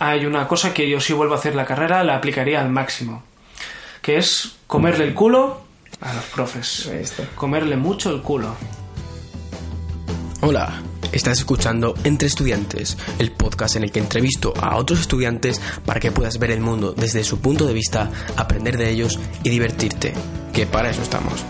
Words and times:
Hay 0.00 0.26
una 0.26 0.46
cosa 0.46 0.72
que 0.72 0.88
yo 0.88 1.00
si 1.00 1.12
vuelvo 1.12 1.34
a 1.34 1.38
hacer 1.38 1.56
la 1.56 1.64
carrera 1.64 2.04
la 2.04 2.14
aplicaría 2.14 2.60
al 2.60 2.70
máximo, 2.70 3.24
que 4.00 4.16
es 4.16 4.52
comerle 4.68 5.04
el 5.04 5.12
culo 5.12 5.62
a 6.00 6.14
los 6.14 6.24
profes. 6.26 6.88
Comerle 7.34 7.76
mucho 7.76 8.14
el 8.14 8.22
culo. 8.22 8.54
Hola, 10.40 10.80
estás 11.10 11.38
escuchando 11.38 11.94
Entre 12.04 12.28
Estudiantes, 12.28 12.96
el 13.18 13.32
podcast 13.32 13.74
en 13.74 13.82
el 13.82 13.90
que 13.90 13.98
entrevisto 13.98 14.54
a 14.62 14.76
otros 14.76 15.00
estudiantes 15.00 15.60
para 15.84 15.98
que 15.98 16.12
puedas 16.12 16.38
ver 16.38 16.52
el 16.52 16.60
mundo 16.60 16.94
desde 16.96 17.24
su 17.24 17.40
punto 17.40 17.66
de 17.66 17.74
vista, 17.74 18.08
aprender 18.36 18.76
de 18.76 18.90
ellos 18.90 19.18
y 19.42 19.50
divertirte, 19.50 20.14
que 20.52 20.64
para 20.64 20.90
eso 20.90 21.02
estamos. 21.02 21.44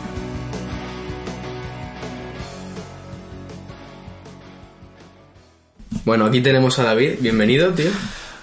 Bueno, 6.07 6.25
aquí 6.25 6.41
tenemos 6.41 6.79
a 6.79 6.85
David. 6.85 7.17
Bienvenido, 7.21 7.75
tío. 7.75 7.91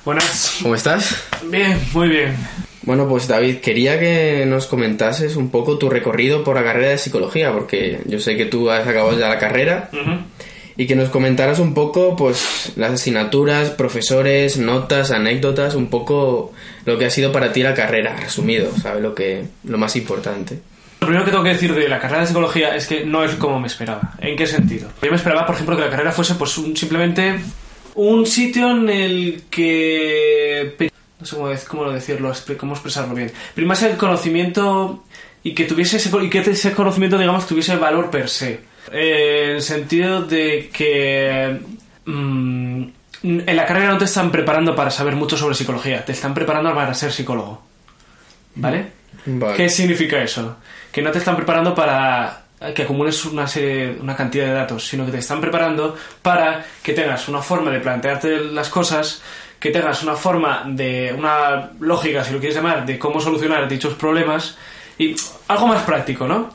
Buenas. 0.06 0.60
¿Cómo 0.62 0.76
estás? 0.76 1.24
Bien, 1.50 1.80
muy 1.92 2.10
bien. 2.10 2.36
Bueno, 2.84 3.10
pues 3.10 3.28
David, 3.28 3.58
quería 3.58 4.00
que 4.00 4.46
nos 4.46 4.68
comentases 4.68 5.36
un 5.36 5.50
poco 5.50 5.80
tu 5.80 5.90
recorrido 5.90 6.44
por 6.44 6.56
la 6.56 6.64
carrera 6.64 6.90
de 6.90 7.00
psicología, 7.00 7.52
porque 7.52 8.02
yo 8.06 8.20
sé 8.20 8.38
que 8.38 8.46
tú 8.46 8.70
has 8.70 8.88
acabado 8.88 9.18
ya 9.18 9.28
la 9.28 9.40
carrera, 9.40 9.90
y 10.78 10.86
que 10.86 10.96
nos 10.96 11.10
comentaras 11.10 11.58
un 11.58 11.74
poco, 11.74 12.16
pues, 12.16 12.74
las 12.76 12.92
asignaturas, 12.92 13.72
profesores, 13.72 14.58
notas, 14.58 15.10
anécdotas, 15.10 15.74
un 15.74 15.88
poco 15.88 16.54
lo 16.86 17.00
que 17.00 17.06
ha 17.06 17.10
sido 17.10 17.32
para 17.32 17.52
ti 17.52 17.64
la 17.64 17.74
carrera, 17.74 18.16
resumido, 18.16 18.72
¿sabes? 18.80 19.02
Lo 19.02 19.16
que, 19.16 19.44
lo 19.64 19.80
más 19.80 19.96
importante. 19.96 20.60
Lo 21.02 21.08
primero 21.08 21.26
que 21.26 21.32
tengo 21.32 21.44
que 21.44 21.50
decir 21.50 21.74
de 21.74 21.90
la 21.90 22.00
carrera 22.00 22.22
de 22.22 22.28
psicología 22.28 22.76
es 22.76 22.86
que 22.86 23.06
no 23.06 23.24
es 23.24 23.34
como 23.36 23.60
me 23.60 23.68
esperaba. 23.68 24.14
¿En 24.20 24.38
qué 24.38 24.46
sentido? 24.46 24.88
Yo 25.02 25.10
me 25.10 25.18
esperaba, 25.18 25.48
por 25.48 25.56
ejemplo, 25.56 25.76
que 25.76 25.82
la 25.82 25.90
carrera 25.90 26.12
fuese 26.12 26.36
pues 26.36 26.56
un, 26.60 26.78
simplemente 26.78 27.40
un 27.96 28.26
sitio 28.26 28.72
en 28.72 28.90
el 28.90 29.44
que 29.50 30.92
no 31.20 31.26
sé 31.26 31.66
cómo, 31.68 31.92
decirlo, 31.92 32.32
cómo 32.58 32.74
expresarlo 32.74 33.16
bien. 33.16 33.32
Primase 33.54 33.90
el 33.90 33.98
conocimiento 33.98 35.04
y 35.44 35.54
que 35.54 35.66
tuviese 35.66 35.98
ese, 35.98 36.12
y 36.22 36.30
que 36.30 36.40
ese 36.40 36.74
conocimiento, 36.74 37.18
digamos, 37.18 37.48
tuviese 37.48 37.76
valor 37.78 38.10
per 38.10 38.30
se. 38.30 38.62
en 38.92 39.56
el 39.56 39.62
sentido 39.62 40.22
de 40.24 40.70
que 40.72 41.60
mm, 42.06 42.84
en 43.24 43.56
la 43.56 43.66
carrera 43.66 43.92
no 43.92 43.98
te 43.98 44.06
están 44.06 44.32
preparando 44.32 44.76
para 44.76 44.92
saber 44.92 45.16
mucho 45.16 45.38
sobre 45.38 45.56
psicología, 45.56 46.04
te 46.06 46.12
están 46.12 46.34
preparando 46.34 46.74
para 46.76 46.94
ser 46.94 47.12
psicólogo. 47.12 47.62
¿Vale? 48.56 48.88
Vale. 49.26 49.58
¿Qué 49.58 49.70
significa 49.70 50.22
eso? 50.22 50.58
Que 50.92 51.02
no 51.02 51.12
te 51.12 51.18
están 51.18 51.36
preparando 51.36 51.74
para 51.74 52.45
que 52.74 52.84
acumules 52.84 53.26
una 53.26 53.46
una 54.02 54.16
cantidad 54.16 54.46
de 54.46 54.54
datos, 54.54 54.88
sino 54.88 55.06
que 55.06 55.12
te 55.12 55.20
están 55.20 55.42
preparando 55.42 55.96
para 56.22 56.66
que 56.82 56.94
tengas 56.94 57.28
una 57.28 57.42
forma 57.42 57.72
de 57.72 57.80
plantearte 57.80 58.40
las 58.40 58.70
cosas, 58.70 59.22
que 59.60 59.72
tengas 59.72 60.04
una 60.04 60.16
forma 60.16 60.64
de, 60.68 61.14
una 61.18 61.72
lógica, 61.80 62.24
si 62.24 62.34
lo 62.34 62.40
quieres 62.40 62.56
llamar, 62.56 62.86
de 62.86 62.98
cómo 62.98 63.20
solucionar 63.20 63.68
dichos 63.68 63.96
problemas 63.96 64.58
y 64.98 65.16
algo 65.48 65.68
más 65.68 65.84
práctico, 65.84 66.28
¿no? 66.28 66.50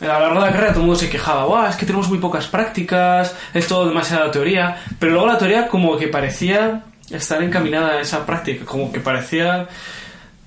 A 0.00 0.04
lo 0.04 0.20
largo 0.20 0.40
de 0.40 0.46
la 0.46 0.52
carrera 0.52 0.72
todo 0.72 0.82
el 0.82 0.86
mundo 0.86 1.00
se 1.00 1.10
quejaba, 1.10 1.46
Buah, 1.46 1.70
es 1.70 1.76
que 1.76 1.86
tenemos 1.86 2.08
muy 2.08 2.18
pocas 2.18 2.46
prácticas, 2.46 3.34
es 3.52 3.66
todo 3.66 3.88
demasiada 3.88 4.30
teoría, 4.30 4.76
pero 4.98 5.12
luego 5.12 5.26
la 5.26 5.38
teoría 5.38 5.66
como 5.66 5.96
que 5.96 6.06
parecía 6.06 6.84
estar 7.10 7.42
encaminada 7.42 7.94
a 7.94 8.00
esa 8.00 8.24
práctica, 8.24 8.64
como 8.64 8.92
que 8.92 9.00
parecía 9.00 9.66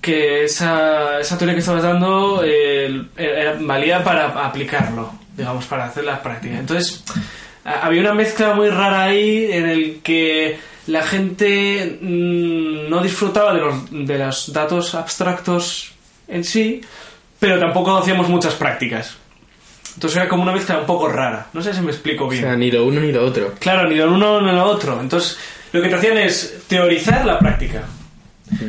que 0.02 0.44
esa, 0.46 1.20
esa 1.20 1.38
teoría 1.38 1.54
que 1.54 1.60
estabas 1.60 1.84
dando 1.84 2.42
eh, 2.44 3.04
era- 3.16 3.56
valía 3.60 4.04
para 4.04 4.28
aplicarlo, 4.46 5.12
digamos, 5.38 5.66
para 5.66 5.86
hacer 5.86 6.04
las 6.04 6.20
prácticas. 6.20 6.60
Entonces, 6.60 7.04
había 7.64 8.02
una 8.02 8.14
mezcla 8.14 8.54
muy 8.54 8.70
rara 8.70 9.04
ahí 9.04 9.52
en 9.52 9.70
el 9.70 10.00
que 10.04 10.58
la 10.88 11.04
gente 11.04 12.00
mm, 12.02 12.90
no 12.90 13.02
disfrutaba 13.04 13.54
de 13.54 13.60
los, 13.62 13.76
de 13.92 14.18
los 14.18 14.52
datos 14.52 14.96
abstractos 14.96 15.92
en 16.28 16.44
sí, 16.44 16.82
pero 17.40 17.60
tampoco 17.60 17.96
hacíamos 17.98 18.28
muchas 18.30 18.56
prácticas. 18.56 19.18
Entonces 19.94 20.18
era 20.18 20.30
como 20.30 20.42
una 20.44 20.54
mezcla 20.54 20.80
un 20.80 20.86
poco 20.86 21.10
rara. 21.10 21.48
No 21.54 21.62
sé 21.62 21.74
si 21.74 21.82
me 21.82 21.92
explico 21.92 22.26
O 22.26 22.30
bien. 22.30 22.42
sea, 22.44 22.56
ni 22.56 22.72
lo 22.72 22.86
uno 22.86 23.02
ni 23.02 23.12
lo 23.12 23.26
otro. 23.26 23.54
Claro, 23.60 23.88
ni 23.90 23.96
lo 23.96 24.12
uno 24.12 24.42
ni 24.42 24.52
lo 24.52 24.64
otro. 24.64 25.00
Entonces, 25.02 25.38
lo 25.74 25.82
que 25.82 25.90
te 25.90 25.96
hacían 25.96 26.18
es 26.18 26.64
teorizar 26.68 27.26
la 27.26 27.38
práctica. 27.38 27.84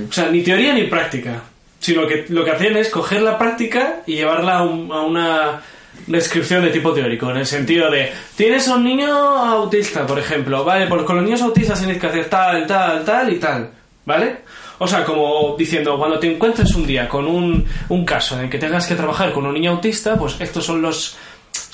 O 0.08 0.12
sea, 0.12 0.28
ni 0.30 0.42
teoría 0.42 0.72
ni 0.74 0.84
práctica. 0.84 1.42
Sino 1.80 2.06
que 2.06 2.26
lo 2.28 2.44
que 2.44 2.52
hacían 2.52 2.76
es 2.76 2.88
coger 2.90 3.22
la 3.22 3.36
práctica 3.38 4.02
y 4.06 4.14
llevarla 4.14 4.58
a, 4.58 4.62
un- 4.62 4.92
a 4.92 5.00
una 5.02 5.60
descripción 6.06 6.62
de 6.62 6.70
tipo 6.70 6.92
teórico. 6.92 7.30
En 7.30 7.38
el 7.38 7.46
sentido 7.46 7.90
de, 7.90 8.12
tienes 8.36 8.68
un 8.68 8.84
niño 8.84 9.08
autista, 9.12 10.06
por 10.06 10.18
ejemplo. 10.18 10.64
Vale, 10.64 10.86
pues 10.86 11.02
con 11.02 11.16
los 11.16 11.24
niños 11.24 11.42
autistas 11.42 11.78
tienes 11.80 11.98
que 11.98 12.06
hacer 12.06 12.26
tal, 12.26 12.66
tal, 12.66 13.04
tal 13.04 13.32
y 13.32 13.36
tal. 13.38 13.70
¿Vale? 14.04 14.38
O 14.78 14.86
sea, 14.88 15.04
como 15.04 15.54
diciendo, 15.56 15.96
cuando 15.96 16.18
te 16.18 16.32
encuentres 16.32 16.74
un 16.74 16.84
día 16.86 17.08
con 17.08 17.26
un 17.26 18.04
caso 18.04 18.36
en 18.36 18.44
el 18.44 18.50
que 18.50 18.58
tengas 18.58 18.86
que 18.86 18.96
trabajar 18.96 19.32
con 19.32 19.46
un 19.46 19.54
niño 19.54 19.72
autista, 19.72 20.16
pues 20.16 20.36
estos 20.40 20.64
son 20.64 20.82
los 20.82 21.16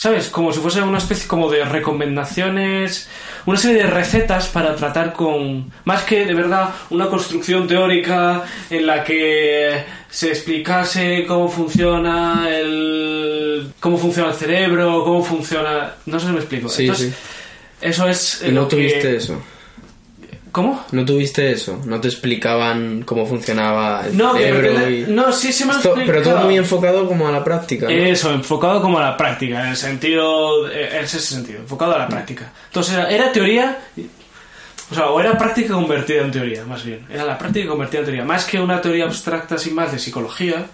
¿Sabes? 0.00 0.28
Como 0.28 0.53
si 0.53 0.60
fuese 0.60 0.81
una 0.81 0.98
especie 0.98 1.26
como 1.26 1.50
de 1.50 1.64
recomendaciones, 1.64 3.09
una 3.47 3.59
serie 3.59 3.78
de 3.82 3.91
recetas 3.91 4.47
para 4.47 4.76
tratar 4.76 5.12
con, 5.12 5.72
más 5.84 6.04
que 6.04 6.25
de 6.25 6.34
verdad 6.34 6.70
una 6.91 7.09
construcción 7.09 7.66
teórica 7.66 8.44
en 8.70 8.86
la 8.86 9.03
que 9.03 9.82
se 10.09 10.28
explicase 10.28 11.25
cómo 11.26 11.48
funciona 11.48 12.47
el, 12.48 13.72
cómo 13.81 13.98
funciona 13.98 14.28
el 14.31 14.36
cerebro, 14.36 15.03
cómo 15.04 15.25
funciona, 15.25 15.94
no 16.06 16.20
sé 16.20 16.26
si 16.26 16.32
me 16.32 16.38
explico. 16.38 16.69
Sí, 16.69 16.82
Entonces, 16.82 17.09
sí. 17.09 17.15
eso 17.80 18.09
es 18.09 18.42
Y 18.47 18.53
no 18.53 18.62
lo 18.62 18.69
que- 18.69 18.76
tuviste 18.76 19.16
eso. 19.16 19.42
¿Cómo? 20.53 20.84
No 20.92 21.04
tuviste 21.04 21.50
eso. 21.53 21.81
No 21.84 22.00
te 22.00 22.09
explicaban 22.09 23.03
cómo 23.04 23.26
funcionaba 23.26 24.06
el 24.06 24.16
No, 24.16 24.32
que 24.34 24.41
cerebro 24.44 24.72
porque- 24.72 24.91
y- 25.09 25.12
no, 25.12 25.32
sí 25.32 25.53
se 25.53 25.66
me 25.66 25.72
Esto- 25.75 25.94
pero 26.06 26.22
todo 26.22 26.41
muy 26.41 26.56
enfocado 26.56 27.06
como 27.06 27.28
a 27.28 27.32
la 27.32 27.44
práctica. 27.44 27.86
¿no? 27.86 27.92
Eso, 27.92 28.31
enfocado 28.32 28.81
como 28.81 28.98
a 28.98 29.03
la 29.03 29.16
práctica, 29.16 29.62
en 29.62 29.69
el 29.70 29.76
sentido, 29.76 30.70
en 30.70 31.04
ese 31.04 31.20
sentido, 31.20 31.60
enfocado 31.60 31.94
a 31.94 31.98
la 31.98 32.09
práctica. 32.09 32.53
Entonces 32.66 32.94
era, 32.94 33.10
era 33.10 33.31
teoría, 33.32 33.78
o 34.91 34.94
sea, 34.94 35.10
o 35.10 35.20
era 35.20 35.36
práctica 35.36 35.75
convertida 35.75 36.22
en 36.22 36.31
teoría, 36.31 36.65
más 36.65 36.82
bien. 36.84 37.06
Era 37.12 37.25
la 37.25 37.36
práctica 37.36 37.69
convertida 37.69 38.00
en 38.00 38.06
teoría, 38.06 38.25
más 38.25 38.44
que 38.47 38.59
una 38.60 38.80
teoría 38.80 39.04
abstracta 39.04 39.59
sin 39.59 39.75
más 39.75 39.92
de 39.92 39.98
psicología, 39.98 40.66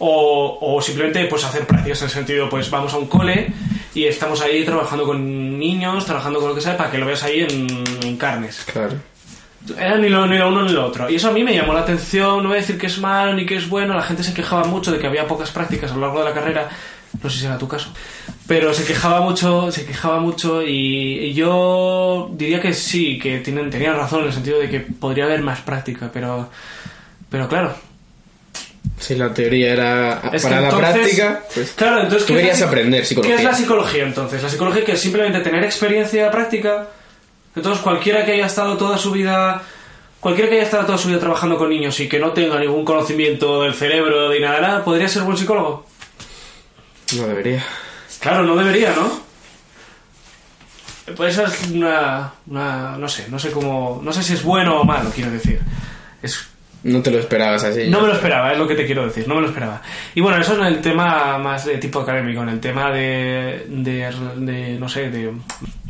o, 0.00 0.58
o 0.60 0.80
simplemente 0.80 1.24
pues 1.26 1.44
hacer 1.44 1.66
prácticas 1.66 2.00
en 2.02 2.04
el 2.06 2.10
sentido, 2.12 2.48
pues 2.48 2.70
vamos 2.70 2.94
a 2.94 2.98
un 2.98 3.08
cole 3.08 3.52
y 3.94 4.04
estamos 4.04 4.40
ahí 4.40 4.64
trabajando 4.64 5.04
con 5.04 5.58
niños, 5.58 6.06
trabajando 6.06 6.38
con 6.38 6.50
lo 6.50 6.54
que 6.54 6.60
sea, 6.60 6.76
para 6.76 6.88
que 6.90 6.98
lo 6.98 7.04
veas 7.06 7.24
ahí 7.24 7.40
en, 7.40 7.66
en 8.04 8.16
carnes. 8.16 8.64
Claro. 8.72 8.94
Era 9.76 9.98
ni 9.98 10.08
lo, 10.08 10.26
ni 10.26 10.38
lo 10.38 10.48
uno 10.48 10.62
ni 10.62 10.72
lo 10.72 10.86
otro. 10.86 11.10
Y 11.10 11.16
eso 11.16 11.28
a 11.28 11.32
mí 11.32 11.44
me 11.44 11.54
llamó 11.54 11.74
la 11.74 11.80
atención. 11.80 12.42
No 12.42 12.48
voy 12.48 12.58
a 12.58 12.60
decir 12.60 12.78
que 12.78 12.86
es 12.86 12.98
malo 12.98 13.34
ni 13.34 13.44
que 13.44 13.56
es 13.56 13.68
bueno. 13.68 13.94
La 13.94 14.02
gente 14.02 14.22
se 14.22 14.32
quejaba 14.32 14.64
mucho 14.64 14.92
de 14.92 14.98
que 14.98 15.06
había 15.06 15.26
pocas 15.26 15.50
prácticas 15.50 15.90
a 15.90 15.94
lo 15.94 16.00
largo 16.02 16.20
de 16.20 16.24
la 16.26 16.32
carrera. 16.34 16.68
No 17.22 17.28
sé 17.28 17.38
si 17.40 17.46
era 17.46 17.58
tu 17.58 17.68
caso. 17.68 17.92
Pero 18.46 18.72
se 18.72 18.84
quejaba 18.84 19.20
mucho, 19.20 19.70
se 19.72 19.84
quejaba 19.84 20.20
mucho. 20.20 20.62
Y, 20.62 21.18
y 21.26 21.34
yo 21.34 22.30
diría 22.32 22.60
que 22.60 22.72
sí, 22.72 23.18
que 23.18 23.38
tienen, 23.40 23.68
tenían 23.70 23.96
razón 23.96 24.20
en 24.20 24.26
el 24.28 24.32
sentido 24.32 24.58
de 24.58 24.70
que 24.70 24.80
podría 24.80 25.24
haber 25.24 25.42
más 25.42 25.60
práctica. 25.60 26.10
Pero, 26.12 26.48
pero 27.28 27.48
claro. 27.48 27.74
Si 28.98 29.14
la 29.16 29.32
teoría 29.32 29.72
era 29.72 30.22
Es 30.32 30.42
para 30.42 30.60
la 30.60 30.68
entonces- 30.70 30.92
práctica, 30.94 31.42
pues 31.54 31.70
Claro, 31.72 32.02
entonces. 32.02 32.26
tú 32.26 32.32
¿qué 32.32 32.38
es 32.40 32.44
la 32.46 32.50
querías 32.52 32.62
aprender 32.68 33.04
psicología. 33.06 33.36
¿Qué 33.36 33.42
es 33.42 33.48
la 33.48 33.54
psicología 33.56 34.02
entonces? 34.04 34.42
La 34.42 34.48
psicología 34.48 34.84
que 34.84 34.92
es 34.92 35.00
simplemente 35.00 35.40
tener 35.40 35.62
experiencia 35.64 36.30
práctica. 36.30 36.88
Entonces, 37.58 37.82
cualquiera 37.82 38.24
que 38.24 38.32
haya 38.32 38.46
estado 38.46 38.76
toda 38.76 38.96
su 38.98 39.10
vida. 39.12 39.62
Cualquiera 40.20 40.48
que 40.50 40.56
haya 40.56 40.64
estado 40.64 40.86
toda 40.86 40.98
su 40.98 41.08
vida 41.08 41.20
trabajando 41.20 41.56
con 41.56 41.70
niños 41.70 42.00
y 42.00 42.08
que 42.08 42.18
no 42.18 42.32
tenga 42.32 42.58
ningún 42.58 42.84
conocimiento 42.84 43.62
del 43.62 43.74
cerebro 43.74 44.32
ni 44.32 44.40
nada, 44.40 44.56
de 44.56 44.62
nada, 44.62 44.84
podría 44.84 45.08
ser 45.08 45.22
buen 45.22 45.36
psicólogo. 45.36 45.86
No 47.16 47.26
debería. 47.28 47.64
Claro, 48.20 48.42
no 48.42 48.56
debería, 48.56 48.92
¿no? 48.94 49.28
Pues 51.16 51.38
esa 51.38 51.44
es 51.44 51.70
una, 51.70 52.32
una. 52.46 52.96
No 52.98 53.08
sé, 53.08 53.26
no 53.30 53.38
sé 53.38 53.50
cómo. 53.50 54.00
No 54.02 54.12
sé 54.12 54.22
si 54.22 54.34
es 54.34 54.42
bueno 54.42 54.80
o 54.80 54.84
malo, 54.84 55.10
quiero 55.14 55.30
decir. 55.30 55.60
Es 56.22 56.48
No 56.82 57.00
te 57.00 57.10
lo 57.10 57.18
esperabas 57.18 57.64
así. 57.64 57.88
No 57.88 58.00
me 58.00 58.08
lo 58.08 58.14
esperaba, 58.14 58.52
es 58.52 58.58
lo 58.58 58.66
que 58.66 58.74
te 58.74 58.86
quiero 58.86 59.06
decir, 59.06 59.26
no 59.26 59.36
me 59.36 59.42
lo 59.42 59.48
esperaba. 59.48 59.80
Y 60.14 60.20
bueno, 60.20 60.38
eso 60.38 60.54
en 60.54 60.66
el 60.66 60.80
tema 60.80 61.38
más 61.38 61.64
de 61.64 61.78
tipo 61.78 62.00
académico, 62.00 62.42
en 62.42 62.50
el 62.50 62.60
tema 62.60 62.90
de, 62.90 63.66
de, 63.68 64.12
de, 64.36 64.78
no 64.78 64.88
sé, 64.88 65.10
de 65.10 65.32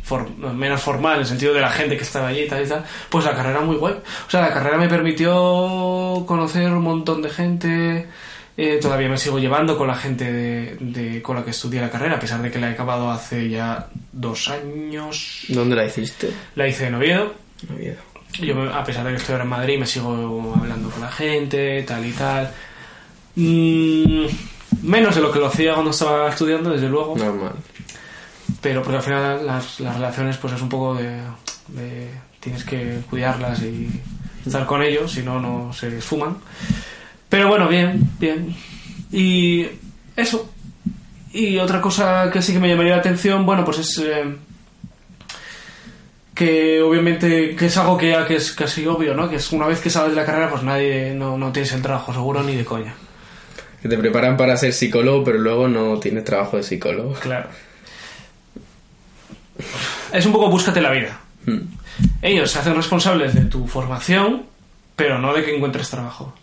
for- 0.09 0.29
menos 0.53 0.81
formal, 0.81 1.15
en 1.15 1.19
el 1.21 1.25
sentido 1.27 1.53
de 1.53 1.61
la 1.61 1.69
gente 1.69 1.95
que 1.95 2.03
estaba 2.03 2.27
allí 2.29 2.41
y 2.41 2.47
tal 2.47 2.63
y 2.65 2.67
tal, 2.67 2.83
pues 3.09 3.23
la 3.25 3.33
carrera 3.35 3.61
muy 3.61 3.75
guay. 3.77 3.93
O 4.27 4.29
sea, 4.29 4.41
la 4.41 4.51
carrera 4.53 4.77
me 4.77 4.89
permitió 4.89 6.23
conocer 6.27 6.71
un 6.71 6.83
montón 6.83 7.21
de 7.21 7.29
gente. 7.29 8.07
eh, 8.61 8.77
todavía 8.81 9.07
me 9.07 9.17
sigo 9.17 9.39
llevando 9.39 9.77
con 9.77 9.87
la 9.87 9.95
gente 9.95 10.25
de, 10.33 10.75
de- 10.81 11.21
con 11.21 11.37
la 11.37 11.45
que 11.45 11.51
estudié 11.51 11.79
la 11.79 11.89
carrera, 11.89 12.15
a 12.15 12.19
pesar 12.19 12.41
de 12.41 12.51
que 12.51 12.59
la 12.59 12.67
he 12.69 12.73
acabado 12.73 13.09
hace 13.09 13.47
ya 13.49 13.87
dos 14.11 14.49
años. 14.49 15.45
¿Dónde 15.47 15.77
la 15.77 15.85
hiciste? 15.85 16.29
La 16.55 16.67
hice 16.67 16.87
en 16.87 16.95
Oviedo. 16.95 17.31
Oviedo. 17.73 18.01
Yo, 18.41 18.61
a 18.73 18.83
pesar 18.83 19.05
de 19.05 19.11
que 19.11 19.15
estoy 19.17 19.33
ahora 19.33 19.43
en 19.45 19.49
Madrid, 19.49 19.79
me 19.79 19.85
sigo 19.85 20.53
hablando 20.59 20.89
con 20.89 20.99
la 21.01 21.09
gente, 21.11 21.81
tal 21.83 22.05
y 22.05 22.11
tal. 22.11 22.51
Mm, 23.35 24.25
menos 24.83 25.15
de 25.15 25.21
lo 25.21 25.31
que 25.31 25.39
lo 25.39 25.47
hacía 25.47 25.73
cuando 25.73 25.91
estaba 25.91 26.29
estudiando, 26.29 26.69
desde 26.71 26.89
luego. 26.89 27.15
Normal. 27.17 27.53
Pero 28.61 28.81
porque 28.83 28.97
al 28.97 29.03
final 29.03 29.45
las, 29.45 29.79
las 29.79 29.95
relaciones 29.95 30.37
pues 30.37 30.53
es 30.53 30.61
un 30.61 30.69
poco 30.69 30.95
de, 30.95 31.21
de- 31.69 32.29
Tienes 32.39 32.63
que 32.63 33.01
cuidarlas 33.09 33.61
y 33.63 33.89
estar 34.45 34.65
con 34.65 34.81
ellos, 34.81 35.11
si 35.11 35.23
no, 35.23 35.41
no 35.41 35.73
se 35.73 35.97
esfuman. 35.97 36.37
Pero 37.27 37.49
bueno, 37.49 37.67
bien, 37.67 38.01
bien. 38.17 38.55
Y 39.11 39.65
eso. 40.15 40.49
Y 41.33 41.57
otra 41.57 41.81
cosa 41.81 42.29
que 42.31 42.41
sí 42.41 42.53
que 42.53 42.59
me 42.59 42.69
llamaría 42.69 42.93
la 42.93 42.99
atención, 42.99 43.45
bueno, 43.45 43.65
pues 43.65 43.79
es... 43.79 43.97
eh, 43.97 44.23
que 46.33 46.81
obviamente 46.81 47.55
que 47.55 47.65
es 47.65 47.77
algo 47.77 47.97
que 47.97 48.11
ya 48.11 48.25
que 48.25 48.35
es 48.37 48.53
casi 48.53 48.87
obvio, 48.87 49.13
¿no? 49.13 49.29
Que 49.29 49.35
es 49.35 49.51
una 49.51 49.67
vez 49.67 49.81
que 49.81 49.89
sales 49.89 50.11
de 50.11 50.15
la 50.15 50.25
carrera, 50.25 50.49
pues 50.49 50.63
nadie, 50.63 51.13
no, 51.13 51.37
no 51.37 51.51
tienes 51.51 51.73
el 51.73 51.81
trabajo 51.81 52.13
seguro 52.13 52.41
ni 52.43 52.55
de 52.55 52.63
coña. 52.63 52.93
Que 53.81 53.89
te 53.89 53.97
preparan 53.97 54.37
para 54.37 54.55
ser 54.55 54.71
psicólogo, 54.73 55.23
pero 55.25 55.37
luego 55.39 55.67
no 55.67 55.99
tienes 55.99 56.23
trabajo 56.23 56.55
de 56.57 56.63
psicólogo. 56.63 57.13
Claro. 57.15 57.49
Es 60.11 60.25
un 60.25 60.31
poco 60.31 60.49
búscate 60.49 60.81
la 60.81 60.91
vida. 60.91 61.19
Hmm. 61.45 61.61
Ellos 62.21 62.51
se 62.51 62.59
hacen 62.59 62.75
responsables 62.75 63.33
de 63.33 63.41
tu 63.45 63.67
formación, 63.67 64.43
pero 64.95 65.19
no 65.19 65.33
de 65.33 65.43
que 65.43 65.55
encuentres 65.55 65.89
trabajo. 65.89 66.33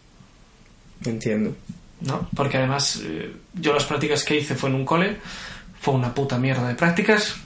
Entiendo. 1.04 1.56
¿No? 2.00 2.28
Porque 2.34 2.58
además, 2.58 3.00
eh, 3.04 3.32
yo 3.54 3.72
las 3.72 3.84
prácticas 3.84 4.22
que 4.24 4.36
hice 4.36 4.54
fue 4.54 4.68
en 4.68 4.76
un 4.76 4.84
cole, 4.84 5.16
fue 5.80 5.94
una 5.94 6.14
puta 6.14 6.38
mierda 6.38 6.68
de 6.68 6.74
prácticas. 6.74 7.36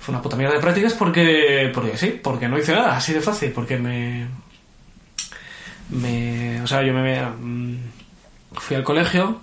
Fue 0.00 0.14
una 0.14 0.22
puta 0.22 0.36
mierda 0.36 0.54
de 0.54 0.60
prácticas 0.60 0.94
porque, 0.94 1.70
porque 1.74 1.96
sí, 1.96 2.18
porque 2.22 2.48
no 2.48 2.58
hice 2.58 2.72
nada, 2.72 2.96
así 2.96 3.12
de 3.12 3.20
fácil, 3.20 3.52
porque 3.52 3.78
me. 3.78 4.26
me 5.90 6.60
o 6.62 6.66
sea, 6.66 6.82
yo 6.82 6.92
me. 6.92 7.22
mm, 7.22 7.76
fui 8.52 8.76
al 8.76 8.84
colegio 8.84 9.40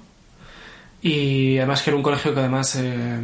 y 1.02 1.58
además 1.58 1.82
que 1.82 1.92
era 1.92 1.98
un 1.98 2.04
colegio 2.04 2.34
que 2.34 2.40
además. 2.40 2.76
eh, 2.78 3.20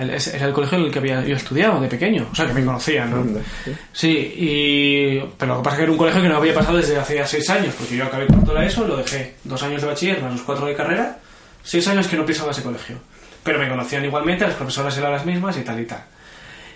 era 0.00 0.46
el 0.46 0.52
colegio 0.52 0.78
en 0.78 0.84
el 0.84 0.90
que 0.92 0.98
había 0.98 1.24
yo 1.24 1.36
estudiado 1.36 1.80
de 1.80 1.88
pequeño, 1.88 2.28
o 2.30 2.34
sea, 2.34 2.46
que 2.46 2.52
me 2.54 2.64
conocían, 2.64 3.10
¿no? 3.10 3.40
Sí. 3.64 3.72
Sí, 3.92 4.08
y... 4.36 5.20
pero 5.36 5.54
lo 5.54 5.60
que 5.60 5.64
pasa 5.64 5.74
es 5.74 5.78
que 5.78 5.82
era 5.84 5.92
un 5.92 5.98
colegio 5.98 6.22
que 6.22 6.28
no 6.28 6.36
había 6.36 6.54
pasado 6.54 6.76
desde 6.78 6.96
hace 6.98 7.26
seis 7.26 7.50
años, 7.50 7.74
porque 7.78 7.96
yo 7.96 8.04
acabé 8.04 8.26
cuarto 8.26 8.52
de 8.52 8.58
la 8.60 8.66
ESO, 8.66 8.86
lo 8.86 8.96
dejé 8.96 9.34
dos 9.44 9.62
años 9.62 9.82
de 9.82 9.88
bachiller 9.88 10.22
más 10.22 10.32
los 10.32 10.42
cuatro 10.42 10.66
de 10.66 10.74
carrera, 10.74 11.18
seis 11.62 11.86
años 11.88 12.06
que 12.06 12.16
no 12.16 12.24
pisaba 12.24 12.50
ese 12.52 12.62
colegio. 12.62 12.96
Pero 13.42 13.58
me 13.58 13.68
conocían 13.68 14.04
igualmente, 14.04 14.44
las 14.46 14.54
profesoras 14.54 14.96
eran 14.98 15.12
las 15.12 15.24
mismas 15.26 15.56
y 15.56 15.62
tal 15.62 15.80
y 15.80 15.84
tal. 15.86 16.04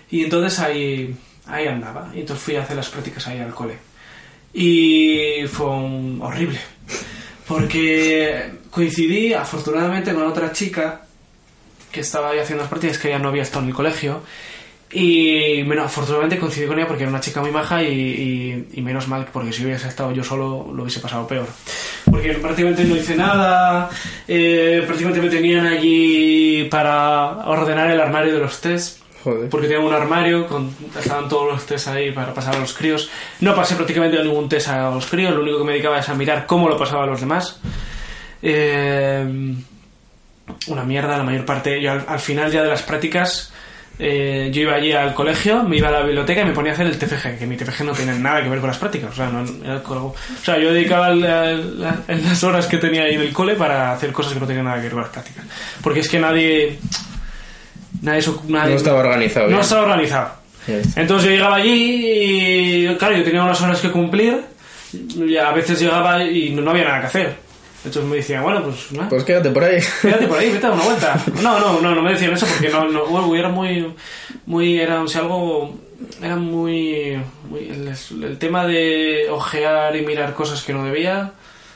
Y 0.09 0.23
entonces 0.23 0.59
ahí, 0.59 1.15
ahí 1.47 1.67
andaba, 1.67 2.09
y 2.13 2.19
entonces 2.21 2.43
fui 2.43 2.55
a 2.55 2.63
hacer 2.63 2.75
las 2.75 2.89
prácticas 2.89 3.27
ahí 3.27 3.39
al 3.39 3.53
cole. 3.53 3.77
Y 4.53 5.45
fue 5.47 5.67
un- 5.67 6.19
horrible, 6.21 6.59
porque 7.47 8.51
coincidí 8.69 9.33
afortunadamente 9.33 10.13
con 10.13 10.23
otra 10.25 10.51
chica 10.51 11.02
que 11.93 12.01
estaba 12.01 12.31
ahí 12.31 12.39
haciendo 12.39 12.63
las 12.63 12.69
prácticas 12.69 12.97
que 12.97 13.07
ya 13.09 13.19
no 13.19 13.29
había 13.29 13.43
estado 13.43 13.61
en 13.63 13.69
el 13.69 13.75
colegio. 13.75 14.21
Y 14.95 15.63
bueno, 15.63 15.83
afortunadamente 15.85 16.37
coincidí 16.37 16.67
con 16.67 16.77
ella 16.77 16.87
porque 16.87 17.01
era 17.03 17.09
una 17.09 17.19
chica 17.21 17.41
muy 17.41 17.49
maja 17.49 17.81
y, 17.81 17.87
y- 17.87 18.67
y 18.73 18.81
menos 18.81 19.07
mal, 19.07 19.27
porque 19.33 19.51
si 19.51 19.65
hubiese 19.65 19.87
estado 19.87 20.11
yo 20.11 20.23
solo 20.23 20.67
lo 20.71 20.83
hubiese 20.83 20.99
pasado 20.99 21.25
peor. 21.27 21.47
Porque 22.11 22.33
prácticamente 22.33 22.83
no 22.83 22.95
hice 22.95 23.15
nada, 23.15 23.89
eh, 24.27 24.83
prácticamente 24.85 25.19
me 25.21 25.29
tenían 25.29 25.65
allí 25.65 26.65
para 26.69 27.47
ordenar 27.47 27.89
el 27.89 27.99
armario 28.01 28.33
de 28.35 28.39
los 28.41 28.61
test. 28.61 28.99
Joder. 29.23 29.49
Porque 29.49 29.67
tenía 29.67 29.83
un 29.83 29.93
armario, 29.93 30.45
con, 30.47 30.69
estaban 30.99 31.27
todos 31.29 31.53
los 31.53 31.65
test 31.65 31.87
ahí 31.87 32.11
para 32.11 32.33
pasar 32.33 32.55
a 32.55 32.59
los 32.59 32.73
críos. 32.73 33.09
No 33.39 33.55
pasé 33.55 33.75
prácticamente 33.75 34.21
ningún 34.21 34.47
test 34.49 34.67
a 34.67 34.91
los 34.91 35.07
críos, 35.07 35.33
lo 35.33 35.41
único 35.41 35.57
que 35.59 35.63
me 35.63 35.71
dedicaba 35.71 35.97
es 35.99 36.09
a 36.09 36.13
mirar 36.13 36.45
cómo 36.45 36.69
lo 36.69 36.77
pasaba 36.77 37.05
a 37.05 37.07
los 37.07 37.19
demás. 37.19 37.59
Eh, 38.43 39.55
una 40.67 40.83
mierda 40.83 41.17
la 41.17 41.23
mayor 41.23 41.45
parte. 41.45 41.81
Yo 41.81 41.91
al, 41.91 42.05
al 42.07 42.19
final 42.19 42.51
ya 42.51 42.63
de 42.63 42.69
las 42.69 42.81
prácticas, 42.83 43.51
eh, 43.99 44.49
yo 44.51 44.61
iba 44.61 44.73
allí 44.75 44.91
al 44.91 45.13
colegio, 45.13 45.63
me 45.63 45.77
iba 45.77 45.89
a 45.89 45.91
la 45.91 46.01
biblioteca 46.03 46.41
y 46.41 46.45
me 46.45 46.51
ponía 46.53 46.71
a 46.71 46.75
hacer 46.75 46.87
el 46.87 46.97
TFG, 46.97 47.37
que 47.39 47.45
mi 47.45 47.55
TFG 47.57 47.83
no 47.83 47.91
tiene 47.93 48.17
nada 48.17 48.41
que 48.41 48.49
ver 48.49 48.59
con 48.59 48.67
las 48.69 48.77
prácticas. 48.77 49.11
O 49.11 49.15
sea, 49.15 49.29
no, 49.29 49.43
era 49.63 49.75
algo- 49.75 50.15
o 50.15 50.43
sea 50.43 50.57
yo 50.57 50.73
dedicaba 50.73 51.09
la- 51.13 51.51
la- 51.53 52.01
las 52.07 52.43
horas 52.43 52.65
que 52.67 52.77
tenía 52.77 53.03
ahí 53.03 53.15
en 53.15 53.21
el 53.21 53.31
cole 53.33 53.55
para 53.55 53.91
hacer 53.93 54.11
cosas 54.11 54.33
que 54.33 54.39
no 54.39 54.47
tenían 54.47 54.65
nada 54.65 54.77
que 54.77 54.83
ver 54.83 54.91
con 54.93 55.01
las 55.01 55.11
prácticas. 55.11 55.45
Porque 55.81 55.99
es 55.99 56.09
que 56.09 56.19
nadie... 56.19 56.79
Nadie, 58.01 58.21
nadie- 58.47 58.71
No 58.71 58.77
estaba 58.77 58.99
organizado 58.99 59.47
no 59.49 59.61
estaba 59.61 59.81
organizado. 59.83 60.29
Entonces 60.95 61.29
yo 61.29 61.35
llegaba 61.35 61.55
allí 61.57 62.87
y, 62.87 62.95
claro, 62.95 63.15
yo 63.17 63.23
tenía 63.23 63.43
unas 63.43 63.61
horas 63.61 63.79
que 63.79 63.91
cumplir 63.91 64.41
y 64.93 65.37
a 65.37 65.51
veces 65.51 65.79
llegaba 65.79 66.23
y 66.23 66.49
no, 66.51 66.61
no 66.61 66.71
había 66.71 66.85
nada 66.85 67.01
que 67.01 67.05
hacer. 67.07 67.35
Entonces 67.85 68.03
me 68.05 68.15
decían, 68.17 68.43
bueno, 68.43 68.63
pues 68.63 68.91
nada, 68.93 69.09
Pues 69.09 69.23
quédate 69.23 69.49
por 69.49 69.63
ahí. 69.63 69.79
quédate 70.01 70.27
por 70.27 70.37
ahí, 70.39 70.51
vete 70.51 70.65
a 70.65 70.69
dar 70.69 70.77
una 70.77 70.85
vuelta. 70.85 71.23
No, 71.41 71.59
no, 71.59 71.81
no, 71.81 71.95
no 71.95 72.01
me 72.01 72.11
decían 72.13 72.33
eso 72.33 72.45
porque 72.47 72.69
no, 72.69 72.87
no 72.87 73.05
bueno, 73.07 73.35
era 73.35 73.49
muy, 73.49 73.93
muy, 74.45 74.79
era, 74.79 75.01
o 75.01 75.07
sea, 75.07 75.21
algo, 75.21 75.77
era 76.21 76.35
muy, 76.35 77.19
muy 77.49 77.67
el, 77.69 77.93
el 78.23 78.37
tema 78.37 78.65
de 78.65 79.27
ojear 79.29 79.95
y 79.95 80.01
mirar 80.05 80.33
cosas 80.33 80.63
que 80.63 80.73
no 80.73 80.85
debía 80.85 81.33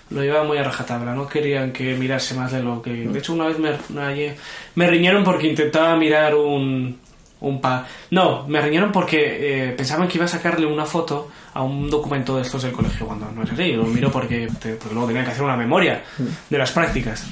lo 0.09 0.21
llevaba 0.21 0.45
muy 0.45 0.57
a 0.57 0.63
rajatabla, 0.63 1.13
no 1.13 1.27
querían 1.27 1.73
que 1.73 1.93
mirase 1.95 2.33
más 2.33 2.51
de 2.53 2.63
lo 2.63 2.81
que... 2.81 2.91
De 2.91 3.19
hecho, 3.19 3.33
una 3.33 3.47
vez 3.47 3.59
me, 3.59 3.71
me, 3.89 4.35
me 4.75 4.87
riñeron 4.87 5.23
porque 5.25 5.47
intentaba 5.47 5.97
mirar 5.97 6.33
un, 6.33 6.97
un 7.41 7.61
pa... 7.61 7.87
No, 8.11 8.47
me 8.47 8.61
riñeron 8.61 8.91
porque 8.91 9.67
eh, 9.69 9.71
pensaban 9.71 10.07
que 10.07 10.17
iba 10.17 10.25
a 10.25 10.29
sacarle 10.29 10.65
una 10.65 10.85
foto 10.85 11.29
a 11.53 11.61
un 11.63 11.89
documento 11.89 12.35
de 12.35 12.43
estos 12.43 12.63
del 12.63 12.71
colegio 12.71 13.07
cuando 13.07 13.31
no 13.31 13.43
es 13.43 13.51
así. 13.51 13.73
Lo 13.73 13.83
miro 13.83 14.11
porque, 14.11 14.47
porque 14.51 14.93
luego 14.93 15.07
tenía 15.07 15.23
que 15.23 15.31
hacer 15.31 15.43
una 15.43 15.57
memoria 15.57 16.03
de 16.49 16.57
las 16.57 16.71
prácticas. 16.71 17.25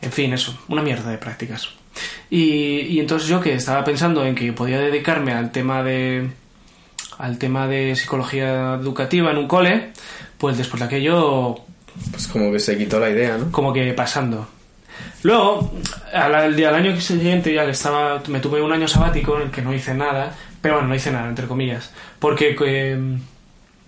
En 0.00 0.12
fin, 0.12 0.32
eso, 0.32 0.58
una 0.68 0.82
mierda 0.82 1.10
de 1.10 1.18
prácticas. 1.18 1.68
Y, 2.30 2.80
y 2.82 3.00
entonces 3.00 3.28
yo 3.28 3.40
que 3.40 3.54
estaba 3.54 3.82
pensando 3.84 4.24
en 4.24 4.34
que 4.34 4.52
podía 4.52 4.78
dedicarme 4.78 5.32
al 5.32 5.50
tema 5.50 5.82
de 5.82 6.28
al 7.18 7.36
tema 7.36 7.66
de 7.66 7.96
psicología 7.96 8.74
educativa 8.74 9.32
en 9.32 9.38
un 9.38 9.48
cole, 9.48 9.92
pues 10.38 10.56
después 10.56 10.80
de 10.80 10.86
aquello 10.86 11.56
Pues 12.12 12.28
como 12.28 12.52
que 12.52 12.60
se 12.60 12.78
quitó 12.78 13.00
la 13.00 13.10
idea, 13.10 13.36
¿no? 13.36 13.50
como 13.50 13.72
que 13.72 13.92
pasando. 13.92 14.48
Luego, 15.22 15.72
al, 16.12 16.34
al 16.34 16.64
al 16.64 16.74
año 16.74 17.00
siguiente, 17.00 17.52
ya 17.52 17.64
que 17.64 17.72
estaba, 17.72 18.22
me 18.28 18.40
tuve 18.40 18.62
un 18.62 18.72
año 18.72 18.86
sabático 18.88 19.36
en 19.36 19.42
el 19.46 19.50
que 19.50 19.62
no 19.62 19.74
hice 19.74 19.94
nada, 19.94 20.34
pero 20.62 20.74
bueno, 20.74 20.88
no 20.88 20.94
hice 20.94 21.10
nada, 21.10 21.28
entre 21.28 21.46
comillas, 21.46 21.92
porque 22.18 22.56
eh, 22.64 23.18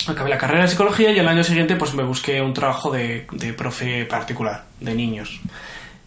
acabé 0.08 0.30
la 0.30 0.38
carrera 0.38 0.62
de 0.62 0.68
psicología 0.68 1.12
y 1.12 1.18
al 1.18 1.28
año 1.28 1.44
siguiente 1.44 1.76
pues 1.76 1.94
me 1.94 2.02
busqué 2.02 2.40
un 2.42 2.52
trabajo 2.54 2.90
de, 2.90 3.26
de 3.32 3.52
profe 3.52 4.04
particular, 4.06 4.64
de 4.80 4.94
niños. 4.94 5.40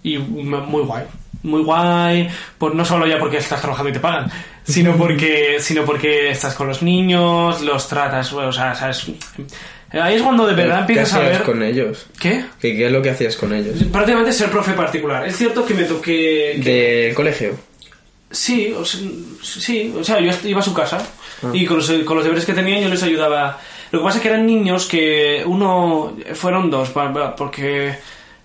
Y 0.03 0.15
m- 0.15 0.57
muy 0.67 0.83
guay, 0.83 1.05
muy 1.43 1.61
guay, 1.61 2.29
pues 2.57 2.73
no 2.73 2.83
solo 2.83 3.05
ya 3.05 3.19
porque 3.19 3.37
estás 3.37 3.61
trabajando 3.61 3.89
y 3.89 3.93
te 3.93 3.99
pagan, 3.99 4.31
sino 4.63 4.95
porque, 4.95 5.57
sino 5.59 5.83
porque 5.83 6.29
estás 6.31 6.55
con 6.55 6.67
los 6.67 6.81
niños, 6.81 7.61
los 7.61 7.87
tratas, 7.87 8.31
o 8.33 8.51
sea, 8.51 8.73
sabes... 8.75 9.05
Ahí 9.91 10.15
es 10.15 10.23
cuando 10.23 10.47
de 10.47 10.55
verdad 10.55 10.87
¿Qué 10.87 10.93
empiezas 10.93 11.13
a 11.13 11.17
hacías 11.17 11.37
ver... 11.37 11.43
con 11.43 11.61
ellos? 11.61 12.07
¿Qué? 12.19 12.45
¿Qué, 12.59 12.75
qué 12.75 12.87
es 12.87 12.91
lo 12.91 13.01
que 13.01 13.11
hacías 13.11 13.37
con 13.37 13.53
ellos? 13.53 13.75
Prácticamente 13.91 14.31
ser 14.31 14.49
profe 14.49 14.73
particular. 14.73 15.27
Es 15.27 15.37
cierto 15.37 15.63
que 15.63 15.75
me 15.75 15.83
toqué... 15.83 16.59
¿Del 16.63 17.13
colegio? 17.13 17.53
Sí, 18.31 18.73
o 18.75 18.83
sea, 18.83 18.99
sí, 19.43 19.93
o 19.95 20.03
sea, 20.03 20.19
yo 20.19 20.31
iba 20.45 20.59
a 20.59 20.63
su 20.63 20.73
casa 20.73 21.05
y 21.53 21.67
con 21.67 21.77
los, 21.77 21.91
con 22.05 22.15
los 22.17 22.23
deberes 22.23 22.43
que 22.43 22.53
tenían 22.53 22.81
yo 22.81 22.89
les 22.89 23.03
ayudaba. 23.03 23.59
Lo 23.91 23.99
que 23.99 24.05
pasa 24.05 24.17
es 24.17 24.23
que 24.23 24.29
eran 24.29 24.47
niños 24.47 24.87
que 24.87 25.43
uno... 25.45 26.17
Fueron 26.33 26.71
dos, 26.71 26.89
porque... 27.37 27.95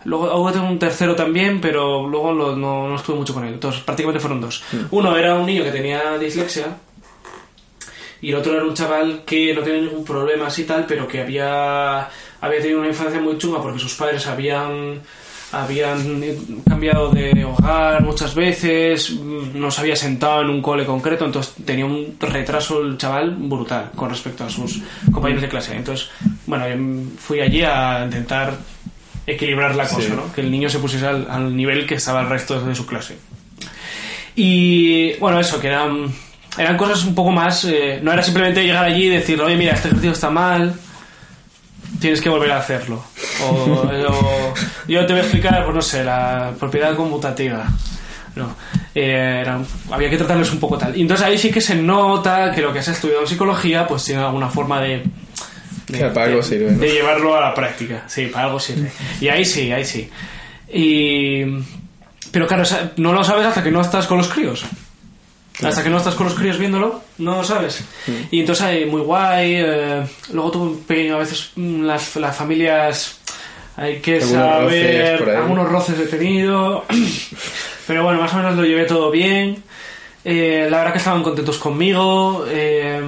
Luego 0.08 0.50
tengo 0.52 0.66
un 0.66 0.78
tercero 0.78 1.14
también, 1.14 1.60
pero 1.60 2.06
luego 2.08 2.32
lo- 2.32 2.56
no, 2.56 2.88
no 2.88 2.96
estuve 2.96 3.16
mucho 3.16 3.34
con 3.34 3.44
él. 3.44 3.54
Entonces, 3.54 3.82
prácticamente 3.82 4.20
fueron 4.20 4.40
dos. 4.40 4.62
Uno 4.90 5.16
era 5.16 5.34
un 5.34 5.46
niño 5.46 5.62
que 5.64 5.70
tenía 5.70 6.16
dislexia 6.18 6.76
y 8.20 8.30
el 8.30 8.36
otro 8.36 8.54
era 8.54 8.64
un 8.64 8.74
chaval 8.74 9.22
que 9.24 9.54
no 9.54 9.60
tenía 9.62 9.82
ningún 9.82 10.04
problema 10.04 10.46
así 10.48 10.64
tal, 10.64 10.86
pero 10.86 11.06
que 11.06 11.20
había, 11.20 12.08
había 12.40 12.60
tenido 12.60 12.78
una 12.80 12.88
infancia 12.88 13.20
muy 13.20 13.38
chunga 13.38 13.60
porque 13.62 13.78
sus 13.78 13.94
padres 13.94 14.26
habían, 14.26 15.00
habían 15.52 16.22
cambiado 16.68 17.10
de 17.10 17.44
hogar 17.44 18.02
muchas 18.02 18.34
veces, 18.34 19.10
mm, 19.12 19.60
no 19.60 19.70
se 19.70 19.82
había 19.82 19.94
sentado 19.94 20.40
en 20.42 20.50
un 20.50 20.60
cole 20.60 20.84
concreto, 20.84 21.24
entonces 21.26 21.54
tenía 21.64 21.86
un 21.86 22.16
retraso 22.18 22.80
el 22.82 22.98
chaval 22.98 23.36
brutal 23.38 23.92
con 23.94 24.10
respecto 24.10 24.42
a 24.44 24.50
sus 24.50 24.80
compañeros 25.12 25.42
de 25.42 25.48
clase. 25.48 25.76
Entonces, 25.76 26.08
bueno, 26.46 26.66
yo 26.68 26.74
fui 27.18 27.40
allí 27.40 27.62
a 27.62 28.02
intentar 28.04 28.54
equilibrar 29.28 29.74
la 29.76 29.86
cosa, 29.88 30.02
Sí. 30.08 30.12
¿no? 30.14 30.32
Que 30.32 30.40
el 30.40 30.50
niño 30.50 30.68
se 30.68 30.78
pusiese 30.78 31.06
al, 31.06 31.26
al 31.30 31.54
nivel 31.56 31.86
que 31.86 31.94
estaba 31.96 32.20
el 32.22 32.28
resto 32.28 32.60
de 32.60 32.74
su 32.74 32.86
clase. 32.86 33.16
Y 34.34 35.14
bueno, 35.18 35.40
eso, 35.40 35.60
que 35.60 35.66
era, 35.68 35.86
mm, 35.86 36.12
eran 36.58 36.76
cosas 36.76 37.04
un 37.04 37.14
poco 37.14 37.30
más... 37.30 37.64
eh, 37.64 38.00
no 38.02 38.12
era 38.12 38.22
simplemente 38.22 38.64
llegar 38.64 38.84
allí 38.84 39.04
y 39.06 39.08
decir, 39.10 39.40
oye, 39.40 39.56
mira, 39.56 39.72
este 39.74 39.88
ejercicio 39.88 40.12
está 40.12 40.30
mal, 40.30 40.74
tienes 42.00 42.20
que 42.20 42.28
volver 42.28 42.52
a 42.52 42.58
hacerlo. 42.58 43.02
O, 43.42 43.46
o 43.46 44.54
yo 44.86 45.06
te 45.06 45.12
voy 45.12 45.20
a 45.20 45.24
explicar, 45.24 45.62
pues 45.64 45.74
no 45.74 45.82
sé, 45.82 46.04
la 46.04 46.52
propiedad 46.58 46.94
conmutativa. 46.94 47.64
No, 48.36 48.54
eh, 48.94 49.40
era- 49.42 49.60
había 49.90 50.08
que 50.10 50.16
tratarles 50.16 50.52
un 50.52 50.60
poco 50.60 50.78
tal. 50.78 50.96
Y 50.96 51.00
entonces 51.02 51.26
ahí 51.26 51.36
sí 51.38 51.50
que 51.50 51.60
se 51.60 51.74
nota 51.74 52.52
que 52.52 52.60
lo 52.62 52.72
que 52.72 52.78
has 52.78 52.88
estudiado 52.88 53.22
en 53.22 53.26
psicología 53.28 53.86
pues 53.86 54.04
tiene 54.04 54.22
alguna 54.22 54.48
forma 54.48 54.80
de... 54.80 55.02
de- 55.88 55.98
Que 55.98 56.04
para 56.06 56.26
algo 56.26 56.38
de- 56.38 56.42
sirve, 56.42 56.70
¿no? 56.72 56.78
de 56.78 56.88
llevarlo 56.92 57.36
a 57.36 57.40
la 57.40 57.54
práctica. 57.54 58.04
Sí, 58.06 58.26
para 58.26 58.46
algo 58.46 58.60
sirve. 58.60 58.90
Y 59.20 59.28
ahí 59.28 59.44
sí, 59.44 59.70
ahí 59.72 59.84
sí. 59.84 60.08
Y... 60.72 61.44
Pero 62.30 62.46
claro, 62.46 62.62
no 62.98 63.12
lo 63.12 63.24
sabes 63.24 63.46
hasta 63.46 63.62
que 63.62 63.70
no 63.70 63.80
estás 63.80 64.06
con 64.06 64.18
los 64.18 64.28
críos. 64.28 64.64
Hasta 65.62 65.82
que 65.82 65.90
no 65.90 65.96
estás 65.96 66.14
con 66.14 66.26
los 66.26 66.36
críos 66.36 66.56
viéndolo, 66.58 67.02
no 67.18 67.36
lo 67.36 67.42
sabes. 67.44 67.82
Y 68.30 68.40
entonces 68.40 68.64
hay 68.64 68.84
muy 68.84 69.00
guay. 69.00 69.54
eh, 69.56 70.06
luego 70.32 70.50
tuve 70.52 70.62
un 70.70 70.80
pequeño, 70.84 71.16
a 71.16 71.18
veces 71.18 71.50
mm, 71.56 71.82
las, 71.82 72.14
las 72.16 72.36
familias 72.36 73.18
hay 73.76 73.98
que 74.00 74.16
Algunos 74.20 74.32
saber. 74.44 75.30
algunos 75.36 75.68
roces 75.68 75.98
he 75.98 76.06
tenido. 76.06 76.84
Pero 77.88 78.04
bueno, 78.04 78.20
más 78.20 78.32
o 78.34 78.36
menos 78.36 78.54
lo 78.56 78.64
llevé 78.64 78.84
todo 78.84 79.10
bien. 79.10 79.62
Eh, 80.24 80.68
la 80.70 80.78
verdad 80.78 80.92
que 80.92 80.98
estaban 80.98 81.22
contentos 81.24 81.58
conmigo. 81.58 82.44
eh, 82.48 83.02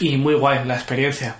y 0.00 0.16
muy 0.16 0.34
guay 0.34 0.64
la 0.64 0.74
experiencia. 0.74 1.36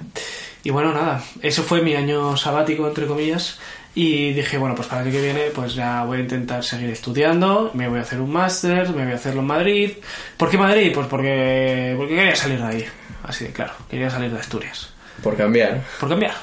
Y 0.63 0.71
bueno, 0.71 0.93
nada, 0.93 1.23
eso 1.43 1.63
fue 1.63 1.81
mi 1.83 1.95
año 1.95 2.37
sabático, 2.37 2.89
entre 2.89 3.07
comillas. 3.07 3.59
Y 3.95 4.33
dije, 4.33 4.59
bueno, 4.59 4.75
pues 4.75 4.89
para 4.89 5.01
el 5.01 5.09
año 5.09 5.17
que 5.17 5.23
viene, 5.23 5.45
pues 5.55 5.75
ya 5.75 6.05
voy 6.05 6.19
a 6.19 6.21
intentar 6.21 6.63
seguir 6.63 6.91
estudiando. 6.91 7.71
Me 7.73 7.89
voy 7.89 7.99
a 7.99 8.03
hacer 8.03 8.21
un 8.21 8.31
máster, 8.31 8.91
me 8.91 9.05
voy 9.05 9.13
a 9.13 9.17
hacerlo 9.17 9.41
en 9.41 9.47
Madrid. 9.47 9.93
¿Por 10.37 10.51
qué 10.51 10.59
Madrid? 10.59 10.93
Pues 10.93 11.07
porque, 11.07 11.95
porque 11.97 12.15
quería 12.15 12.37
salir 12.37 12.59
de 12.59 12.65
ahí. 12.65 12.87
Así 13.23 13.45
de 13.45 13.53
claro, 13.53 13.73
quería 13.89 14.11
salir 14.11 14.31
de 14.31 14.39
Asturias. 14.39 14.91
Por 15.23 15.37
cambiar. 15.37 15.83
Por 15.99 16.09
cambiar. 16.09 16.35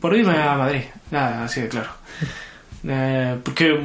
Por 0.00 0.16
irme 0.16 0.36
a 0.36 0.56
Madrid. 0.56 0.82
Nada, 1.10 1.44
así 1.44 1.60
de 1.60 1.68
claro. 1.68 1.90
Eh, 2.86 3.36
porque. 3.44 3.78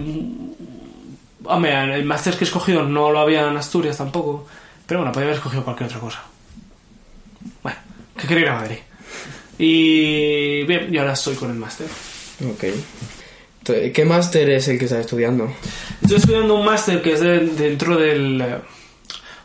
Hombre, 1.45 1.95
el 1.95 2.05
máster 2.05 2.35
que 2.35 2.45
he 2.45 2.47
escogido 2.47 2.83
no 2.83 3.11
lo 3.11 3.19
había 3.19 3.47
en 3.47 3.57
Asturias 3.57 3.97
tampoco. 3.97 4.47
Pero 4.87 5.01
bueno, 5.01 5.11
podría 5.11 5.27
haber 5.27 5.37
escogido 5.37 5.63
cualquier 5.63 5.89
otra 5.89 5.99
cosa. 5.99 6.23
Que 8.19 8.27
quería 8.27 8.43
ir 8.43 8.49
a 8.49 8.55
Madrid. 8.55 8.77
Y 9.57 10.63
bien, 10.63 10.93
y 10.93 10.97
ahora 10.97 11.13
estoy 11.13 11.35
con 11.35 11.49
el 11.51 11.57
máster. 11.57 11.87
Ok. 12.49 12.63
¿Qué 13.93 14.05
máster 14.05 14.49
es 14.49 14.67
el 14.67 14.77
que 14.77 14.85
estás 14.85 14.99
estudiando? 15.01 15.53
Estoy 16.01 16.17
estudiando 16.17 16.55
un 16.55 16.65
máster 16.65 17.01
que 17.01 17.13
es 17.13 17.21
de- 17.21 17.39
dentro 17.47 17.95
del... 17.97 18.43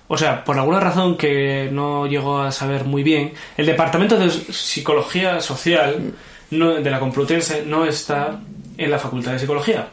O 0.09 0.17
sea, 0.17 0.43
por 0.43 0.59
alguna 0.59 0.81
razón 0.81 1.17
que 1.17 1.69
no 1.71 2.07
llego 2.07 2.41
a 2.41 2.51
saber 2.51 2.85
muy 2.85 3.03
bien, 3.03 3.33
el 3.57 3.67
departamento 3.67 4.19
de 4.19 4.31
psicología 4.31 5.41
social 5.41 6.15
no- 6.51 6.75
de 6.77 6.91
la 6.91 6.99
Complutense 6.99 7.65
no 7.65 7.85
está 7.85 8.41
en 8.77 8.91
la 8.91 8.99
Facultad 8.99 9.33
de 9.33 9.39
Psicología. 9.39 9.89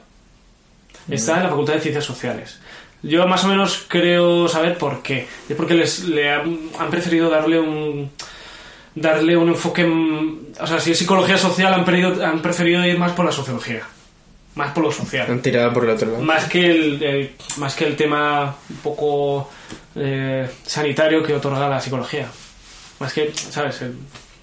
Está 1.10 1.38
en 1.38 1.44
la 1.44 1.50
Facultad 1.50 1.74
de 1.76 1.82
Ciencias 1.82 2.06
Sociales. 2.06 2.60
Yo 3.04 3.28
más 3.28 3.44
o 3.44 3.48
menos 3.50 3.86
creo 3.88 4.48
saber 4.48 4.78
por 4.80 5.04
qué. 5.04 5.28
Es 5.48 5.56
porque 5.56 5.76
les 5.76 6.06
le 6.06 6.32
han, 6.32 6.58
han 6.80 6.90
preferido 6.90 7.30
darle 7.30 7.60
un 7.60 8.10
darle 8.96 9.36
un 9.38 9.50
enfoque, 9.50 9.84
mm, 9.86 10.40
o 10.60 10.68
sea, 10.68 10.80
si 10.80 10.92
es 10.92 10.98
psicología 10.98 11.38
social 11.38 11.74
han 11.74 11.84
preferido, 11.86 12.26
han 12.26 12.42
preferido 12.42 12.86
ir 12.86 12.98
más 12.98 13.12
por 13.12 13.26
la 13.26 13.32
sociología, 13.32 13.84
más 14.56 14.72
por 14.72 14.84
lo 14.84 14.92
social. 14.92 15.28
Han 15.30 15.42
tirado 15.42 15.74
por 15.74 15.84
el 15.84 15.90
otro 15.92 16.12
lado. 16.12 16.24
más 16.24 16.46
que 16.46 16.66
el, 16.66 17.04
el- 17.04 17.32
más 17.58 17.76
que 17.76 17.86
el 17.86 17.96
tema 17.96 18.56
un 18.70 18.76
poco 18.78 19.50
eh, 19.96 20.50
sanitario 20.66 21.22
que 21.24 21.34
otorga 21.34 21.68
la 21.70 21.80
psicología. 21.82 22.28
Más 23.00 23.12
que 23.14 23.32
sabes 23.34 23.82
El- 23.82 23.96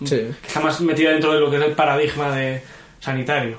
Sí. 0.05 0.17
que 0.17 0.47
está 0.49 0.59
más 0.61 0.81
metida 0.81 1.11
dentro 1.11 1.33
de 1.33 1.39
lo 1.41 1.49
que 1.51 1.59
es 1.59 1.63
el 1.63 1.73
paradigma 1.73 2.35
de 2.35 2.63
sanitario 2.99 3.57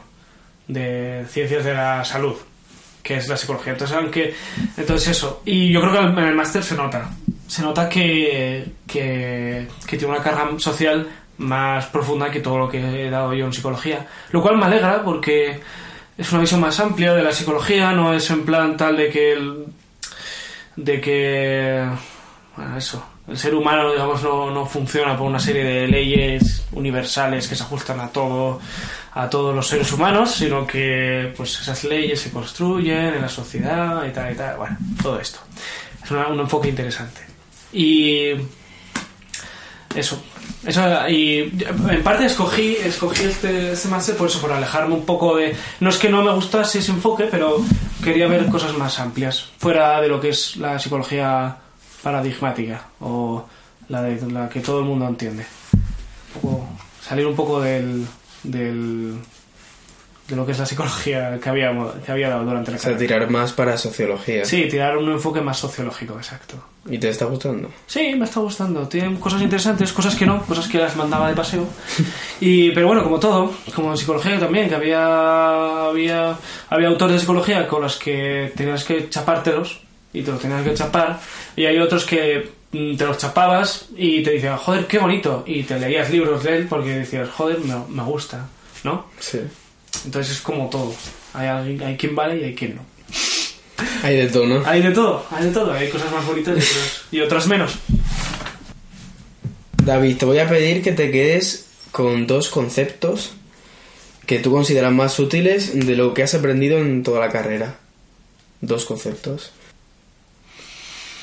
de 0.68 1.26
ciencias 1.30 1.64
de 1.64 1.74
la 1.74 2.04
salud 2.06 2.36
que 3.02 3.16
es 3.18 3.28
la 3.30 3.38
psicología. 3.38 3.74
Entonces 3.74 3.96
aunque 3.98 4.34
entonces 4.78 5.10
eso 5.10 5.42
y 5.46 5.72
yo 5.72 5.80
creo 5.82 5.94
que 5.94 6.00
en 6.00 6.18
el 6.28 6.36
máster 6.36 6.62
se 6.64 6.76
nota 6.76 7.10
se 7.48 7.62
nota 7.62 7.88
que, 7.90 8.66
que 8.88 9.68
tiene 9.88 10.08
una 10.08 10.24
carga 10.24 10.50
social 10.58 11.08
más 11.38 11.86
profunda 11.88 12.30
que 12.32 12.40
todo 12.40 12.58
lo 12.58 12.70
que 12.70 12.80
he 13.06 13.10
dado 13.10 13.34
yo 13.34 13.46
en 13.46 13.54
psicología 13.54 14.06
lo 14.32 14.42
cual 14.42 14.58
me 14.58 14.66
alegra 14.66 15.04
porque 15.04 15.60
es 16.18 16.32
una 16.32 16.42
visión 16.42 16.62
más 16.62 16.80
amplia 16.80 17.14
de 17.16 17.24
la 17.24 17.32
psicología, 17.32 17.92
no 17.92 18.14
es 18.14 18.30
en 18.30 18.46
plan 18.46 18.78
tal 18.78 18.96
de 18.98 19.10
que 19.10 19.34
el, 19.34 19.66
de 20.76 21.02
que 21.02 21.84
eso, 22.78 23.04
el 23.28 23.38
ser 23.38 23.56
humano 23.56 23.92
digamos 23.92 24.22
no, 24.24 24.52
no 24.52 24.66
funciona 24.66 25.18
por 25.18 25.26
una 25.28 25.40
serie 25.40 25.64
de 25.64 25.88
leyes 25.88 26.66
universales 26.72 27.48
que 27.48 27.56
se 27.56 27.64
ajustan 27.64 28.00
a 28.00 28.10
todo 28.10 28.60
a 29.16 29.30
todos 29.30 29.56
los 29.56 29.68
seres 29.68 29.92
humanos, 29.92 30.32
sino 30.32 30.66
que 30.66 31.32
pues 31.38 31.60
esas 31.62 31.84
leyes 31.84 32.20
se 32.20 32.32
construyen 32.32 33.14
en 33.16 33.22
la 33.22 33.30
sociedad 33.30 34.04
y 34.06 34.12
tal 34.12 34.32
y 34.32 34.36
tal, 34.36 34.58
bueno, 34.58 34.76
todo 35.04 35.20
esto. 35.20 35.40
Es 36.04 36.10
una- 36.10 36.28
un 36.30 36.40
enfoque 36.40 36.70
interesante. 36.70 37.22
Y 37.74 38.32
eso. 39.96 40.22
Eso, 40.66 40.82
y 41.10 41.40
en 41.90 42.04
parte 42.04 42.26
escogí, 42.26 42.78
escogí 42.78 43.24
este, 43.26 43.74
este 43.74 43.90
máster 43.90 44.16
por 44.16 44.30
eso, 44.30 44.40
por 44.40 44.52
alejarme 44.54 44.96
un 44.96 45.04
poco 45.06 45.36
de... 45.36 45.54
No 45.82 45.90
es 45.90 45.98
que 45.98 46.08
no 46.10 46.24
me 46.24 46.32
gustase 46.34 46.80
ese 46.80 46.92
enfoque, 46.92 47.26
pero 47.30 47.58
quería 48.02 48.28
ver 48.28 48.46
cosas 48.48 48.78
más 48.78 48.98
amplias, 49.00 49.50
fuera 49.58 50.00
de 50.00 50.08
lo 50.08 50.22
que 50.22 50.30
es 50.30 50.56
la 50.56 50.80
psicología 50.80 51.58
paradigmática 52.02 52.86
o 53.02 53.46
la, 53.90 54.02
de, 54.04 54.32
la 54.32 54.48
que 54.48 54.62
todo 54.62 54.80
el 54.80 54.86
mundo 54.86 55.06
entiende. 55.06 55.46
Un 56.36 56.42
poco- 56.42 56.68
salir 57.06 57.28
un 57.28 57.36
poco 57.36 57.60
del, 57.60 58.06
del, 58.44 59.18
de 60.28 60.36
lo 60.38 60.46
que 60.46 60.54
es 60.54 60.60
la 60.60 60.66
psicología 60.66 61.38
que 61.42 61.50
había, 61.50 61.72
que 62.06 62.12
había 62.12 62.30
dado 62.30 62.46
durante 62.46 62.72
la 62.72 62.78
O 62.78 62.80
sea, 62.80 62.92
carrera. 62.94 63.08
tirar 63.16 63.30
más 63.30 63.52
para 63.52 63.78
sociología. 63.78 64.46
Sí, 64.46 64.68
tirar 64.70 64.98
un 64.98 65.10
enfoque 65.12 65.42
más 65.42 65.58
sociológico, 65.58 66.16
exacto. 66.16 66.56
¿Y 66.90 66.98
te 66.98 67.10
está 67.10 67.26
gustando? 67.26 67.70
Sí, 67.88 68.14
me 68.18 68.26
está 68.26 68.40
gustando. 68.40 68.88
Tienen 68.88 69.18
cosas 69.18 69.42
interesantes, 69.42 69.92
cosas 69.94 70.16
que 70.16 70.26
no, 70.26 70.42
cosas 70.46 70.68
que 70.68 70.78
las 70.78 70.96
mandaba 70.96 71.30
de 71.30 71.36
paseo. 71.36 71.66
Y, 72.42 72.72
pero 72.72 72.88
bueno, 72.88 73.04
como 73.04 73.20
todo, 73.20 73.52
como 73.74 73.92
en 73.92 73.98
psicología 73.98 74.40
también, 74.40 74.68
que 74.70 74.76
había, 74.76 75.88
había, 75.88 76.36
había 76.70 76.88
autores 76.88 77.16
de 77.16 77.20
psicología 77.20 77.68
con 77.68 77.82
los 77.82 77.98
que 77.98 78.52
tenías 78.56 78.84
que 78.84 79.10
chapártelos 79.10 79.80
y 80.14 80.22
te 80.24 80.32
los 80.32 80.42
tenías 80.42 80.64
que 80.64 80.74
chapar. 80.74 81.20
Y 81.56 81.66
hay 81.66 81.78
otros 81.80 82.06
que 82.06 82.50
mm, 82.72 82.96
te 82.98 83.06
los 83.06 83.18
chapabas 83.18 83.88
y 83.96 84.22
te 84.24 84.32
decían, 84.32 84.58
joder, 84.58 84.86
qué 84.88 85.00
bonito. 85.00 85.44
Y 85.46 85.64
te 85.64 85.80
leías 85.80 86.10
libros 86.10 86.44
de 86.44 86.58
él 86.58 86.68
porque 86.70 86.90
decías, 86.92 87.30
joder, 87.30 87.60
me, 87.60 87.76
me 87.90 88.04
gusta, 88.04 88.48
¿no? 88.84 89.06
Sí. 89.20 89.40
Entonces 90.06 90.38
es 90.38 90.42
como 90.42 90.70
todo. 90.70 90.94
Hay, 91.34 91.48
alguien, 91.48 91.82
hay 91.84 91.98
quien 91.98 92.16
vale 92.16 92.40
y 92.40 92.44
hay 92.44 92.56
quien 92.56 92.76
no. 92.76 92.86
Hay 94.04 94.18
de 94.18 94.28
todo, 94.28 94.46
¿no? 94.46 94.66
Hay 94.66 94.82
de 94.82 94.92
todo, 94.92 95.26
hay 95.32 95.46
de 95.46 95.52
todo. 95.52 95.74
Hay 95.74 95.90
cosas 95.90 96.12
más 96.12 96.26
bonitas 96.26 96.56
y 96.56 96.60
otras, 96.60 97.04
y 97.12 97.20
otras 97.22 97.48
menos. 97.48 97.76
David, 99.84 100.18
te 100.18 100.26
voy 100.26 100.40
a 100.40 100.48
pedir 100.48 100.82
que 100.82 100.92
te 100.92 101.12
quedes 101.12 101.68
con 101.92 102.28
dos 102.28 102.50
conceptos 102.50 103.34
que 104.26 104.40
tú 104.40 104.52
consideras 104.52 104.92
más 104.92 105.20
útiles 105.20 105.86
de 105.86 105.96
lo 105.96 106.14
que 106.14 106.24
has 106.24 106.34
aprendido 106.34 106.78
en 106.78 107.04
toda 107.04 107.20
la 107.20 107.32
carrera. 107.32 107.76
Dos 108.62 108.86
conceptos. 108.86 109.52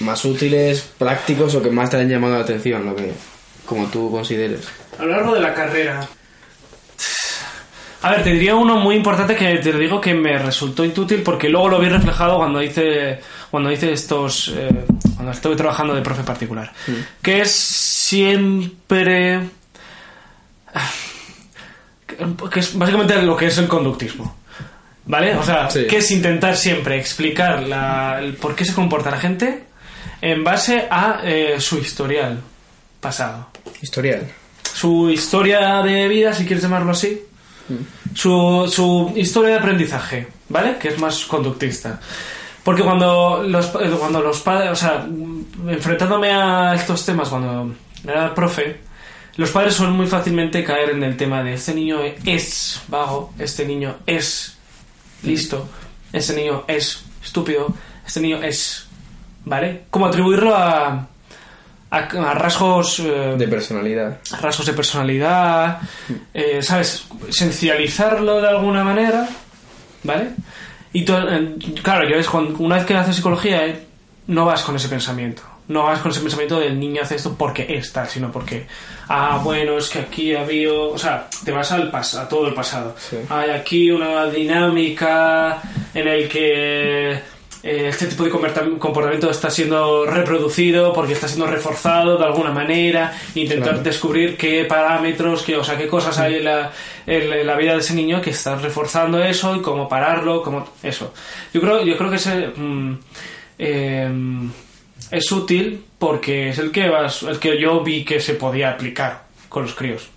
Más 0.00 0.24
útiles, 0.24 0.88
prácticos 0.98 1.54
o 1.54 1.62
que 1.62 1.70
más 1.70 1.90
te 1.90 1.96
han 1.96 2.08
llamado 2.08 2.34
la 2.34 2.44
atención, 2.44 2.84
lo 2.86 2.96
que 2.96 3.12
como 3.66 3.86
tú 3.86 4.10
consideres. 4.10 4.66
A 4.98 5.04
lo 5.04 5.12
largo 5.12 5.34
de 5.34 5.40
la 5.40 5.54
carrera. 5.54 6.08
A 8.02 8.10
ver, 8.12 8.22
te 8.24 8.30
diría 8.30 8.54
uno 8.54 8.76
muy 8.76 8.96
importante 8.96 9.36
que 9.36 9.58
te 9.58 9.72
digo 9.74 10.00
que 10.00 10.14
me 10.14 10.38
resultó 10.38 10.84
inútil 10.84 11.22
porque 11.22 11.48
luego 11.50 11.68
lo 11.68 11.78
vi 11.78 11.88
reflejado 11.88 12.38
cuando 12.38 12.62
hice 12.62 13.20
cuando 13.50 13.70
hice 13.70 13.92
estos 13.92 14.52
eh, 14.56 14.86
cuando 15.14 15.32
estuve 15.32 15.54
trabajando 15.56 15.94
de 15.94 16.00
profe 16.00 16.22
particular, 16.22 16.72
que 17.20 17.42
es 17.42 17.50
siempre 17.52 19.40
que 22.50 22.60
es 22.60 22.76
básicamente 22.78 23.20
lo 23.22 23.36
que 23.36 23.46
es 23.46 23.58
el 23.58 23.68
conductismo. 23.68 24.36
¿Vale? 25.06 25.34
O 25.36 25.42
sea, 25.42 25.68
Sí. 25.70 25.86
que 25.86 25.96
es 25.96 26.10
intentar 26.10 26.56
siempre 26.56 26.96
explicar 26.98 27.62
la, 27.64 28.18
el 28.20 28.34
por 28.34 28.54
qué 28.54 28.64
se 28.64 28.74
comporta 28.74 29.10
la 29.10 29.18
gente 29.18 29.64
en 30.20 30.44
base 30.44 30.86
a 30.90 31.20
eh, 31.24 31.56
su 31.58 31.78
historial 31.78 32.38
pasado 33.00 33.48
Historial. 33.82 34.28
su 34.74 35.10
historia 35.10 35.82
de 35.82 36.06
vida, 36.06 36.32
si 36.34 36.44
quieres 36.44 36.62
llamarlo 36.62 36.92
así, 36.92 37.22
su, 38.14 38.70
su 38.70 39.12
historia 39.16 39.50
de 39.50 39.58
aprendizaje, 39.58 40.28
¿vale? 40.48 40.76
Que 40.78 40.88
es 40.88 40.98
más 40.98 41.24
conductista. 41.24 42.00
Porque 42.62 42.82
cuando 42.82 43.42
los, 43.42 43.66
eh, 43.66 43.90
cuando 43.98 44.20
los 44.20 44.40
padres, 44.40 44.70
o 44.70 44.76
sea, 44.76 45.06
enfrentándome 45.68 46.30
a 46.30 46.74
estos 46.74 47.04
temas 47.06 47.28
cuando 47.28 47.74
era 48.04 48.34
profe, 48.34 48.80
los 49.36 49.50
padres 49.50 49.74
suelen 49.74 49.96
muy 49.96 50.06
fácilmente 50.06 50.62
caer 50.64 50.90
en 50.90 51.02
el 51.02 51.16
tema 51.16 51.42
de 51.42 51.54
este 51.54 51.74
niño 51.74 52.00
es 52.26 52.82
vago, 52.88 53.32
este 53.38 53.64
niño 53.64 53.96
es 54.06 54.58
listo, 55.22 55.68
este 56.12 56.34
niño 56.34 56.64
es 56.66 57.04
estúpido, 57.22 57.74
este 58.06 58.20
niño 58.20 58.42
es... 58.42 58.86
¿Vale? 59.42 59.84
Como 59.88 60.04
atribuirlo 60.04 60.54
a, 60.54 61.08
a, 61.90 61.96
a 61.98 62.34
rasgos 62.34 63.00
eh, 63.00 63.34
De 63.36 63.48
personalidad. 63.48 64.18
rasgos 64.40 64.66
de 64.66 64.72
personalidad, 64.72 65.80
eh, 66.32 66.62
¿sabes? 66.62 67.04
Esencializarlo 67.28 68.40
de 68.40 68.48
alguna 68.48 68.84
manera, 68.84 69.28
¿vale? 70.04 70.30
Y 70.92 71.04
to- 71.04 71.28
eh, 71.28 71.56
claro, 71.82 72.08
yo 72.08 72.16
es 72.16 72.28
cuando, 72.28 72.58
una 72.58 72.76
vez 72.76 72.84
que 72.84 72.94
haces 72.94 73.16
psicología, 73.16 73.66
eh, 73.66 73.86
no 74.28 74.44
vas 74.44 74.62
con 74.62 74.76
ese 74.76 74.88
pensamiento. 74.88 75.42
No 75.68 75.84
vas 75.84 76.00
con 76.00 76.10
ese 76.10 76.20
pensamiento 76.20 76.58
del 76.58 76.80
niño 76.80 77.00
hace 77.02 77.14
esto 77.14 77.36
porque 77.38 77.64
es 77.76 77.92
tal, 77.92 78.08
sino 78.08 78.32
porque, 78.32 78.66
ah, 79.08 79.40
bueno, 79.42 79.78
es 79.78 79.88
que 79.88 80.00
aquí 80.00 80.34
había. 80.34 80.72
O 80.72 80.98
sea, 80.98 81.28
te 81.44 81.52
vas 81.52 81.70
al 81.70 81.92
pas 81.92 82.16
a 82.16 82.28
todo 82.28 82.48
el 82.48 82.54
pasado. 82.54 82.96
Sí. 82.98 83.16
Hay 83.28 83.50
aquí 83.50 83.88
una 83.92 84.26
dinámica 84.26 85.62
en 85.94 86.08
el 86.08 86.28
que 86.28 87.12
eh, 87.12 87.22
este 87.62 88.06
tipo 88.06 88.24
de 88.24 88.30
comportam- 88.30 88.78
comportamiento 88.78 89.30
está 89.30 89.50
siendo 89.50 90.06
reproducido 90.06 90.92
porque 90.94 91.12
está 91.12 91.28
siendo 91.28 91.46
reforzado 91.46 92.16
de 92.16 92.24
alguna 92.24 92.50
manera, 92.52 93.12
intentar 93.34 93.70
Claro. 93.70 93.82
descubrir 93.82 94.36
qué 94.36 94.64
parámetros, 94.64 95.42
qué, 95.42 95.56
o 95.56 95.64
sea, 95.64 95.76
qué 95.76 95.86
cosas 95.86 96.16
hay 96.18 96.36
en 96.36 96.44
la, 96.44 96.72
en, 97.06 97.32
en 97.32 97.46
la 97.46 97.56
vida 97.56 97.74
de 97.74 97.80
ese 97.80 97.94
niño 97.94 98.22
que 98.22 98.30
están 98.30 98.62
reforzando 98.62 99.22
eso 99.22 99.54
y 99.56 99.60
cómo 99.60 99.88
pararlo, 99.88 100.42
cómo 100.42 100.66
eso. 100.82 101.12
Yo 101.52 101.60
creo, 101.60 101.82
yo 101.84 101.96
creo 101.98 102.08
que 102.10 102.16
ese, 102.16 102.48
mm, 102.56 102.98
eh, 103.58 104.10
es 105.10 105.30
útil 105.32 105.84
porque 105.98 106.48
es 106.50 106.58
el 106.58 106.70
que 106.70 106.88
vas, 106.88 107.22
el 107.24 107.38
que 107.38 107.60
yo 107.60 107.80
vi 107.82 108.04
que 108.04 108.20
se 108.20 108.34
podía 108.34 108.70
aplicar 108.70 109.24
con 109.50 109.64
los 109.64 109.74
críos. 109.74 110.08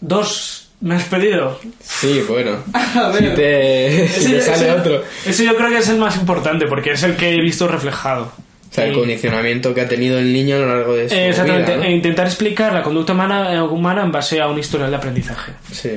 Dos, 0.00 0.67
me 0.80 0.94
has 0.94 1.04
pedido. 1.04 1.58
Sí, 1.82 2.22
bueno. 2.28 2.58
A 2.72 3.12
Si 3.18 3.24
ver. 3.24 3.34
te, 3.34 4.08
si 4.08 4.32
te 4.32 4.40
sale 4.40 4.70
otro. 4.72 5.02
ese 5.26 5.44
yo 5.44 5.56
creo 5.56 5.68
que 5.70 5.78
es 5.78 5.88
el 5.88 5.98
más 5.98 6.16
importante 6.16 6.66
porque 6.66 6.92
es 6.92 7.02
el 7.02 7.16
que 7.16 7.34
he 7.34 7.40
visto 7.40 7.66
reflejado. 7.68 8.32
O 8.70 8.74
sea, 8.74 8.84
el 8.84 8.92
condicionamiento 8.94 9.72
que 9.74 9.80
ha 9.80 9.88
tenido 9.88 10.18
el 10.18 10.30
niño 10.32 10.56
a 10.56 10.58
lo 10.58 10.66
largo 10.66 10.94
de 10.94 11.08
su 11.08 11.14
Eh, 11.14 11.30
Exactamente, 11.30 11.72
vida, 11.72 11.82
¿no? 11.84 11.88
e 11.88 11.92
intentar 11.92 12.26
explicar 12.26 12.72
la 12.74 12.82
conducta 12.82 13.14
humana, 13.14 13.54
eh, 13.54 13.62
humana 13.62 14.02
en 14.02 14.12
base 14.12 14.40
a 14.42 14.46
un 14.46 14.58
historial 14.58 14.90
de 14.90 14.96
aprendizaje 14.96 15.52
Sí. 15.72 15.92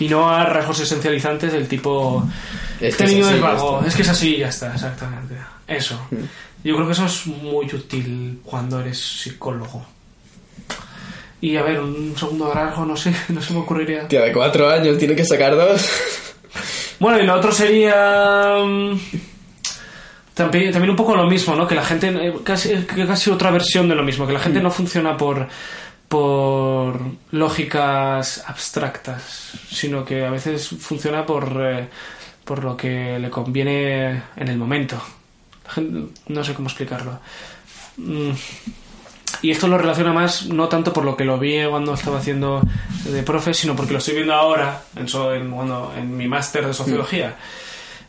y 0.00 0.08
no 0.08 0.28
a 0.28 0.44
rasgos 0.44 0.80
esencializantes 0.80 1.52
del 1.52 1.68
tipo 1.68 2.26
Es 2.80 2.94
este 2.94 3.04
es 3.04 3.12
niño 3.12 3.26
así, 3.26 3.34
es 3.36 3.40
vago, 3.40 3.76
está. 3.76 3.88
es 3.88 3.94
que 3.94 4.02
es 4.02 4.08
así 4.08 4.34
y 4.34 4.38
ya 4.38 4.48
está, 4.48 4.74
exactamente. 4.74 5.34
Eso. 5.68 6.00
Yo 6.64 6.74
creo 6.74 6.86
que 6.86 6.92
eso 6.94 7.06
es 7.06 7.26
muy 7.28 7.66
útil 7.66 8.40
cuando 8.44 8.80
eres 8.80 8.98
psicólogo. 8.98 9.86
Y 11.42 11.56
a 11.56 11.62
ver, 11.62 11.80
un 11.80 12.14
segundo 12.18 12.52
rasgo, 12.52 12.84
no 12.84 12.96
sé, 12.96 13.12
no 13.30 13.40
se 13.40 13.52
me 13.54 13.60
ocurriría. 13.60 14.06
Tía, 14.08 14.22
de 14.22 14.32
cuatro 14.32 14.68
años 14.68 14.98
tiene 14.98 15.16
que 15.16 15.24
sacar 15.24 15.56
dos. 15.56 15.88
Bueno, 16.98 17.18
y 17.20 17.26
lo 17.26 17.34
otro 17.34 17.50
sería. 17.52 18.56
mm, 18.62 18.98
También, 20.34 20.70
también 20.72 20.90
un 20.90 20.96
poco 20.96 21.14
lo 21.16 21.26
mismo, 21.26 21.54
¿no? 21.54 21.66
Que 21.66 21.74
la 21.74 21.84
gente. 21.84 22.08
eh, 22.08 22.34
Casi, 22.44 22.70
que 22.84 23.06
casi 23.06 23.30
otra 23.30 23.50
versión 23.50 23.88
de 23.88 23.94
lo 23.94 24.02
mismo. 24.02 24.26
Que 24.26 24.32
la 24.34 24.40
gente 24.40 24.60
no 24.60 24.70
funciona 24.70 25.16
por. 25.16 25.48
por 26.08 27.00
lógicas 27.30 28.44
abstractas. 28.46 29.52
Sino 29.70 30.04
que 30.04 30.24
a 30.26 30.30
veces 30.30 30.68
funciona 30.78 31.24
por. 31.24 31.56
eh, 31.62 31.88
por 32.44 32.64
lo 32.64 32.76
que 32.76 33.18
le 33.18 33.30
conviene 33.30 34.22
en 34.36 34.48
el 34.48 34.58
momento. 34.58 35.00
La 35.66 35.72
gente- 35.72 36.12
no 36.28 36.42
sé 36.44 36.52
cómo 36.52 36.68
explicarlo. 36.68 37.18
Mm, 37.96 38.30
y 39.42 39.50
esto 39.50 39.68
lo 39.68 39.78
relaciona 39.78 40.12
más, 40.12 40.46
no 40.46 40.68
tanto 40.68 40.92
por 40.92 41.04
lo 41.04 41.16
que 41.16 41.24
lo 41.24 41.38
vi 41.38 41.58
cuando 41.68 41.94
estaba 41.94 42.18
haciendo 42.18 42.62
de 43.04 43.22
profe, 43.22 43.54
sino 43.54 43.74
porque 43.76 43.92
lo 43.92 43.98
estoy 43.98 44.14
viendo 44.14 44.34
ahora 44.34 44.82
en, 44.96 45.08
so- 45.08 45.34
en, 45.34 45.50
cuando- 45.50 45.92
en 45.96 46.16
mi 46.16 46.26
máster 46.28 46.66
de 46.66 46.74
sociología. 46.74 47.36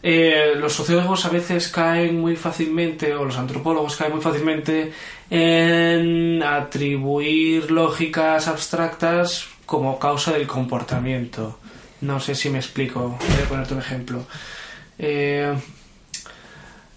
Eh, 0.04 0.54
los 0.58 0.74
sociólogos 0.74 1.26
a 1.26 1.30
veces 1.30 1.68
caen 1.68 2.20
muy 2.20 2.36
fácilmente, 2.36 3.14
o 3.14 3.24
los 3.24 3.38
antropólogos 3.38 3.96
caen 3.98 4.14
muy 4.14 4.22
fácilmente, 4.22 4.92
en 5.30 6.42
atribuir 6.44 7.70
lógicas 7.72 8.48
abstractas 8.48 9.46
como 9.66 10.00
causa 10.00 10.32
del 10.34 10.48
comportamiento. 10.48 11.60
No 12.02 12.20
sé 12.20 12.34
si 12.36 12.50
me 12.50 12.58
explico. 12.58 13.18
Voy 13.20 13.44
a 13.46 13.48
ponerte 13.48 13.74
un 13.76 13.80
ejemplo. 13.80 14.24
Eh, 14.98 15.54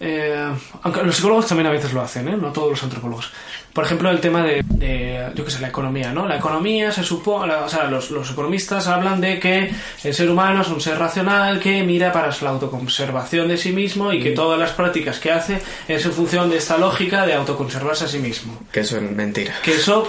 eh, 0.01 0.51
aunque 0.83 1.03
los 1.03 1.15
psicólogos 1.15 1.47
también 1.47 1.67
a 1.67 1.71
veces 1.71 1.93
lo 1.93 2.01
hacen, 2.03 2.29
¿eh? 2.29 2.37
no 2.37 2.53
todos 2.53 2.71
los 2.71 2.83
antropólogos. 2.83 3.31
Por 3.75 3.85
ejemplo, 3.85 4.09
el 4.11 4.21
tema 4.21 4.43
de, 4.45 4.63
de, 4.67 5.27
yo 5.35 5.45
qué 5.45 5.51
sé, 5.51 5.61
la 5.61 5.69
economía, 5.69 6.13
¿no? 6.13 6.27
La 6.29 6.37
economía 6.37 6.93
se 6.93 7.03
supone, 7.03 7.53
o 7.55 7.69
sea, 7.69 7.85
los, 7.85 8.11
los 8.13 8.31
economistas 8.31 8.87
hablan 8.87 9.21
de 9.21 9.41
que 9.41 9.71
el 10.05 10.15
ser 10.15 10.31
humano 10.31 10.63
es 10.63 10.69
un 10.69 10.81
ser 10.81 10.97
racional 10.97 11.59
que 11.59 11.83
mira 11.83 12.13
para 12.13 12.31
la 12.41 12.51
autoconservación 12.51 13.49
de 13.49 13.57
sí 13.59 13.73
mismo 13.73 14.13
y 14.13 14.23
que 14.23 14.31
todas 14.31 14.59
las 14.61 14.71
prácticas 14.71 15.19
que 15.19 15.33
hace 15.33 15.61
es 15.89 16.05
en 16.07 16.13
función 16.13 16.49
de 16.51 16.59
esta 16.59 16.79
lógica 16.79 17.27
de 17.27 17.35
autoconservarse 17.35 18.05
a 18.05 18.09
sí 18.09 18.19
mismo. 18.21 18.61
Que 18.73 18.81
eso 18.81 18.97
es 18.97 19.03
mentira. 19.03 19.55
Que 19.63 19.75
eso 19.75 20.09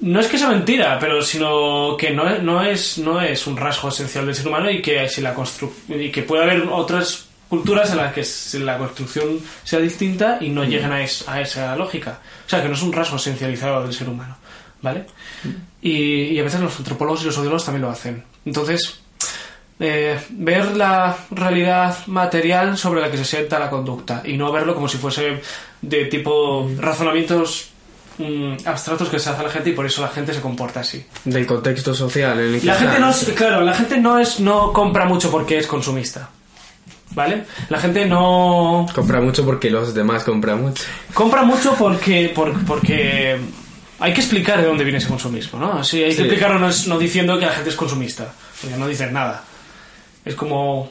no 0.00 0.20
es 0.20 0.26
que 0.28 0.38
sea 0.38 0.48
mentira, 0.48 0.96
pero 1.00 1.20
sino 1.22 1.96
que 1.98 2.10
no, 2.12 2.28
es- 2.28 2.42
no 2.42 2.62
es 2.62 2.98
no 2.98 3.20
es 3.20 3.46
un 3.48 3.56
rasgo 3.56 3.88
esencial 3.88 4.26
del 4.26 4.34
ser 4.36 4.46
humano 4.46 4.70
y 4.70 4.80
que 4.80 5.08
si 5.08 5.20
la 5.20 5.34
constru 5.34 5.72
y 5.88 6.10
que 6.10 6.22
puede 6.22 6.44
haber 6.44 6.62
otras 6.70 7.26
culturas 7.56 7.90
en 7.90 7.96
las 7.98 8.12
que 8.12 8.24
la 8.60 8.78
construcción 8.78 9.38
sea 9.64 9.78
distinta 9.80 10.38
y 10.40 10.48
no 10.50 10.64
lleguen 10.64 10.92
a, 10.92 11.02
es- 11.02 11.28
a 11.28 11.40
esa 11.40 11.74
lógica. 11.76 12.18
O 12.46 12.48
sea, 12.48 12.62
que 12.62 12.68
no 12.68 12.74
es 12.74 12.82
un 12.82 12.92
rasgo 12.92 13.16
esencializado 13.16 13.82
del 13.82 13.92
ser 13.92 14.08
humano, 14.08 14.36
¿vale? 14.82 15.06
Y, 15.82 15.92
y 16.34 16.38
a 16.38 16.42
veces 16.42 16.60
los 16.60 16.78
antropólogos 16.78 17.22
y 17.22 17.26
los 17.26 17.34
sociólogos 17.34 17.64
también 17.64 17.82
lo 17.82 17.90
hacen. 17.90 18.24
Entonces, 18.46 19.00
eh, 19.80 20.18
ver 20.30 20.76
la 20.76 21.16
realidad 21.30 21.96
material 22.06 22.76
sobre 22.78 23.00
la 23.00 23.10
que 23.10 23.16
se 23.18 23.24
sienta 23.24 23.58
la 23.58 23.70
conducta 23.70 24.22
y 24.24 24.36
no 24.36 24.52
verlo 24.52 24.74
como 24.74 24.88
si 24.88 24.98
fuese 24.98 25.40
de 25.82 26.04
tipo 26.06 26.70
razonamientos 26.78 27.70
mm, 28.18 28.54
abstractos 28.66 29.08
que 29.08 29.18
se 29.18 29.30
hace 29.30 29.40
a 29.40 29.44
la 29.44 29.50
gente 29.50 29.70
y 29.70 29.72
por 29.72 29.84
eso 29.84 30.00
la 30.00 30.08
gente 30.08 30.32
se 30.32 30.40
comporta 30.40 30.80
así. 30.80 31.04
Del 31.24 31.44
contexto 31.46 31.92
social 31.92 32.38
en 32.38 32.54
el 32.54 32.60
que 32.60 32.66
La 32.66 32.74
gente 32.76 32.98
no 33.00 33.10
es, 33.10 33.24
claro, 33.36 33.60
la 33.62 33.74
gente 33.74 33.98
no 33.98 34.18
es 34.18 34.38
no 34.40 34.72
compra 34.72 35.06
mucho 35.06 35.30
porque 35.30 35.58
es 35.58 35.66
consumista. 35.66 36.30
¿Vale? 37.14 37.44
La 37.68 37.78
gente 37.78 38.06
no 38.06 38.86
Compra 38.94 39.20
mucho 39.20 39.44
porque 39.44 39.70
los 39.70 39.94
demás 39.94 40.24
compran 40.24 40.60
mucho. 40.62 40.82
compra 41.12 41.42
mucho 41.44 41.74
porque 41.76 42.32
por- 42.34 42.64
porque 42.64 43.38
hay 44.00 44.12
que 44.12 44.20
explicar 44.20 44.60
de 44.60 44.66
dónde 44.66 44.82
viene 44.82 44.98
ese 44.98 45.06
consumismo, 45.08 45.60
¿no? 45.60 45.74
Así 45.78 46.02
hay 46.02 46.10
Sí. 46.10 46.16
que 46.16 46.22
explicarlo 46.24 46.58
no, 46.58 46.68
no 46.88 46.98
diciendo 46.98 47.38
que 47.38 47.46
la 47.46 47.52
gente 47.52 47.70
es 47.70 47.76
consumista, 47.76 48.32
porque 48.60 48.76
no 48.76 48.88
dicen 48.88 49.12
nada. 49.12 49.44
Es 50.24 50.34
como 50.34 50.90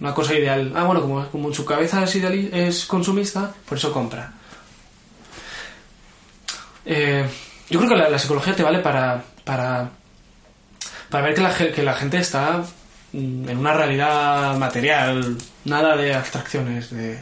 una 0.00 0.12
cosa 0.12 0.34
ideal. 0.34 0.72
Ah, 0.76 0.84
bueno, 0.84 1.00
como, 1.00 1.26
como 1.28 1.48
en 1.48 1.54
su 1.54 1.64
cabeza 1.64 2.04
es, 2.04 2.14
ideali- 2.16 2.50
es 2.52 2.84
consumista, 2.84 3.52
por 3.68 3.78
eso 3.78 3.90
compra. 3.92 4.32
Eh, 6.84 7.24
yo 7.70 7.78
creo 7.78 7.90
que 7.90 7.96
la, 7.96 8.08
la 8.08 8.18
psicología 8.18 8.54
te 8.54 8.62
vale 8.62 8.78
para, 8.80 9.22
para, 9.44 9.90
para 11.10 11.24
ver 11.24 11.34
que 11.34 11.40
la, 11.40 11.54
que 11.54 11.82
la 11.82 11.94
gente 11.94 12.18
está 12.18 12.64
en 13.12 13.56
una 13.56 13.72
realidad 13.74 14.56
material, 14.58 15.36
nada 15.64 15.96
de 15.96 16.14
abstracciones, 16.14 16.90
de... 16.90 17.18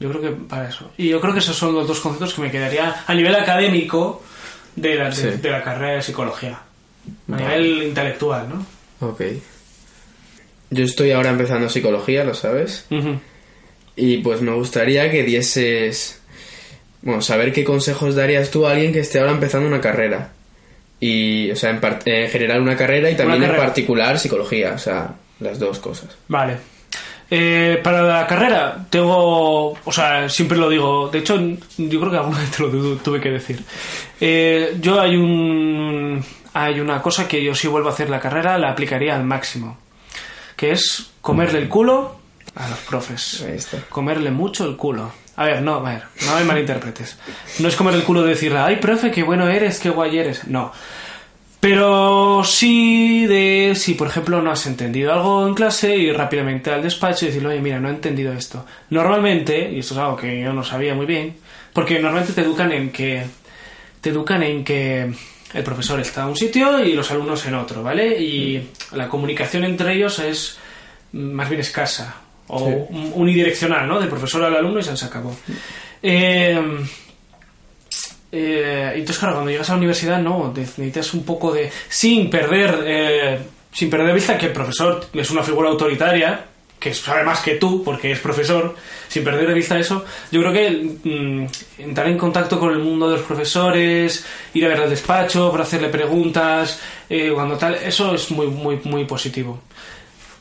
Yo 0.00 0.10
creo 0.10 0.20
que 0.20 0.30
para 0.30 0.68
eso. 0.68 0.90
Y 0.96 1.08
yo 1.08 1.20
creo 1.20 1.32
que 1.32 1.38
esos 1.40 1.56
son 1.56 1.74
los 1.74 1.86
dos 1.86 2.00
conceptos 2.00 2.34
que 2.34 2.42
me 2.42 2.50
quedaría 2.50 3.04
a 3.06 3.14
nivel 3.14 3.34
académico 3.34 4.22
de 4.76 4.96
la, 4.96 5.10
de, 5.10 5.14
Sí. 5.16 5.28
de 5.40 5.50
la 5.50 5.62
carrera 5.62 5.94
de 5.96 6.02
psicología. 6.02 6.58
A 7.32 7.36
nivel 7.36 7.82
intelectual, 7.84 8.48
¿no? 8.48 8.66
Ok. 9.08 9.22
Yo 10.70 10.84
estoy 10.84 11.12
ahora 11.12 11.30
empezando 11.30 11.68
psicología, 11.68 12.24
lo 12.24 12.34
sabes. 12.34 12.86
Y 13.96 14.18
pues 14.18 14.40
me 14.40 14.52
gustaría 14.52 15.10
que 15.10 15.22
dieses. 15.22 16.20
Bueno, 17.02 17.20
saber 17.22 17.52
qué 17.52 17.62
consejos 17.64 18.14
darías 18.16 18.50
tú 18.50 18.66
a 18.66 18.72
alguien 18.72 18.92
que 18.92 19.00
esté 19.00 19.20
ahora 19.20 19.32
empezando 19.32 19.68
una 19.68 19.80
carrera. 19.80 20.32
Y, 21.06 21.50
o 21.50 21.56
sea, 21.56 21.70
en, 21.70 21.80
par- 21.80 22.00
en 22.06 22.30
general 22.30 22.60
una 22.62 22.76
carrera 22.76 23.10
y 23.10 23.16
también 23.16 23.42
en 23.42 23.56
particular 23.56 24.18
psicología. 24.18 24.72
O 24.74 24.78
sea, 24.78 25.14
las 25.40 25.58
dos 25.58 25.78
cosas. 25.80 26.08
Vale. 26.28 26.56
Eh, 27.30 27.80
para 27.82 28.02
la 28.02 28.26
carrera 28.26 28.86
tengo, 28.90 29.70
o 29.72 29.92
sea, 29.92 30.28
siempre 30.28 30.56
lo 30.58 30.68
digo, 30.68 31.08
de 31.08 31.18
hecho 31.18 31.36
yo 31.78 32.00
creo 32.00 32.10
que 32.10 32.16
alguna 32.18 32.38
vez 32.42 32.50
te 32.50 32.62
lo 32.62 32.70
tu- 32.70 32.96
tuve 32.96 33.20
que 33.20 33.30
decir. 33.30 33.62
Eh, 34.20 34.76
yo 34.80 35.00
hay 35.00 35.16
un 35.16 36.24
hay 36.52 36.78
una 36.80 37.02
cosa 37.02 37.26
que 37.26 37.42
yo 37.42 37.54
si 37.54 37.66
vuelvo 37.66 37.88
a 37.88 37.92
hacer 37.92 38.08
la 38.10 38.20
carrera 38.20 38.56
la 38.58 38.70
aplicaría 38.70 39.16
al 39.16 39.24
máximo, 39.24 39.76
que 40.56 40.70
es 40.72 41.10
comerle 41.20 41.58
el 41.58 41.68
culo 41.68 42.16
a 42.54 42.68
los 42.68 42.78
profes. 42.80 43.42
Ahí 43.46 43.56
está. 43.56 43.78
Comerle 43.88 44.30
mucho 44.30 44.64
el 44.66 44.76
culo. 44.76 45.10
A 45.36 45.44
ver, 45.44 45.62
no, 45.62 45.74
a 45.74 45.80
ver, 45.80 46.02
no 46.26 46.36
me 46.36 46.44
malinterpretes. 46.44 47.18
No 47.58 47.68
es 47.68 47.76
comerle 47.76 48.00
el 48.00 48.06
culo 48.06 48.22
de 48.22 48.30
decirle, 48.30 48.58
ay, 48.58 48.76
profe, 48.76 49.10
qué 49.10 49.22
bueno 49.22 49.48
eres, 49.48 49.80
qué 49.80 49.90
guay 49.90 50.18
eres. 50.18 50.46
No. 50.46 50.72
Pero 51.58 52.44
sí 52.44 53.26
de 53.26 53.72
si, 53.74 53.94
por 53.94 54.06
ejemplo, 54.06 54.42
no 54.42 54.50
has 54.50 54.66
entendido 54.66 55.12
algo 55.12 55.48
en 55.48 55.54
clase 55.54 55.96
y 55.96 56.12
rápidamente 56.12 56.70
al 56.70 56.82
despacho 56.82 57.24
y 57.24 57.28
decirle, 57.28 57.48
oye, 57.48 57.60
mira, 57.60 57.80
no 57.80 57.88
he 57.88 57.92
entendido 57.92 58.32
esto. 58.32 58.66
Normalmente, 58.90 59.72
y 59.72 59.78
esto 59.78 59.94
es 59.94 60.00
algo 60.00 60.16
que 60.16 60.42
yo 60.42 60.52
no 60.52 60.62
sabía 60.62 60.94
muy 60.94 61.06
bien, 61.06 61.36
porque 61.72 61.98
normalmente 61.98 62.34
te 62.34 62.42
educan 62.42 62.70
en 62.70 62.90
que 62.90 63.24
te 64.00 64.10
educan 64.10 64.42
en 64.42 64.62
que 64.62 65.10
el 65.54 65.64
profesor 65.64 65.98
está 65.98 66.22
en 66.24 66.28
un 66.28 66.36
sitio 66.36 66.84
y 66.84 66.92
los 66.92 67.10
alumnos 67.10 67.46
en 67.46 67.54
otro, 67.54 67.82
¿vale? 67.82 68.20
Y 68.20 68.68
la 68.92 69.08
comunicación 69.08 69.64
entre 69.64 69.94
ellos 69.94 70.18
es 70.18 70.58
más 71.12 71.48
bien 71.48 71.62
escasa 71.62 72.23
o 72.48 72.58
Sí. 72.58 73.10
unidireccional, 73.14 73.86
¿no? 73.88 73.98
Del 74.00 74.08
profesor 74.08 74.44
al 74.44 74.56
alumno 74.56 74.80
y 74.80 74.82
se 74.82 75.04
acabó. 75.04 75.34
Eh, 76.02 76.60
Eh, 78.36 78.90
entonces, 78.94 79.18
claro, 79.18 79.34
cuando 79.34 79.52
llegas 79.52 79.68
a 79.70 79.74
la 79.74 79.78
universidad, 79.78 80.18
no, 80.20 80.52
necesitas 80.56 81.14
un 81.14 81.24
poco 81.24 81.52
de... 81.52 81.70
Sin 81.88 82.28
perder, 82.28 82.82
eh, 82.84 83.38
sin 83.72 83.88
perder 83.88 84.08
de 84.08 84.12
vista 84.14 84.36
que 84.36 84.46
el 84.46 84.52
profesor 84.52 85.06
es 85.12 85.30
una 85.30 85.44
figura 85.44 85.68
autoritaria, 85.68 86.44
que 86.80 86.92
sabe 86.92 87.22
más 87.22 87.40
que 87.42 87.54
tú, 87.54 87.84
porque 87.84 88.10
es 88.10 88.18
profesor, 88.18 88.74
sin 89.06 89.22
perder 89.22 89.46
de 89.46 89.54
vista 89.54 89.78
eso, 89.78 90.04
yo 90.32 90.40
creo 90.40 90.52
que 90.52 90.98
mm, 91.04 91.46
entrar 91.82 92.08
en 92.08 92.18
contacto 92.18 92.58
con 92.58 92.72
el 92.72 92.80
mundo 92.80 93.08
de 93.08 93.18
los 93.18 93.24
profesores, 93.24 94.26
ir 94.52 94.64
a 94.64 94.68
ver 94.68 94.80
al 94.80 94.90
despacho 94.90 95.52
para 95.52 95.62
hacerle 95.62 95.88
preguntas, 95.88 96.80
eh, 97.08 97.30
cuando 97.32 97.56
tal, 97.56 97.76
eso 97.76 98.16
es 98.16 98.32
muy, 98.32 98.48
muy, 98.48 98.80
muy 98.82 99.04
positivo. 99.04 99.60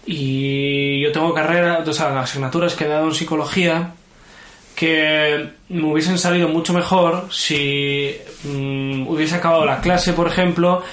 Y 0.05 1.01
yo 1.01 1.11
tengo 1.11 1.33
carrera, 1.33 1.83
o 1.85 1.93
sea, 1.93 2.19
asignaturas 2.19 2.75
que 2.75 2.85
he 2.85 2.87
dado 2.87 3.07
en 3.07 3.15
psicología 3.15 3.93
que 4.75 5.49
me 5.69 5.91
hubiesen 5.91 6.17
salido 6.17 6.49
mucho 6.49 6.73
mejor 6.73 7.27
si 7.31 8.15
mm, 8.43 9.07
hubiese 9.07 9.35
acabado 9.35 9.65
la 9.65 9.79
clase, 9.81 10.13
por 10.13 10.27
ejemplo. 10.27 10.83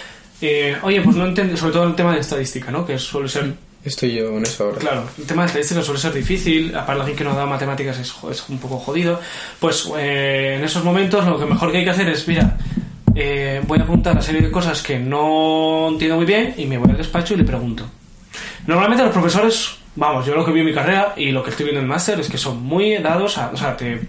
eh, 0.41 0.77
oye, 0.83 1.01
pues 1.03 1.17
no 1.17 1.27
entiendo, 1.27 1.57
sobre 1.57 1.73
todo 1.73 1.85
el 1.85 1.95
tema 1.95 2.15
de 2.15 2.21
estadística, 2.21 2.71
¿no? 2.71 2.87
Que 2.87 2.99
suele 2.99 3.29
ser 3.29 3.55
Estoy 3.85 4.13
yo 4.13 4.37
en 4.37 4.43
eso 4.43 4.65
ahora. 4.65 4.79
Claro, 4.79 5.05
el 5.17 5.25
tema 5.25 5.43
de 5.43 5.47
estadística 5.47 5.83
suele 5.83 6.01
ser 6.01 6.13
difícil, 6.13 6.75
aparte 6.77 7.01
alguien 7.01 7.17
que 7.17 7.25
no 7.25 7.35
da 7.35 7.47
matemáticas 7.47 7.99
es, 7.99 8.49
un 8.49 8.59
poco 8.59 8.79
jodido. 8.79 9.19
Pues 9.59 9.91
eh, 9.99 10.57
en 10.59 10.65
esos 10.65 10.85
momentos 10.85 11.25
lo 11.25 11.39
que 11.39 11.47
mejor 11.47 11.73
que 11.73 11.79
hay 11.79 11.85
que 11.85 11.91
hacer 11.91 12.09
es, 12.11 12.29
mira, 12.29 12.59
eh, 13.15 13.63
voy 13.67 13.79
a 13.79 13.83
apuntar 13.83 14.13
una 14.13 14.23
serie 14.23 14.43
de 14.43 14.51
cosas 14.51 14.83
que 14.83 14.99
no 14.99 15.89
entiendo 15.89 16.17
muy 16.17 16.27
bien 16.27 16.55
y 16.59 16.67
me 16.67 16.77
voy 16.77 16.91
al 16.91 16.99
despacho 16.99 17.33
y 17.33 17.39
le 17.39 17.45
pregunto. 17.45 17.87
Normalmente 18.71 19.03
los 19.03 19.13
profesores, 19.13 19.79
vamos, 19.97 20.25
yo 20.25 20.33
lo 20.37 20.45
que 20.45 20.53
vi 20.53 20.61
en 20.61 20.67
mi 20.67 20.73
carrera 20.73 21.13
y 21.17 21.33
lo 21.33 21.43
que 21.43 21.51
estoy 21.51 21.65
viendo 21.65 21.81
en 21.81 21.87
el 21.87 21.89
máster 21.91 22.21
es 22.21 22.29
que 22.31 22.39
son 22.39 22.63
muy 22.63 22.97
dados 22.99 23.37
a, 23.37 23.51
o 23.53 23.57
sea, 23.57 23.77
te, 23.77 24.01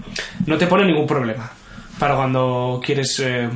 no 0.46 0.56
te 0.56 0.68
ponen 0.68 0.86
ningún 0.86 1.08
problema 1.08 1.52
para 1.98 2.16
cuando 2.16 2.80
quieres 2.86 3.20
eh, 3.22 3.50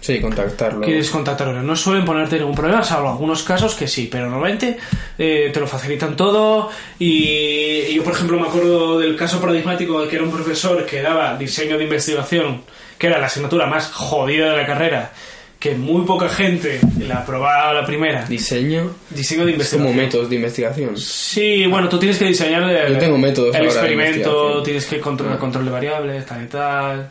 Sí, 0.00 0.20
contactarlo. 0.20 0.80
quieres 0.80 1.10
contactarlos. 1.10 1.62
No 1.62 1.76
suelen 1.76 2.04
ponerte 2.04 2.38
ningún 2.40 2.56
problema, 2.56 2.82
salvo 2.82 3.08
algunos 3.08 3.44
casos 3.44 3.74
que 3.76 3.86
sí, 3.86 4.08
pero 4.10 4.28
normalmente 4.28 4.78
eh, 5.16 5.50
te 5.54 5.60
lo 5.60 5.68
facilitan 5.68 6.16
todo. 6.16 6.70
Y, 6.98 7.84
y 7.90 7.94
yo, 7.94 8.02
por 8.02 8.14
ejemplo, 8.14 8.40
me 8.40 8.48
acuerdo 8.48 8.98
del 8.98 9.14
caso 9.14 9.40
paradigmático 9.40 10.00
de 10.02 10.08
que 10.08 10.16
era 10.16 10.24
un 10.24 10.32
profesor 10.32 10.84
que 10.86 11.02
daba 11.02 11.36
diseño 11.36 11.78
de 11.78 11.84
investigación, 11.84 12.62
que 12.98 13.06
era 13.06 13.18
la 13.20 13.26
asignatura 13.26 13.66
más 13.66 13.92
jodida 13.92 14.50
de 14.50 14.56
la 14.56 14.66
carrera, 14.66 15.12
que 15.60 15.74
muy 15.76 16.04
poca 16.06 16.28
gente 16.28 16.80
la 17.06 17.18
aprobaba 17.18 17.68
a 17.70 17.74
la 17.74 17.86
primera. 17.86 18.24
Diseño. 18.26 18.90
Diseño 19.10 19.44
de 19.46 19.52
Es 19.52 19.70
como 19.70 19.90
investigación. 19.90 19.96
métodos 19.96 20.30
de 20.30 20.36
investigación. 20.36 20.96
Sí, 20.96 21.66
bueno, 21.66 21.88
tú 21.88 21.98
tienes 21.98 22.18
que 22.18 22.24
diseñar 22.24 22.62
el, 22.62 22.94
Yo 22.94 22.98
tengo 22.98 23.18
métodos 23.18 23.54
el 23.54 23.66
experimento, 23.66 24.18
investigación. 24.18 24.62
tienes 24.64 24.86
que 24.86 25.00
controlar 25.00 25.38
control 25.38 25.66
de 25.66 25.70
variables, 25.70 26.26
tal 26.26 26.42
y 26.42 26.46
tal. 26.46 27.10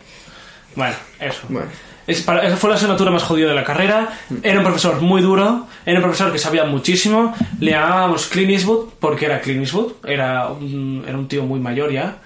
Bueno, 0.75 0.95
eso. 1.19 1.41
Bueno. 1.47 1.67
Es 2.07 2.21
para- 2.23 2.41
esa 2.47 2.57
fue 2.57 2.71
la 2.71 2.75
asignatura 2.75 3.11
más 3.11 3.21
jodida 3.21 3.49
de 3.49 3.53
la 3.53 3.63
carrera. 3.63 4.09
Era 4.41 4.57
un 4.57 4.63
profesor 4.65 4.99
muy 4.99 5.21
duro, 5.21 5.67
era 5.85 5.97
un 5.99 6.03
profesor 6.03 6.31
que 6.31 6.39
sabía 6.39 6.65
muchísimo. 6.65 7.35
Le 7.59 7.69
llamábamos 7.71 8.25
Clint 8.25 8.49
Eastwood 8.49 8.89
porque 8.99 9.25
era 9.27 9.39
Clint 9.41 9.61
Eastwood, 9.61 9.91
era 10.07 10.47
un, 10.47 11.05
era 11.07 11.15
un 11.15 11.27
tío 11.27 11.43
muy 11.45 11.59
mayor 11.59 11.91
ya, 11.91 12.17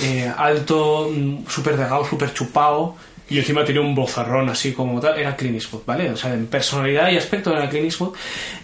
eh, 0.00 0.28
alto, 0.36 1.08
mm, 1.14 1.46
súper 1.48 1.76
delgado, 1.76 2.04
súper 2.04 2.34
chupado. 2.34 2.96
Y 3.32 3.38
encima 3.38 3.64
tenía 3.64 3.80
un 3.80 3.94
bozarrón 3.94 4.48
así 4.50 4.72
como 4.72 5.00
tal. 5.00 5.18
Era 5.18 5.34
Clint 5.36 5.54
Eastwood, 5.56 5.82
¿vale? 5.86 6.10
O 6.10 6.16
sea, 6.16 6.34
en 6.34 6.46
personalidad 6.46 7.10
y 7.10 7.16
aspecto 7.16 7.50
era 7.56 7.68
Clint 7.68 7.86
Eastwood. 7.86 8.14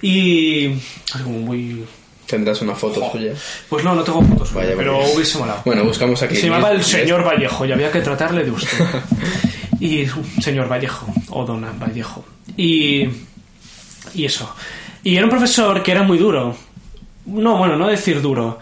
Y. 0.03 0.69
Así 1.15 1.23
como 1.25 1.39
muy. 1.39 1.85
Tendrás 2.27 2.61
una 2.61 2.75
foto 2.75 3.11
suya. 3.11 3.33
Pues 3.71 3.83
no, 3.85 3.95
no 3.95 4.03
tengo 4.05 4.21
fotos, 4.23 4.53
Vaya, 4.53 4.75
pero 4.77 4.99
vaya. 4.99 5.15
hubiese 5.15 5.39
molado. 5.39 5.63
Bueno, 5.65 5.85
buscamos 5.85 6.23
aquí. 6.23 6.37
Se 6.37 6.47
llamaba 6.47 6.73
el 6.73 6.85
señor 6.85 7.25
Vallejo 7.25 7.65
y 7.65 7.73
había 7.73 7.91
que 7.91 8.01
tratarle 8.01 8.45
de 8.45 8.51
usted. 8.51 8.85
y 9.81 10.05
señor 10.43 10.69
Vallejo, 10.71 11.07
o 11.31 11.45
dona 11.47 11.73
Vallejo. 11.79 12.25
Y, 12.57 13.09
y 14.15 14.25
eso. 14.27 14.55
Y 15.03 15.17
era 15.17 15.25
un 15.25 15.31
profesor 15.31 15.83
que 15.83 15.93
era 15.93 16.03
muy 16.03 16.19
duro. 16.19 16.55
No, 17.25 17.57
bueno, 17.57 17.77
no 17.77 17.87
decir 17.89 18.21
duro. 18.21 18.59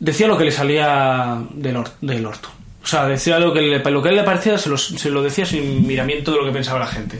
Decía 0.00 0.26
lo 0.26 0.38
que 0.38 0.44
le 0.44 0.52
salía 0.52 1.38
del, 1.52 1.76
or- 1.76 1.92
del 2.00 2.24
orto. 2.24 2.48
O 2.86 2.88
sea, 2.88 3.04
decía 3.06 3.40
lo 3.40 3.52
que, 3.52 3.60
le, 3.62 3.78
lo 3.90 4.00
que 4.00 4.08
a 4.08 4.12
él 4.12 4.16
le 4.16 4.22
parecía, 4.22 4.56
se 4.58 4.68
lo, 4.68 4.78
se 4.78 5.10
lo 5.10 5.20
decía 5.20 5.44
sin 5.44 5.84
miramiento 5.84 6.30
de 6.30 6.38
lo 6.38 6.44
que 6.44 6.52
pensaba 6.52 6.78
la 6.78 6.86
gente. 6.86 7.18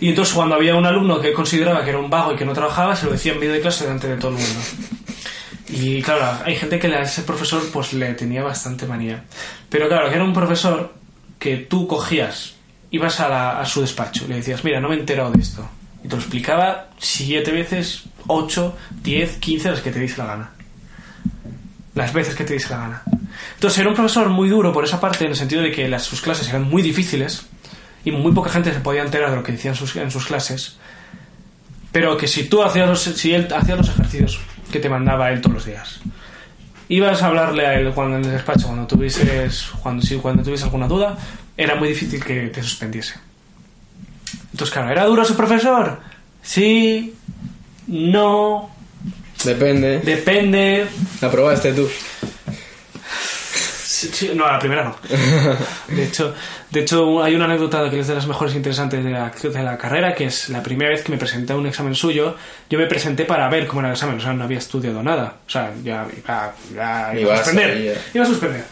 Y 0.00 0.08
entonces 0.08 0.34
cuando 0.34 0.56
había 0.56 0.74
un 0.74 0.86
alumno 0.86 1.20
que 1.20 1.32
consideraba 1.32 1.84
que 1.84 1.90
era 1.90 2.00
un 2.00 2.10
vago 2.10 2.32
y 2.32 2.36
que 2.36 2.44
no 2.44 2.52
trabajaba, 2.52 2.96
se 2.96 3.06
lo 3.06 3.12
decía 3.12 3.32
en 3.32 3.38
medio 3.38 3.52
de 3.52 3.60
clase 3.60 3.84
delante 3.84 4.08
de 4.08 4.16
todo 4.16 4.32
el 4.32 4.38
mundo. 4.38 4.60
Y 5.68 6.02
claro, 6.02 6.40
hay 6.44 6.56
gente 6.56 6.78
que 6.80 6.88
a 6.88 7.02
ese 7.02 7.22
profesor 7.22 7.62
pues 7.72 7.92
le 7.92 8.12
tenía 8.14 8.42
bastante 8.42 8.86
manía. 8.86 9.22
Pero 9.68 9.86
claro, 9.88 10.08
que 10.08 10.16
era 10.16 10.24
un 10.24 10.32
profesor 10.32 10.92
que 11.38 11.58
tú 11.58 11.86
cogías, 11.86 12.54
ibas 12.90 13.20
a, 13.20 13.28
la- 13.28 13.60
a 13.60 13.66
su 13.66 13.80
despacho 13.80 14.24
y 14.24 14.28
le 14.28 14.36
decías, 14.36 14.64
mira, 14.64 14.80
no 14.80 14.88
me 14.88 14.96
he 14.96 14.98
enterado 14.98 15.30
de 15.30 15.40
esto. 15.40 15.68
Y 16.02 16.08
te 16.08 16.16
lo 16.16 16.20
explicaba 16.22 16.88
siete 16.98 17.52
veces, 17.52 18.04
ocho, 18.26 18.76
diez, 19.02 19.36
quince, 19.36 19.70
las 19.70 19.80
que 19.80 19.90
te 19.92 20.00
diese 20.00 20.18
la 20.18 20.26
gana. 20.26 20.50
Las 21.98 22.12
veces 22.12 22.36
que 22.36 22.44
te 22.44 22.52
diese 22.52 22.70
la 22.70 22.78
gana. 22.78 23.02
Entonces 23.54 23.80
era 23.80 23.88
un 23.88 23.96
profesor 23.96 24.28
muy 24.28 24.48
duro 24.48 24.72
por 24.72 24.84
esa 24.84 25.00
parte, 25.00 25.24
en 25.24 25.32
el 25.32 25.36
sentido 25.36 25.62
de 25.62 25.72
que 25.72 25.88
las, 25.88 26.04
sus 26.04 26.20
clases 26.20 26.48
eran 26.48 26.62
muy 26.62 26.80
difíciles 26.80 27.46
y 28.04 28.12
muy 28.12 28.30
poca 28.30 28.50
gente 28.50 28.72
se 28.72 28.78
podía 28.78 29.02
enterar 29.02 29.30
de 29.30 29.36
lo 29.36 29.42
que 29.42 29.50
decían 29.50 29.74
sus, 29.74 29.96
en 29.96 30.08
sus 30.12 30.24
clases. 30.24 30.76
Pero 31.90 32.16
que 32.16 32.28
si 32.28 32.44
tú 32.44 32.62
hacías 32.62 32.88
los, 32.88 33.04
hacía 33.04 33.76
los 33.76 33.88
ejercicios 33.88 34.38
que 34.70 34.78
te 34.78 34.88
mandaba 34.88 35.32
él 35.32 35.40
todos 35.40 35.54
los 35.54 35.64
días, 35.64 35.98
ibas 36.88 37.20
a 37.20 37.26
hablarle 37.26 37.66
a 37.66 37.74
él 37.74 37.90
cuando 37.92 38.18
en 38.18 38.26
el 38.26 38.30
despacho, 38.30 38.68
cuando 38.68 38.86
tuvieses, 38.86 39.66
cuando, 39.82 40.00
si, 40.00 40.18
cuando 40.18 40.44
tuviese 40.44 40.62
alguna 40.62 40.86
duda, 40.86 41.18
era 41.56 41.74
muy 41.74 41.88
difícil 41.88 42.22
que 42.22 42.46
te 42.46 42.62
suspendiese. 42.62 43.14
Entonces, 44.52 44.72
claro, 44.72 44.92
¿era 44.92 45.04
duro 45.04 45.22
ese 45.22 45.34
profesor? 45.34 45.98
Sí, 46.42 47.12
no, 47.88 48.70
Depende. 49.44 49.98
depende. 50.00 50.86
La 51.20 51.30
probaste 51.30 51.72
tú. 51.72 51.88
Sí, 53.84 54.10
sí, 54.12 54.30
no, 54.34 54.46
la 54.46 54.58
primera 54.60 54.84
no. 54.84 54.96
De 55.88 56.04
hecho, 56.04 56.32
de 56.70 56.80
hecho, 56.80 57.22
hay 57.22 57.34
una 57.34 57.46
anécdota 57.46 57.88
que 57.90 57.98
es 58.00 58.06
de 58.06 58.14
las 58.14 58.26
mejores 58.28 58.54
interesantes 58.54 59.02
de 59.02 59.10
la, 59.10 59.30
de 59.30 59.62
la 59.62 59.76
carrera, 59.76 60.14
que 60.14 60.26
es 60.26 60.50
la 60.50 60.62
primera 60.62 60.90
vez 60.90 61.02
que 61.02 61.10
me 61.10 61.18
presenté 61.18 61.52
a 61.52 61.56
un 61.56 61.66
examen 61.66 61.94
suyo, 61.96 62.36
yo 62.70 62.78
me 62.78 62.86
presenté 62.86 63.24
para 63.24 63.48
ver 63.48 63.66
cómo 63.66 63.80
era 63.80 63.88
el 63.88 63.94
examen, 63.94 64.18
o 64.18 64.20
sea, 64.20 64.32
no 64.34 64.44
había 64.44 64.58
estudiado 64.58 65.02
nada. 65.02 65.38
O 65.46 65.50
sea, 65.50 65.72
ya 65.82 66.06
iba, 66.16 66.54
ya 66.74 67.12
iba 67.18 67.34
a 67.34 67.36
suspender. 67.38 68.00
Iba 68.14 68.24
a 68.24 68.28
suspender. 68.28 68.64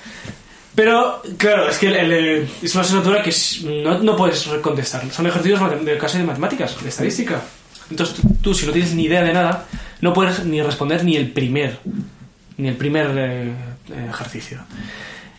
Pero, 0.77 1.23
claro, 1.39 1.71
es 1.71 1.79
que 1.79 1.89
el- 1.89 1.97
el- 2.13 2.49
es 2.63 2.75
una 2.75 2.85
asignatura 2.85 3.23
que 3.23 3.35
no, 3.83 3.99
no 3.99 4.15
puedes 4.17 4.45
contestar. 4.63 5.11
Son 5.11 5.27
ejercicios 5.27 5.59
matem- 5.61 5.81
de 5.85 5.97
casi 5.99 6.19
de 6.19 6.25
matemáticas, 6.25 6.81
de 6.83 6.89
estadística. 6.91 7.41
Entonces, 7.91 8.17
tú, 8.17 8.23
tú, 8.43 8.55
si 8.55 8.67
no 8.67 8.73
tienes 8.73 8.93
ni 8.95 9.05
idea 9.05 9.23
de 9.23 9.33
nada, 9.33 9.65
no 10.01 10.13
puedes 10.13 10.45
ni 10.45 10.63
responder 10.63 11.05
ni 11.05 11.17
el 11.17 11.31
primer, 11.31 11.79
ni 12.59 12.69
el 12.69 12.75
primer 12.77 13.11
eh, 13.17 13.53
ejercicio. 14.11 14.61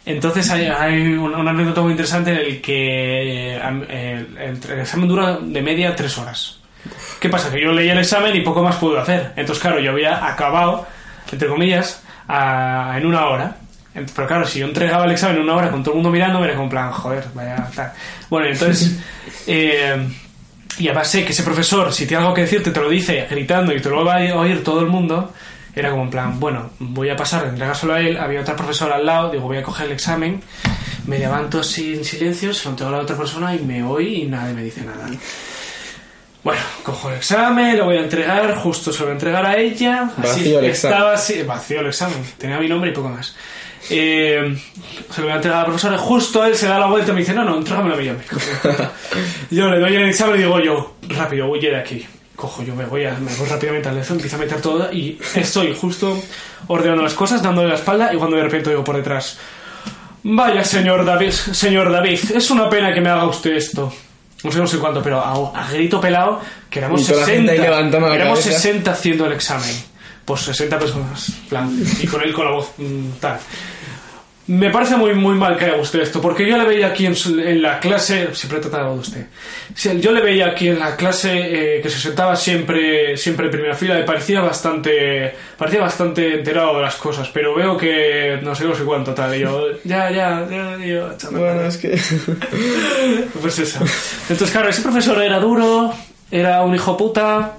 Entonces 0.06 0.50
hay, 0.52 0.66
hay 0.68 1.14
una, 1.14 1.38
una 1.38 1.52
anécdota 1.52 1.82
muy 1.82 1.92
interesante 1.92 2.32
en 2.32 2.38
el 2.38 2.62
que 2.62 3.56
eh, 3.56 3.62
el, 3.90 4.38
el- 4.40 4.72
el 4.72 4.80
examen 4.80 5.08
dura 5.10 5.38
de 5.42 5.62
media 5.62 5.96
tres 5.96 6.18
horas. 6.18 6.60
¿Qué 7.20 7.28
pasa? 7.28 7.52
Que 7.52 7.62
yo 7.62 7.74
leí 7.74 7.90
el 7.90 7.98
examen 7.98 8.34
y 8.36 8.42
poco 8.42 8.64
más 8.64 8.76
pude 8.78 9.00
hacer. 9.00 9.34
Entonces, 9.36 9.62
claro, 9.62 9.80
yo 9.80 9.92
había 9.92 10.26
acabado, 10.28 10.88
entre 11.32 11.48
comillas, 11.50 12.02
a- 12.28 12.94
en 12.98 13.06
una 13.06 13.26
hora. 13.28 13.58
Pero 14.16 14.28
claro, 14.28 14.46
si 14.46 14.60
yo 14.60 14.68
entregaba 14.68 15.06
el 15.06 15.12
examen 15.12 15.38
en 15.38 15.44
una 15.44 15.56
hora 15.56 15.72
con 15.72 15.82
todo 15.84 15.94
el 15.94 15.96
mundo 15.98 16.12
mirando, 16.12 16.44
era 16.46 16.56
como 16.56 16.70
plan, 16.70 16.92
joder, 16.92 17.26
vaya 17.34 17.68
tal. 17.76 17.92
Bueno, 18.30 18.48
entonces... 18.48 18.98
eh, 19.48 20.08
y 20.80 20.88
además 20.88 21.10
sé 21.10 21.26
que 21.26 21.32
ese 21.32 21.44
profesor, 21.44 21.94
si 21.94 22.06
tiene 22.06 22.24
algo 22.24 22.34
que 22.34 22.42
decirte, 22.42 22.72
te 22.72 22.80
lo 22.80 22.90
dice 22.90 23.28
gritando 23.30 23.74
y 23.74 23.82
te 23.82 23.90
lo 23.90 24.06
va 24.06 24.18
a 24.18 24.36
oír 24.36 24.64
todo 24.64 24.80
el 24.82 24.88
mundo. 24.88 25.34
Era 25.76 25.92
como 25.92 26.04
en 26.04 26.10
plan, 26.10 26.40
bueno, 26.40 26.72
voy 26.80 27.10
a 27.10 27.16
pasar, 27.16 27.46
entregárselo 27.46 27.94
a 27.94 28.00
él. 28.00 28.18
Había 28.18 28.42
otra 28.42 28.56
profesora 28.56 28.96
al 28.96 29.06
lado, 29.06 29.32
digo, 29.32 29.44
voy 29.46 29.58
a 29.58 29.64
coger 29.64 29.86
el 29.88 29.92
examen. 29.92 30.42
Me 31.06 31.20
levanto 31.20 31.60
en 31.60 32.04
silencio, 32.04 32.54
se 32.54 32.66
lo 32.66 32.72
entrego 32.72 32.94
a 32.94 32.98
la 32.98 33.04
otra 33.04 33.16
persona 33.16 33.54
y 33.56 33.60
me 33.60 33.84
oí 33.84 34.24
y 34.24 34.26
nadie 34.26 34.54
me 34.54 34.64
dice 34.64 34.82
nada. 34.82 35.08
Bueno, 36.44 36.62
cojo 36.84 37.10
el 37.10 37.18
examen, 37.18 37.78
lo 37.78 37.86
voy 37.86 37.98
a 37.98 38.02
entregar, 38.02 38.56
justo 38.56 38.92
se 38.92 39.00
lo 39.00 39.06
voy 39.06 39.12
a 39.12 39.14
entregar 39.14 39.46
a 39.46 39.58
ella. 39.58 40.04
Así, 40.04 40.22
Vacío 40.22 40.60
el 40.60 40.66
examen. 40.66 40.98
Estaba 40.98 41.14
así, 41.14 41.44
vacío 41.44 41.80
el 41.82 41.88
examen, 41.88 42.24
tenía 42.38 42.58
mi 42.60 42.68
nombre 42.70 42.92
y 42.92 42.94
poco 42.94 43.10
más. 43.10 43.36
Eh, 43.90 44.58
se 45.14 45.22
lo 45.22 45.28
voy 45.28 45.38
a 45.38 45.48
la 45.48 45.66
profesora 45.66 45.98
justo 45.98 46.44
él 46.46 46.56
se 46.56 46.68
da 46.68 46.78
la 46.78 46.88
vuelta 46.88 47.12
y 47.12 47.14
me 47.14 47.22
dice, 47.22 47.34
no, 47.34 47.44
no, 47.44 47.58
entrégamelo 47.58 47.96
a 47.96 47.98
mí. 47.98 48.10
yo 49.52 49.70
le 49.70 49.80
doy 49.80 49.96
el 49.96 50.10
examen 50.10 50.36
y 50.36 50.40
digo 50.40 50.60
yo, 50.60 50.96
rápido, 51.08 51.48
huye 51.48 51.70
de 51.70 51.78
aquí. 51.78 52.06
Cojo, 52.36 52.64
yo 52.64 52.76
me 52.76 52.86
voy, 52.86 53.06
a, 53.06 53.14
me 53.14 53.34
voy 53.36 53.48
rápidamente 53.48 53.88
al 53.88 53.96
teléfono, 53.96 54.18
empiezo 54.18 54.36
a 54.36 54.40
meter 54.40 54.62
todo 54.62 54.92
y 54.94 55.18
estoy 55.36 55.74
justo 55.74 56.22
ordenando 56.68 57.02
las 57.02 57.14
cosas, 57.16 57.42
dándole 57.42 57.70
la 57.70 57.76
espalda 57.76 58.14
y 58.14 58.18
cuando 58.18 58.38
de 58.38 58.44
repente 58.44 58.70
oigo 58.70 58.84
por 58.84 58.96
detrás, 58.96 59.40
vaya 60.24 60.64
señor 60.64 61.04
David, 61.04 61.32
señor 61.32 61.92
David, 61.92 62.20
es 62.36 62.52
una 62.52 62.70
pena 62.70 62.94
que 62.94 63.02
me 63.02 63.10
haga 63.10 63.26
usted 63.26 63.56
esto. 63.56 63.92
No 64.44 64.52
sé, 64.52 64.60
no 64.60 64.68
sé 64.68 64.78
cuánto, 64.78 65.02
pero 65.02 65.20
a, 65.20 65.34
a 65.34 65.72
grito 65.72 66.00
pelado, 66.00 66.40
que 66.70 66.78
éramos 66.78 67.02
Y 67.02 67.06
toda 67.06 67.22
la 67.22 67.26
60. 67.26 67.36
gente 67.42 67.52
ahí 67.54 67.68
levantando 67.68 68.08
la 68.08 68.16
éramos 68.16 68.40
cabeza. 68.40 68.60
60 68.60 68.92
haciendo 68.92 69.26
el 69.26 69.34
examen. 69.34 69.76
Pues 70.28 70.42
60 70.42 70.78
personas, 70.78 71.32
plan, 71.48 71.72
y 72.02 72.06
con 72.06 72.22
él 72.22 72.34
con 72.34 72.44
la 72.44 72.52
voz 72.52 72.74
mm, 72.78 73.12
tal. 73.22 73.40
Me 74.48 74.70
parece 74.72 74.98
muy, 74.98 75.14
muy 75.14 75.36
mal 75.36 75.58
que 75.58 75.64
haya 75.64 75.76
usted 75.76 76.02
esto, 76.02 76.20
porque 76.20 76.46
yo 76.46 76.58
le 76.58 76.66
veía 76.66 76.88
aquí 76.88 77.06
en, 77.06 77.62
la 77.62 77.80
clase, 77.80 78.34
siempre 78.34 78.60
he 78.60 78.62
tratado 78.62 78.94
de 78.94 79.00
usted, 79.00 79.26
yo 80.02 80.12
le 80.12 80.22
veía 80.22 80.48
aquí 80.48 80.68
en 80.68 80.80
la 80.80 80.98
clase 80.98 81.78
eh, 81.78 81.82
que 81.82 81.90
se 81.90 82.00
sentaba 82.00 82.36
siempre, 82.36 83.16
siempre 83.16 83.46
en 83.46 83.52
primera 83.52 83.74
fila 83.74 83.98
y 84.00 84.04
parecía 84.04 84.42
bastante, 84.42 85.34
parecía 85.58 85.80
bastante 85.82 86.36
enterado 86.36 86.76
de 86.76 86.82
las 86.82 86.96
cosas, 86.96 87.30
pero 87.34 87.56
veo 87.56 87.78
que 87.78 88.40
no 88.42 88.54
sé, 88.54 88.66
no 88.66 88.76
sé 88.76 88.84
cuánto 88.84 89.14
tal, 89.14 89.34
y 89.34 89.40
yo, 89.40 89.68
ya, 89.86 90.12
ya, 90.12 90.46
ya, 90.50 90.78
yo, 90.78 91.10
Bueno, 91.32 91.62
es 91.64 91.78
que... 91.78 91.90
pues 93.42 93.60
eso. 93.60 93.80
Entonces, 94.30 94.52
claro, 94.52 94.68
ese 94.68 94.82
profesor 94.82 95.22
era 95.22 95.40
duro, 95.40 95.94
era 96.32 96.64
un 96.64 96.76
hijo 96.76 96.96
puta, 96.98 97.58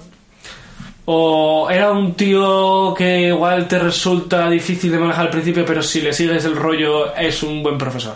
o 1.11 1.71
era 1.71 1.91
un 1.91 2.13
tío 2.13 2.93
que 2.93 3.29
igual 3.29 3.67
te 3.67 3.79
resulta 3.79 4.51
difícil 4.51 4.93
de 4.93 4.99
manejar 4.99 5.25
al 5.25 5.31
principio, 5.31 5.65
pero 5.65 5.83
si 5.83 6.03
le 6.03 6.13
sigues 6.13 6.45
el 6.45 6.55
rollo 6.55 7.17
es 7.17 7.43
un 7.43 7.63
buen 7.63 7.79
profesor. 7.79 8.15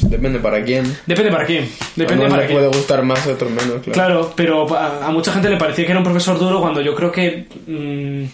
depende 0.00 0.38
para 0.38 0.64
quién. 0.64 0.96
Depende 1.04 1.30
para 1.30 1.44
quién. 1.44 1.68
Depende 1.96 2.30
para 2.30 2.46
quién. 2.46 2.58
puede 2.58 2.68
gustar 2.68 3.02
más, 3.02 3.26
a 3.26 3.32
otros 3.32 3.50
menos, 3.50 3.82
claro. 3.82 3.92
Claro, 3.92 4.32
pero 4.34 4.74
a, 4.74 5.06
a 5.06 5.10
mucha 5.10 5.32
gente 5.34 5.50
le 5.50 5.58
parecía 5.58 5.84
que 5.84 5.90
era 5.90 6.00
un 6.00 6.04
profesor 6.04 6.38
duro 6.38 6.62
cuando 6.62 6.80
yo 6.80 6.94
creo 6.94 7.12
que 7.12 7.46
mm, 7.66 8.24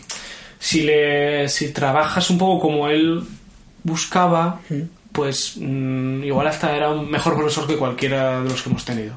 si 0.61 0.83
le 0.83 1.49
si 1.49 1.73
trabajas 1.73 2.31
un 2.31 2.38
poco 2.38 2.61
como 2.61 2.88
él 2.88 3.25
buscaba, 3.83 4.61
pues 5.11 5.55
mm, 5.57 6.23
igual 6.23 6.46
hasta 6.46 6.77
era 6.77 6.90
un 6.90 7.11
mejor 7.11 7.35
profesor 7.35 7.66
que 7.66 7.77
cualquiera 7.77 8.40
de 8.40 8.51
los 8.51 8.62
que 8.62 8.68
hemos 8.68 8.85
tenido. 8.85 9.16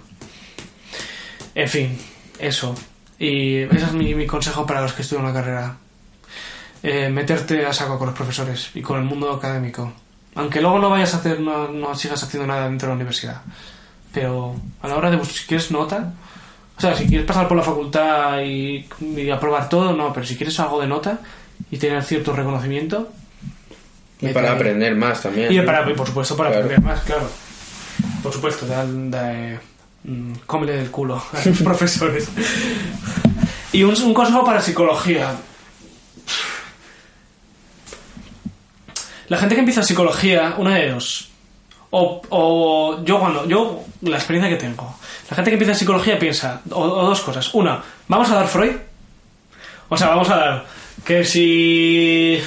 En 1.53 1.69
fin, 1.69 1.95
eso. 2.39 2.73
Y 3.19 3.59
ese 3.59 3.85
es 3.85 3.93
mi, 3.93 4.15
mi 4.15 4.25
consejo 4.27 4.65
para 4.65 4.81
los 4.81 4.93
que 4.93 5.01
estudian 5.03 5.25
la 5.25 5.33
carrera. 5.33 5.75
Eh, 6.81 7.09
meterte 7.09 7.65
a 7.65 7.71
saco 7.71 7.97
con 7.97 8.07
los 8.07 8.15
profesores 8.17 8.71
y 8.73 8.81
con 8.81 8.99
el 8.99 9.05
mundo 9.05 9.31
académico. 9.31 9.93
Aunque 10.35 10.61
luego 10.61 10.79
no 10.79 10.89
vayas 10.89 11.13
a 11.13 11.17
hacer, 11.17 11.39
no, 11.39 11.69
no 11.69 11.95
sigas 11.95 12.21
haciendo 12.23 12.47
nada 12.47 12.65
dentro 12.65 12.87
de 12.87 12.91
la 12.91 12.95
universidad. 12.95 13.41
Pero 14.13 14.55
a 14.81 14.87
la 14.87 14.95
hora 14.97 15.09
de, 15.11 15.17
bus- 15.17 15.31
si 15.31 15.45
quieres 15.47 15.71
nota, 15.71 16.11
o 16.77 16.81
sea, 16.81 16.95
si 16.95 17.05
quieres 17.07 17.25
pasar 17.25 17.47
por 17.47 17.55
la 17.55 17.63
facultad 17.63 18.41
y, 18.41 18.85
y 19.15 19.29
aprobar 19.29 19.69
todo, 19.69 19.93
no, 19.93 20.11
pero 20.11 20.25
si 20.25 20.35
quieres 20.35 20.59
algo 20.59 20.81
de 20.81 20.87
nota 20.87 21.19
y 21.71 21.77
tener 21.77 22.03
cierto 22.03 22.33
reconocimiento. 22.33 23.11
Y 24.19 24.29
para 24.29 24.49
ahí. 24.49 24.55
aprender 24.55 24.95
más 24.95 25.21
también. 25.21 25.51
Y 25.53 25.61
para, 25.61 25.89
y 25.89 25.93
por 25.93 26.07
supuesto 26.07 26.35
para 26.35 26.49
Claro. 26.49 26.65
aprender 26.65 26.85
más, 26.85 27.01
claro. 27.03 27.29
Por 28.21 28.33
supuesto, 28.33 28.65
da, 28.65 28.85
da, 28.85 29.59
eh, 30.05 30.09
mm, 30.09 30.33
cómele 30.45 30.73
del 30.73 30.91
culo 30.91 31.15
a 31.15 31.45
los 31.45 31.61
profesores. 31.63 32.29
Y 33.71 33.83
un, 33.83 34.13
consejo 34.13 34.45
para 34.45 34.61
psicología. 34.61 35.35
La 39.29 39.37
gente 39.37 39.55
que 39.55 39.59
empieza 39.59 39.81
psicología, 39.83 40.55
una 40.57 40.75
de 40.75 40.91
dos. 40.91 41.29
O, 41.95 43.03
yo 43.03 43.19
cuando, 43.19 43.47
yo, 43.47 43.83
la 44.01 44.17
experiencia 44.17 44.49
que 44.49 44.61
tengo. 44.61 44.95
La 45.29 45.35
gente 45.35 45.51
que 45.51 45.55
empieza 45.55 45.75
psicología 45.75 46.17
piensa, 46.17 46.61
o, 46.71 46.81
o 46.81 47.05
dos 47.05 47.21
cosas. 47.21 47.53
Una, 47.53 47.81
vamos 48.07 48.29
a 48.29 48.35
dar 48.35 48.47
Freud. 48.47 48.75
O 49.89 49.97
sea, 49.97 50.09
vamos 50.09 50.29
a 50.29 50.35
dar 50.35 50.65
que 51.05 51.25
si 51.25 52.41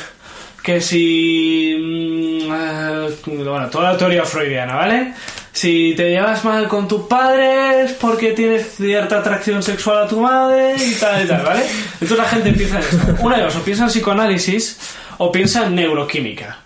que 0.62 0.80
si 0.80 1.76
mm, 1.78 2.52
eh, 2.52 3.08
bueno, 3.24 3.70
toda 3.70 3.92
la 3.92 3.98
teoría 3.98 4.24
freudiana, 4.24 4.74
¿vale? 4.74 5.14
Si 5.56 5.94
te 5.96 6.10
llevas 6.10 6.44
mal 6.44 6.68
con 6.68 6.86
tus 6.86 7.02
padres 7.06 7.92
porque 7.98 8.32
tienes 8.32 8.76
cierta 8.76 9.20
atracción 9.20 9.62
sexual 9.62 10.02
a 10.04 10.06
tu 10.06 10.20
madre 10.20 10.74
y 10.76 10.94
tal 10.96 11.24
y 11.24 11.26
tal, 11.28 11.42
¿vale? 11.42 11.62
Entonces 11.94 12.18
la 12.18 12.24
gente 12.24 12.48
empieza 12.50 12.76
en 12.76 12.82
eso. 12.82 12.98
Una 13.20 13.38
de 13.38 13.44
dos, 13.44 13.56
o 13.56 13.62
piensa 13.62 13.84
en 13.84 13.88
psicoanálisis 13.88 14.78
o 15.16 15.32
piensa 15.32 15.64
en 15.64 15.74
neuroquímica 15.74 16.58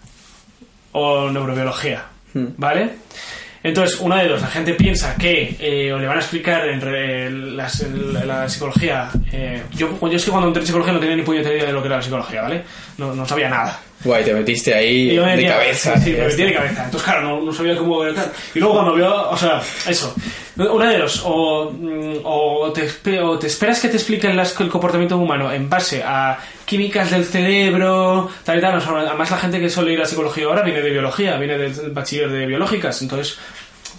o 0.91 1.31
neurobiología, 1.31 2.03
¿vale? 2.35 2.91
Entonces, 3.63 4.01
una 4.01 4.23
de 4.23 4.29
dos, 4.29 4.41
la 4.41 4.47
gente 4.49 4.73
piensa 4.75 5.15
que 5.17 5.55
eh, 5.61 5.93
o 5.93 5.99
le 5.99 6.07
van 6.07 6.17
a 6.17 6.21
explicar 6.21 6.67
en, 6.67 6.81
re- 6.81 7.31
la, 7.31 7.69
la 8.27 8.49
psicología. 8.49 9.11
eh, 9.31 9.63
yo, 9.73 9.99
yo 10.01 10.09
es 10.17 10.25
que 10.25 10.31
cuando 10.31 10.49
entré 10.49 10.63
en 10.63 10.67
psicología 10.67 10.95
no 10.95 10.99
tenía 10.99 11.15
ni 11.15 11.23
puñetera 11.23 11.55
idea 11.55 11.67
de 11.67 11.73
lo 11.73 11.81
que 11.83 11.87
era 11.89 11.97
la 11.99 12.03
psicología, 12.03 12.43
¿vale? 12.43 12.63
No, 12.99 13.15
no 13.15 13.25
sabía 13.29 13.51
nada. 13.51 13.79
Guay, 14.03 14.25
te 14.25 14.33
metiste 14.33 14.75
ahí 14.75 15.19
me 15.19 15.31
de 15.31 15.37
metía- 15.37 15.57
cabeza. 15.57 15.97
Sí, 15.99 16.05
sí, 16.05 16.11
me 16.13 16.25
metí 16.27 16.37
de 16.37 16.47
está. 16.49 16.59
cabeza. 16.63 16.85
Entonces, 16.87 17.03
claro, 17.11 17.23
no, 17.23 17.41
no 17.43 17.53
sabía 17.53 17.77
cómo 17.77 18.03
era 18.03 18.15
tal. 18.15 18.33
Y 18.55 18.59
luego 18.59 18.75
cuando 18.75 18.95
veo, 18.95 19.31
o 19.31 19.37
sea, 19.37 19.61
eso. 19.87 20.15
Una 20.57 20.91
de 20.91 20.99
dos, 20.99 21.23
o, 21.25 21.71
mm, 21.71 22.17
o, 22.25 22.73
te, 22.73 23.21
o 23.21 23.39
te 23.39 23.47
esperas 23.47 23.81
que 23.81 23.89
te 23.89 23.97
expliquen 23.97 24.37
las- 24.37 24.59
el 24.61 24.69
comportamiento 24.69 25.17
humano 25.19 25.53
en 25.53 25.69
base 25.69 26.03
a 26.05 26.39
químicas 26.65 27.11
del 27.11 27.25
cerebro, 27.25 28.31
tal 28.45 28.59
y 28.59 28.61
tal. 28.63 28.77
O 28.79 28.81
sea, 28.81 28.93
además, 29.01 29.31
la 29.31 29.37
gente 29.37 29.61
que 29.61 29.69
suele 29.69 29.93
ir 29.93 30.01
a 30.01 30.07
psicología 30.07 30.45
ahora 30.47 30.63
viene 30.63 30.81
de 30.81 30.91
biología, 30.91 31.37
viene 31.37 31.59
del 31.59 31.91
bachiller 31.91 32.31
de 32.31 32.47
biológicas. 32.47 33.03
Entonces, 33.03 33.39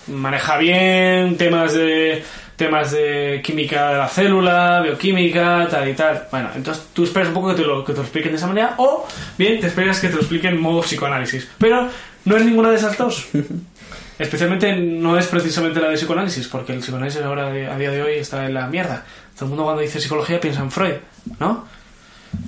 maneja 0.07 0.57
bien 0.57 1.37
temas 1.37 1.73
de 1.73 2.23
temas 2.61 2.91
de 2.91 3.41
química 3.43 3.89
de 3.89 3.97
la 3.97 4.07
célula, 4.07 4.81
bioquímica, 4.81 5.67
tal 5.67 5.89
y 5.89 5.93
tal. 5.93 6.27
Bueno, 6.29 6.49
entonces 6.55 6.89
tú 6.93 7.03
esperas 7.03 7.29
un 7.29 7.33
poco 7.33 7.49
que 7.49 7.55
te 7.55 7.67
lo, 7.67 7.83
que 7.83 7.91
te 7.91 7.97
lo 7.97 8.03
expliquen 8.03 8.33
de 8.33 8.37
esa 8.37 8.45
manera 8.45 8.75
o 8.77 9.07
bien 9.35 9.59
te 9.59 9.65
esperas 9.65 9.99
que 9.99 10.09
te 10.09 10.13
lo 10.13 10.19
expliquen 10.19 10.53
en 10.53 10.61
modo 10.61 10.81
psicoanálisis. 10.81 11.49
Pero 11.57 11.89
no 12.25 12.37
es 12.37 12.45
ninguna 12.45 12.69
de 12.69 12.75
esas 12.75 12.95
dos. 12.99 13.29
Especialmente 14.19 14.75
no 14.75 15.17
es 15.17 15.25
precisamente 15.25 15.79
la 15.79 15.89
de 15.89 15.95
psicoanálisis, 15.95 16.47
porque 16.49 16.73
el 16.73 16.81
psicoanálisis 16.81 17.23
ahora 17.23 17.47
a 17.47 17.77
día 17.79 17.89
de 17.89 18.03
hoy 18.03 18.13
está 18.19 18.45
en 18.45 18.53
la 18.53 18.67
mierda. 18.67 19.03
Todo 19.33 19.45
el 19.45 19.49
mundo 19.49 19.63
cuando 19.63 19.81
dice 19.81 19.99
psicología 19.99 20.39
piensa 20.39 20.61
en 20.61 20.69
Freud, 20.69 20.97
¿no? 21.39 21.65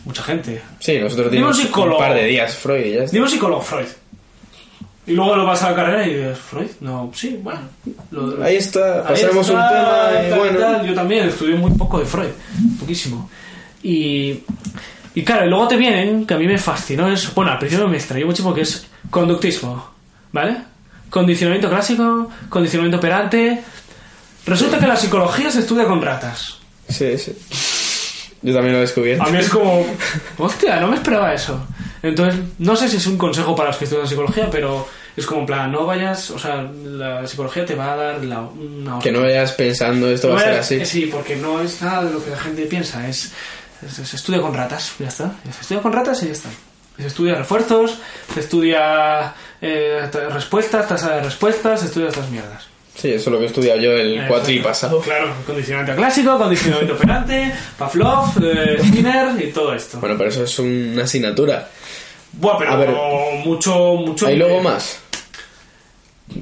Mucha 0.06 0.22
gente. 0.22 0.62
Sí, 0.80 1.00
nosotros 1.00 1.28
un 1.28 1.34
dimos 1.34 1.60
un 1.60 1.98
par 1.98 2.14
de 2.14 2.26
días 2.26 2.56
Freud 2.56 2.86
y 2.86 2.92
ya 2.92 3.00
está. 3.00 3.14
Dime 3.14 3.26
un 3.26 3.32
psicólogo, 3.32 3.62
Freud. 3.64 3.88
Y 5.06 5.12
luego 5.12 5.36
lo 5.36 5.46
vas 5.46 5.62
a 5.64 5.72
la 5.72 5.76
carrera 5.76 6.08
y 6.08 6.14
dices, 6.14 6.38
Freud, 6.40 6.70
no, 6.80 7.12
sí, 7.14 7.38
bueno. 7.44 7.60
lo- 8.12 8.42
Ahí 8.44 8.56
está, 8.56 9.04
pasamos 9.04 9.50
un 9.50 9.56
tema 9.56 10.10
y 10.26 10.30
tal, 10.30 10.40
bueno. 10.40 10.60
tal. 10.60 10.86
Yo 10.88 10.94
también 10.94 11.28
estudié 11.28 11.56
muy 11.56 11.72
poco 11.72 12.00
de 12.00 12.06
Freud, 12.06 12.30
poquísimo. 12.80 13.30
Y, 13.84 14.40
y 15.14 15.24
claro, 15.24 15.46
y 15.46 15.50
luego 15.50 15.68
te 15.68 15.76
vienen, 15.76 16.26
que 16.26 16.34
a 16.34 16.38
mí 16.38 16.48
me 16.48 16.58
fascinó, 16.58 17.12
es, 17.12 17.34
bueno, 17.36 17.52
al 17.52 17.60
principio 17.60 17.88
me 17.90 17.98
extrañó 17.98 18.26
muchísimo, 18.28 18.54
que 18.54 18.62
es 18.62 18.88
conductismo, 19.10 19.90
¿vale? 20.32 20.56
Condicionamiento 21.10 21.70
clásico, 21.70 22.30
condicionamiento 22.48 22.98
operante. 22.98 23.62
Resulta 24.46 24.80
que 24.80 24.88
la 24.88 24.96
psicología 24.96 25.52
se 25.52 25.60
estudia 25.60 25.84
con 25.86 26.02
ratas. 26.02 26.58
Sí, 26.88 27.18
sí. 27.18 27.36
Yo 28.42 28.54
también 28.54 28.74
lo 28.74 28.80
he 28.80 28.82
descubierto. 28.82 29.24
A 29.24 29.30
mí 29.30 29.38
es 29.38 29.50
como, 29.50 29.86
hostia, 30.38 30.80
no 30.80 30.88
me 30.88 30.96
esperaba 30.96 31.34
eso. 31.34 31.62
Entonces, 32.04 32.40
no 32.60 32.76
sé 32.76 32.90
si 32.90 32.98
es 32.98 33.08
un 33.08 33.18
consejo 33.18 33.56
para 33.56 33.70
los 33.70 33.78
que 33.78 33.86
estudian 33.86 34.08
psicología, 34.08 34.50
pero 34.52 34.88
es 35.16 35.26
como 35.26 35.40
en 35.42 35.46
plan, 35.48 35.72
no 35.72 35.86
vayas, 35.86 36.30
o 36.32 36.38
sea, 36.38 36.62
la 36.86 37.26
psicología 37.26 37.66
te 37.66 37.76
va 37.76 37.94
a 37.94 37.96
dar 37.96 38.24
la, 38.26 38.42
una 38.42 39.00
Que 39.00 39.12
no 39.12 39.22
vayas 39.22 39.54
pensando 39.54 40.10
esto 40.10 40.28
va 40.30 40.36
a 40.36 40.38
No 40.40 40.44
ser 40.44 40.54
así. 40.60 40.86
Sí, 40.86 41.10
porque 41.12 41.38
no 41.38 41.62
es 41.62 41.82
nada 41.82 42.04
de 42.04 42.12
lo 42.12 42.24
que 42.24 42.30
la 42.32 42.38
gente 42.38 42.64
piensa, 42.66 43.08
es, 43.08 43.32
estudia 44.14 44.42
con 44.42 44.54
ratas, 44.54 44.92
ya 45.00 45.08
está. 45.08 45.32
Se 45.56 45.62
estudia 45.62 45.82
con 45.82 45.94
ratas 45.94 46.22
y 46.24 46.26
ya 46.28 46.32
está. 46.34 46.50
Se 46.98 47.08
estudia 47.08 47.36
refuerzos, 47.36 47.98
se 48.34 48.40
estudia 48.42 49.34
eh, 49.62 50.08
ta- 50.12 50.30
respuestas, 50.30 50.88
tasa 50.88 51.16
de 51.16 51.22
respuestas, 51.24 51.80
se 51.80 51.86
estudia 51.88 52.10
estas 52.10 52.30
mierdas. 52.30 52.68
Sí, 52.96 53.10
eso 53.12 53.30
es 53.30 53.34
lo 53.34 53.38
que 53.40 53.46
he 53.46 53.48
estudiado 53.48 53.80
yo 53.80 53.92
el 53.94 54.20
Eh, 54.20 54.26
cuatri 54.28 54.60
pasado. 54.60 55.00
Claro, 55.00 55.34
condicionamiento 55.48 55.96
clásico, 56.00 56.38
condicionamiento 56.38 56.94
operante, 56.98 57.52
Pavlov, 57.78 58.34
eh, 58.44 58.78
Skinner 58.88 59.42
y 59.44 59.52
todo 59.52 59.74
esto. 59.74 60.00
Bueno, 60.00 60.16
pero 60.18 60.30
eso 60.30 60.44
es 60.44 60.60
una 60.60 61.04
asignatura. 61.06 61.70
Buah, 62.34 62.58
pero 62.58 62.72
a 62.72 62.76
ver. 62.78 62.90
mucho, 63.46 63.96
mucho. 63.96 64.28
¿Hay 64.28 64.38
luego 64.38 64.62
más? 64.62 65.00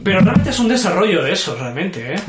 Pero 0.04 0.20
realmente 0.22 0.50
es 0.52 0.60
un 0.60 0.68
desarrollo 0.70 1.24
de 1.24 1.34
eso, 1.34 1.56
realmente, 1.56 2.14
¿eh? 2.14 2.20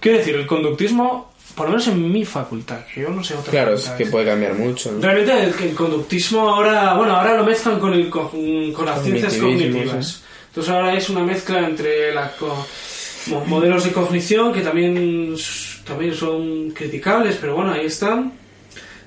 Quiero 0.00 0.18
decir, 0.18 0.34
el 0.36 0.46
conductismo, 0.46 1.32
por 1.54 1.66
lo 1.66 1.72
menos 1.72 1.86
en 1.88 2.10
mi 2.10 2.24
facultad, 2.24 2.80
que 2.92 3.02
yo 3.02 3.10
no 3.10 3.22
sé 3.22 3.34
otra 3.34 3.50
Claro, 3.50 3.74
es 3.74 3.88
que 3.90 4.06
puede 4.06 4.26
cambiar 4.26 4.54
mucho. 4.54 4.92
¿no? 4.92 5.00
Realmente 5.00 5.32
el, 5.44 5.68
el 5.70 5.74
conductismo 5.74 6.48
ahora, 6.48 6.94
bueno, 6.94 7.14
ahora 7.16 7.36
lo 7.36 7.44
mezclan 7.44 7.78
con, 7.78 7.92
el, 7.92 8.08
con, 8.10 8.28
con 8.72 8.86
las 8.86 9.02
ciencias 9.02 9.34
cognitivas. 9.36 10.22
Entonces 10.48 10.72
ahora 10.72 10.94
es 10.94 11.08
una 11.08 11.22
mezcla 11.22 11.60
entre 11.60 12.12
la, 12.14 12.32
co- 12.32 12.66
mo- 13.26 13.44
modelos 13.44 13.84
de 13.84 13.92
cognición 13.92 14.52
que 14.52 14.60
también, 14.62 15.34
también 15.84 16.14
son 16.14 16.70
criticables, 16.70 17.36
pero 17.40 17.54
bueno, 17.54 17.72
ahí 17.72 17.86
están. 17.86 18.32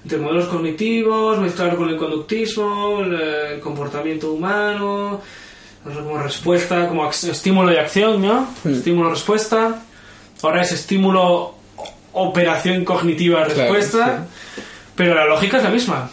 Entre 0.03 0.17
modelos 0.17 0.47
cognitivos, 0.47 1.39
mezclar 1.39 1.75
con 1.75 1.89
el 1.89 1.97
conductismo, 1.97 3.01
el, 3.01 3.13
el 3.13 3.59
comportamiento 3.59 4.33
humano, 4.33 5.21
como 5.83 6.17
respuesta, 6.17 6.87
como 6.87 7.09
estímulo 7.09 7.71
y 7.71 7.77
acción, 7.77 8.21
¿no? 8.21 8.47
Estímulo-respuesta. 8.65 9.81
Ahora 10.41 10.61
es 10.61 10.71
estímulo, 10.71 11.55
operación 12.13 12.83
cognitiva, 12.85 13.45
Claro, 13.45 13.59
respuesta. 13.59 14.27
Pero 14.95 15.15
la 15.15 15.25
lógica 15.25 15.57
es 15.57 15.63
la 15.63 15.69
misma. 15.69 16.09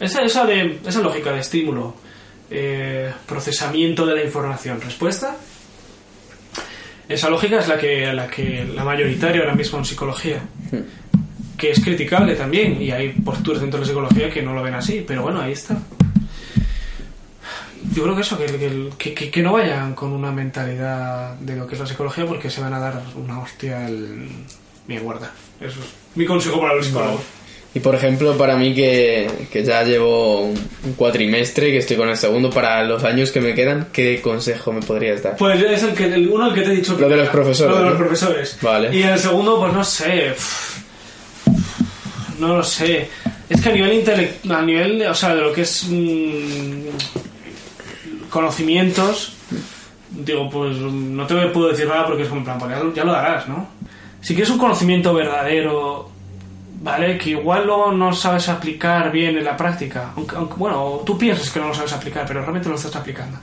Esa, 0.00 0.22
esa, 0.22 0.44
de, 0.44 0.80
esa 0.86 1.00
lógica 1.00 1.32
de 1.32 1.40
estímulo, 1.40 1.94
eh, 2.50 3.12
procesamiento 3.26 4.06
de 4.06 4.14
la 4.14 4.24
información, 4.24 4.80
respuesta. 4.80 5.36
Esa 7.08 7.28
lógica 7.28 7.58
es 7.58 7.68
la 7.68 7.76
que, 7.76 8.12
la 8.12 8.28
que 8.28 8.64
la 8.64 8.84
mayoritaria 8.84 9.42
ahora 9.42 9.54
mismo 9.54 9.78
en 9.78 9.84
psicología. 9.84 10.42
Que 11.56 11.70
es 11.70 11.80
criticable 11.82 12.34
también. 12.34 12.80
Y 12.82 12.90
hay 12.90 13.10
posturas 13.10 13.60
dentro 13.60 13.78
de 13.80 13.84
la 13.86 13.88
psicología 13.88 14.30
que 14.30 14.42
no 14.42 14.54
lo 14.54 14.62
ven 14.62 14.74
así. 14.74 15.04
Pero 15.06 15.22
bueno, 15.22 15.40
ahí 15.40 15.52
está. 15.52 15.76
yo 17.94 18.02
creo 18.02 18.14
que 18.16 18.22
eso, 18.22 18.38
que, 18.38 18.46
que- 18.98 19.14
que- 19.14 19.30
que- 19.30 19.42
no 19.42 19.52
vayan 19.52 19.94
con 19.94 20.12
una 20.12 20.32
mentalidad 20.32 21.34
de 21.34 21.54
lo 21.56 21.66
que 21.66 21.74
es 21.74 21.80
la 21.80 21.86
psicología 21.86 22.26
porque 22.26 22.50
se 22.50 22.60
van 22.60 22.72
a 22.74 22.80
dar 22.80 23.00
una 23.16 23.40
hostia 23.40 23.86
el... 23.86 24.28
mi 24.88 24.98
guarda. 24.98 25.30
Eso 25.60 25.80
es 25.80 25.86
mi 26.16 26.24
consejo 26.24 26.60
para 26.60 26.74
los 26.74 26.86
psicólogos. 26.86 27.20
Y 27.76 27.80
por 27.80 27.94
ejemplo, 27.94 28.36
para 28.38 28.56
mí 28.56 28.72
que, 28.72 29.28
que 29.50 29.64
ya 29.64 29.82
llevo 29.82 30.42
un, 30.42 30.54
cuatrimestre, 30.96 31.72
que 31.72 31.78
estoy 31.78 31.96
con 31.96 32.08
el 32.08 32.16
segundo, 32.16 32.48
para 32.50 32.84
los 32.84 33.02
años 33.02 33.32
que 33.32 33.40
me 33.40 33.52
quedan, 33.52 33.88
¿qué 33.92 34.20
consejo 34.22 34.72
me 34.72 34.80
podrías 34.80 35.22
dar? 35.24 35.36
Pues 35.36 35.60
es 35.60 35.82
el 35.82 35.92
que 35.92 36.04
el 36.04 36.28
uno 36.28 36.48
el 36.48 36.54
que 36.54 36.62
te 36.62 36.68
he 36.72 36.76
dicho. 36.76 36.96
Lo 36.98 37.08
de 37.08 37.16
los 37.16 37.28
profesores, 37.30 37.74
Lo 37.76 37.82
de 37.82 37.88
los 37.90 37.98
profesores. 37.98 38.58
Vale. 38.62 38.96
Y 38.96 39.02
el 39.02 39.18
segundo, 39.18 39.58
pues 39.58 39.72
no 39.72 39.82
sé. 39.82 40.34
No 42.38 42.56
lo 42.56 42.62
sé. 42.62 43.08
Es 43.48 43.60
que 43.60 43.68
a 43.68 43.72
nivel 43.72 44.04
intele- 44.04 44.32
a 44.54 44.62
nivel, 44.62 45.02
o 45.06 45.14
sea, 45.14 45.34
de 45.34 45.40
lo 45.42 45.52
que 45.52 45.62
es 45.62 45.86
mm, 45.88 46.88
conocimientos, 48.30 49.32
digo, 50.10 50.48
pues 50.50 50.76
no 50.78 51.26
te 51.26 51.34
puedo 51.48 51.68
decir 51.68 51.86
nada 51.86 52.06
porque 52.06 52.22
es 52.24 52.28
como 52.28 52.44
plan, 52.44 52.58
ya 52.94 53.04
lo 53.04 53.12
darás, 53.12 53.48
¿no? 53.48 53.68
Si 54.20 54.34
quieres 54.34 54.50
un 54.50 54.58
conocimiento 54.58 55.12
verdadero, 55.12 56.10
¿vale? 56.80 57.18
Que 57.18 57.30
igual 57.30 57.66
luego 57.66 57.92
no 57.92 58.12
sabes 58.14 58.48
aplicar 58.48 59.12
bien 59.12 59.36
en 59.36 59.44
la 59.44 59.56
práctica. 59.56 60.12
Aunque, 60.16 60.36
aunque, 60.36 60.54
bueno, 60.56 61.02
tú 61.04 61.18
piensas 61.18 61.50
que 61.50 61.60
no 61.60 61.68
lo 61.68 61.74
sabes 61.74 61.92
aplicar, 61.92 62.24
pero 62.26 62.40
realmente 62.40 62.68
lo 62.68 62.74
estás 62.76 62.96
aplicando. 62.96 63.38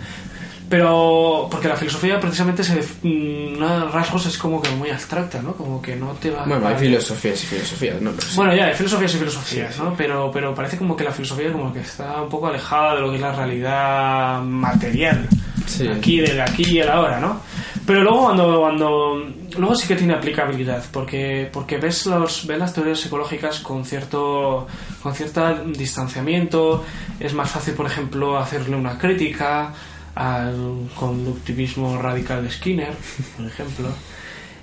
Pero, 0.71 1.49
porque 1.51 1.67
la 1.67 1.75
filosofía 1.75 2.17
precisamente 2.17 2.63
se, 2.63 2.75
mm, 2.79 3.57
uno 3.57 3.79
de 3.79 3.91
rasgos 3.91 4.25
es 4.25 4.37
como 4.37 4.61
que 4.61 4.69
muy 4.69 4.89
abstracta, 4.89 5.41
¿no? 5.41 5.51
Como 5.51 5.81
que 5.81 5.97
no 5.97 6.13
te 6.13 6.31
va 6.31 6.45
Bueno, 6.45 6.65
hay 6.65 6.77
filosofías 6.77 7.43
y 7.43 7.47
filosofías, 7.47 8.01
¿no? 8.01 8.13
Sí. 8.13 8.37
bueno, 8.37 8.55
ya, 8.55 8.67
hay 8.67 8.73
filosofías 8.73 9.13
y 9.13 9.17
filosofías, 9.17 9.77
¿no? 9.79 9.93
Pero, 9.97 10.31
pero 10.31 10.55
parece 10.55 10.77
como 10.77 10.95
que 10.95 11.03
la 11.03 11.11
filosofía 11.11 11.51
como 11.51 11.73
que 11.73 11.81
está 11.81 12.21
un 12.21 12.29
poco 12.29 12.47
alejada 12.47 12.95
de 12.95 13.01
lo 13.01 13.09
que 13.09 13.17
es 13.17 13.21
la 13.21 13.33
realidad 13.33 14.41
material. 14.43 15.27
Sí. 15.67 15.89
Aquí, 15.89 16.21
del 16.21 16.39
aquí 16.39 16.63
y 16.65 16.79
el 16.79 16.89
ahora, 16.89 17.19
¿no? 17.19 17.41
Pero 17.85 18.03
luego 18.03 18.21
cuando, 18.27 18.59
cuando 18.61 19.25
luego 19.57 19.75
sí 19.75 19.89
que 19.89 19.97
tiene 19.97 20.13
aplicabilidad, 20.13 20.85
porque, 20.89 21.49
porque 21.51 21.77
ves 21.79 22.05
los, 22.05 22.47
ves 22.47 22.59
las 22.59 22.73
teorías 22.73 23.01
psicológicas 23.01 23.59
con 23.59 23.83
cierto, 23.83 24.67
con 25.03 25.13
cierto 25.13 25.53
distanciamiento, 25.65 26.85
es 27.19 27.33
más 27.33 27.51
fácil, 27.51 27.73
por 27.73 27.87
ejemplo, 27.87 28.37
hacerle 28.37 28.77
una 28.77 28.97
crítica 28.97 29.73
al 30.15 30.89
conductivismo 30.95 32.01
radical 32.01 32.43
de 32.43 32.51
Skinner, 32.51 32.93
por 33.37 33.45
ejemplo. 33.45 33.89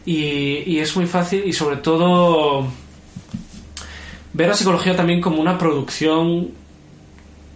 Y, 0.05 0.63
y 0.67 0.79
es 0.79 0.95
muy 0.97 1.07
fácil 1.07 1.43
y 1.47 1.53
sobre 1.53 1.77
todo 1.77 2.67
ver 4.33 4.49
la 4.49 4.55
psicología 4.55 4.97
también 4.97 5.21
como 5.21 5.41
una 5.41 5.59
producción 5.59 6.51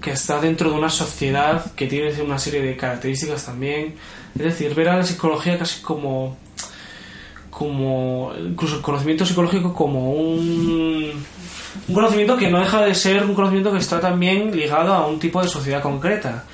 que 0.03 0.11
está 0.11 0.41
dentro 0.41 0.71
de 0.71 0.77
una 0.77 0.91
sociedad 0.91 1.73
que 1.75 1.87
tiene 1.87 2.21
una 2.21 2.39
serie 2.39 2.61
de 2.61 2.77
características 2.77 3.47
también. 3.47 3.95
Es 4.35 4.43
decir, 4.43 4.75
ver 4.75 4.89
a 4.89 4.97
la 4.97 5.05
psicología 5.05 5.59
casi 5.59 5.81
como 5.81 6.37
como 7.51 8.33
incluso 8.39 8.77
el 8.77 8.83
conocimiento 8.83 9.27
psicológico 9.27 9.75
como 9.75 10.13
un 10.13 11.25
un 11.89 11.95
conocimiento 11.95 12.37
que 12.37 12.51
no 12.51 12.61
deja 12.61 12.83
de 12.83 12.95
ser 12.95 13.25
un 13.25 13.35
conocimiento 13.35 13.73
que 13.73 13.79
está 13.79 14.01
también 14.01 14.55
ligado 14.55 14.93
a 14.93 15.07
un 15.07 15.19
tipo 15.19 15.41
de 15.43 15.49
sociedad 15.49 15.83
concreta. 15.83 16.45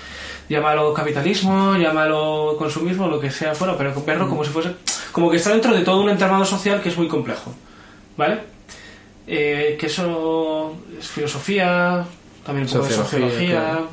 Llámalo 0.49 0.95
capitalismo, 0.95 1.77
llámalo 1.77 2.57
consumismo, 2.59 3.07
lo 3.07 3.21
que 3.21 3.31
sea 3.31 3.55
fuera, 3.55 3.77
pero 3.77 3.95
verlo 4.07 4.29
como 4.29 4.45
si 4.45 4.51
fuese 4.51 4.75
como 5.13 5.31
que 5.31 5.37
está 5.37 5.51
dentro 5.51 5.75
de 5.75 5.83
todo 5.83 6.01
un 6.01 6.09
entramado 6.11 6.45
social 6.45 6.81
que 6.81 6.89
es 6.89 6.97
muy 6.97 7.09
complejo. 7.09 7.53
¿Vale? 8.17 8.41
Eh, 9.27 9.77
que 9.79 9.87
eso 9.87 10.75
es 10.99 11.07
filosofía, 11.07 12.05
también 12.45 12.67
un 12.67 12.73
poco 12.73 12.85
de 12.87 12.95
Sociología, 12.95 13.29
sociología. 13.31 13.61
claro. 13.61 13.89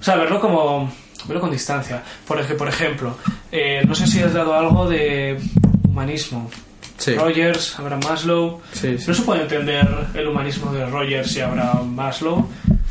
O 0.00 0.02
sea, 0.04 0.16
verlo 0.16 0.40
como. 0.40 0.92
verlo 1.26 1.40
con 1.40 1.50
distancia. 1.50 2.02
Por, 2.26 2.38
ej- 2.40 2.56
por 2.56 2.68
ejemplo, 2.68 3.16
eh, 3.50 3.82
no 3.86 3.94
sé 3.94 4.06
si 4.06 4.20
has 4.20 4.34
dado 4.34 4.54
algo 4.54 4.86
de 4.88 5.40
humanismo. 5.88 6.50
Sí. 6.98 7.14
Rogers, 7.16 7.78
Abraham 7.78 8.00
Maslow. 8.04 8.60
Sí, 8.72 8.98
sí. 8.98 9.04
No 9.08 9.14
se 9.14 9.22
puede 9.22 9.42
entender 9.42 9.88
el 10.14 10.28
humanismo 10.28 10.72
de 10.72 10.84
Rogers 10.86 11.34
y 11.36 11.40
Abraham 11.40 11.94
Maslow 11.94 12.46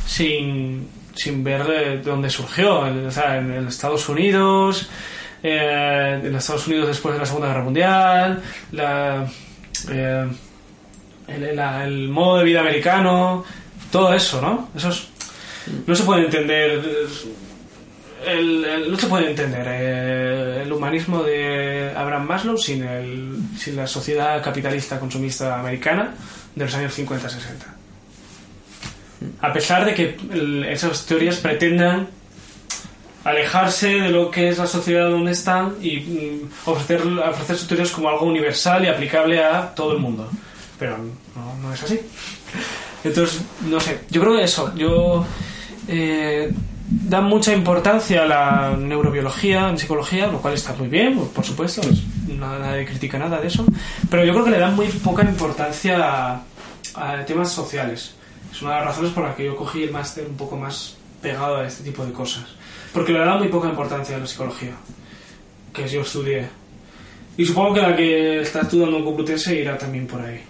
sin, 0.06 0.88
sin 1.14 1.44
ver 1.44 1.64
de 1.66 1.98
dónde 2.02 2.30
surgió. 2.30 2.80
O 2.80 3.12
sea, 3.12 3.38
en, 3.38 3.54
en 3.54 3.68
Estados 3.68 4.08
Unidos, 4.10 4.90
eh, 5.44 6.22
en 6.24 6.36
Estados 6.36 6.68
Unidos 6.68 6.88
después 6.88 7.14
de 7.14 7.20
la 7.20 7.26
Segunda 7.26 7.48
Guerra 7.50 7.64
Mundial, 7.64 8.42
la, 8.72 9.26
eh, 9.92 10.28
el, 11.28 11.56
la- 11.56 11.84
el 11.86 12.10
modo 12.10 12.40
de 12.40 12.44
vida 12.46 12.60
americano, 12.62 13.44
todo 13.92 14.14
eso, 14.14 14.42
¿no? 14.42 14.70
Eso 14.76 14.90
es- 14.90 15.08
no 15.88 15.96
se 15.96 16.04
puede 16.04 16.26
entender. 16.26 16.82
el- 18.26 18.64
el- 18.66 18.92
no 18.92 18.98
se 18.98 19.08
puede 19.08 19.30
entender 19.32 19.66
eh, 19.70 20.62
el 20.64 20.72
humanismo 20.72 21.24
de 21.24 21.92
Abraham 21.96 22.26
Maslow 22.26 22.58
sin, 22.58 22.82
el, 22.84 23.36
sin 23.58 23.76
la 23.76 23.86
sociedad 23.86 24.42
capitalista 24.42 24.98
consumista 25.00 25.60
americana 25.60 26.16
de 26.56 26.64
los 26.66 26.74
años 26.76 26.98
50-60. 26.98 27.74
A 29.42 29.52
pesar 29.54 29.86
de 29.86 29.94
que 29.94 30.18
esas 30.72 31.06
teorías 31.06 31.38
pretendan 31.38 32.08
alejarse 33.24 33.88
de 33.88 34.10
lo 34.10 34.30
que 34.30 34.50
es 34.50 34.58
la 34.58 34.68
sociedad 34.68 35.10
donde 35.10 35.32
están 35.32 35.76
y 35.82 35.98
mm, 36.00 36.70
ofrecer, 36.70 37.02
ofrecer 37.02 37.56
sus 37.58 37.68
teorías 37.68 37.92
como 37.92 38.10
algo 38.10 38.26
universal 38.26 38.84
y 38.84 38.88
aplicable 38.88 39.42
a 39.44 39.74
todo 39.74 39.94
el 39.94 40.00
mundo. 40.00 40.30
Pero 40.78 40.98
no, 40.98 41.56
no 41.62 41.74
es 41.74 41.82
así. 41.84 42.00
Entonces, 43.04 43.42
no 43.70 43.80
sé, 43.80 44.02
yo 44.10 44.22
creo 44.22 44.36
que 44.36 44.44
eso, 44.44 44.74
yo 44.76 45.26
eh, 45.88 46.52
da 46.88 47.22
mucha 47.22 47.54
importancia 47.54 48.24
a 48.24 48.26
la 48.26 48.76
neurobiología 48.78 49.70
en 49.70 49.78
psicología, 49.78 50.28
lo 50.28 50.42
cual 50.42 50.54
está 50.56 50.74
muy 50.74 50.88
bien, 50.90 51.18
por 51.34 51.46
supuesto, 51.46 51.82
es- 51.82 52.04
na- 52.28 52.60
nadie 52.60 52.86
critica 52.86 53.18
nada 53.18 53.40
de 53.40 53.48
eso, 53.48 53.66
pero 54.10 54.24
yo 54.26 54.34
creo 54.34 54.46
que 54.46 54.52
le 54.52 54.60
dan 54.60 54.76
muy 54.76 54.88
poca 54.88 55.24
importancia 55.24 56.42
a 56.96 57.26
temas 57.26 57.52
sociales. 57.52 58.16
Es 58.54 58.62
una 58.62 58.72
de 58.72 58.78
las 58.78 58.86
razones 58.90 59.12
por 59.12 59.24
las 59.24 59.36
que 59.36 59.46
yo 59.46 59.56
cogí 59.56 59.84
el 59.84 59.92
máster 59.92 60.26
un 60.28 60.38
poco 60.38 60.56
más 60.56 60.96
pegado 61.22 61.58
a 61.58 61.66
este 61.68 61.84
tipo 61.84 62.06
de 62.06 62.12
cosas, 62.14 62.44
porque 62.94 63.12
le 63.12 63.20
da 63.20 63.36
muy 63.38 63.48
poca 63.48 63.68
importancia 63.68 64.16
a 64.16 64.20
la 64.20 64.28
psicología, 64.28 64.74
que 65.74 65.88
yo 65.88 66.02
estudié. 66.02 66.48
Y 67.36 67.46
supongo 67.46 67.74
que 67.74 67.82
la 67.82 67.96
que 67.96 68.42
está 68.42 68.62
estudiando 68.62 68.98
en 68.98 69.04
Complutense 69.06 69.56
irá 69.56 69.76
también 69.78 70.06
por 70.06 70.22
ahí. 70.22 70.42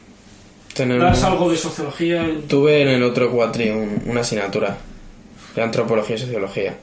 Tenemos- 0.74 1.04
¿Das 1.04 1.24
algo 1.24 1.50
de 1.50 1.56
sociología? 1.58 2.26
Tuve 2.50 2.82
en 2.82 2.90
el 2.90 3.04
otro 3.04 3.32
cuatri 3.32 3.70
un- 3.70 4.04
una 4.08 4.22
asignatura 4.22 4.76
de 5.56 5.62
antropología 5.62 6.16
y 6.16 6.20
sociología. 6.20 6.76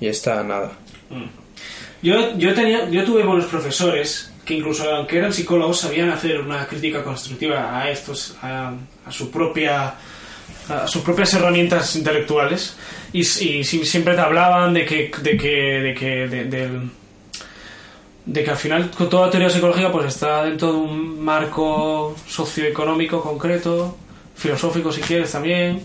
Y 0.00 0.06
esta 0.06 0.42
nada. 0.42 0.72
Yo, 2.02 2.36
yo, 2.38 2.54
tenía, 2.54 2.88
yo 2.88 3.04
tuve 3.04 3.24
buenos 3.24 3.46
profesores 3.46 4.30
que 4.44 4.54
incluso 4.54 4.88
aunque 4.94 5.18
eran 5.18 5.32
psicólogos 5.32 5.80
sabían 5.80 6.10
hacer 6.10 6.40
una 6.40 6.66
crítica 6.68 7.02
constructiva 7.02 7.80
a 7.80 7.90
estos, 7.90 8.36
a, 8.42 8.72
a 9.04 9.10
su 9.12 9.30
propia 9.30 9.94
a 10.68 10.86
sus 10.86 11.02
propias 11.02 11.32
herramientas 11.34 11.94
intelectuales 11.96 12.76
y, 13.12 13.20
y 13.20 13.24
si- 13.24 13.84
siempre 13.84 14.14
te 14.14 14.20
hablaban 14.20 14.74
de 14.74 14.84
que 14.84 15.10
de 15.22 15.36
que 15.36 15.48
de 15.80 15.94
que 15.94 16.26
de, 18.26 18.44
que 18.44 18.50
al 18.50 18.56
final 18.56 18.90
toda 18.90 19.30
teoría 19.30 19.48
psicológica 19.50 19.92
pues 19.92 20.06
está 20.06 20.44
dentro 20.44 20.72
de 20.72 20.78
un 20.78 21.20
marco 21.24 22.16
socioeconómico 22.26 23.22
concreto 23.22 23.96
filosófico 24.34 24.90
si 24.92 25.00
quieres 25.00 25.30
también 25.32 25.82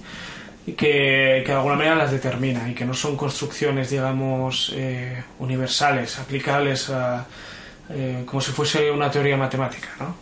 y 0.66 0.72
que, 0.74 1.42
que 1.46 1.52
de 1.52 1.54
alguna 1.54 1.76
manera 1.76 1.96
las 1.96 2.12
determina 2.12 2.70
y 2.70 2.74
que 2.76 2.86
no 2.86 2.94
son 2.94 3.16
construcciones, 3.18 3.90
digamos, 3.90 4.72
eh, 4.76 5.24
universales, 5.40 6.20
aplicables 6.20 6.90
a, 6.92 7.26
eh, 7.90 8.24
como 8.26 8.42
si 8.42 8.52
fuese 8.52 8.92
una 8.92 9.10
teoría 9.10 9.38
matemática, 9.38 9.90
¿no? 10.00 10.16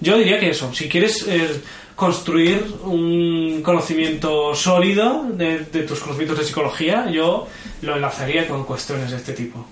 Yo 0.00 0.18
diría 0.18 0.38
que 0.40 0.50
eso, 0.50 0.72
si 0.74 0.88
quieres 0.88 1.24
eh, 1.28 1.60
construir 1.96 2.62
un 2.84 3.62
conocimiento 3.62 4.54
sólido 4.54 5.24
de, 5.32 5.60
de 5.60 5.82
tus 5.82 5.98
conocimientos 6.00 6.38
de 6.38 6.44
psicología, 6.44 7.10
yo 7.10 7.48
lo 7.82 7.96
enlazaría 7.96 8.46
con 8.46 8.64
cuestiones 8.64 9.10
de 9.10 9.16
este 9.16 9.32
tipo. 9.32 9.64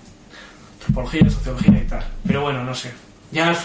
Antropología, 0.79 1.29
sociología 1.29 1.81
y 1.83 1.87
tal. 1.87 2.05
Pero 2.27 2.41
bueno, 2.41 2.63
no 2.63 2.73
sé. 2.75 2.91
Ya 3.31 3.51
es- 3.51 3.59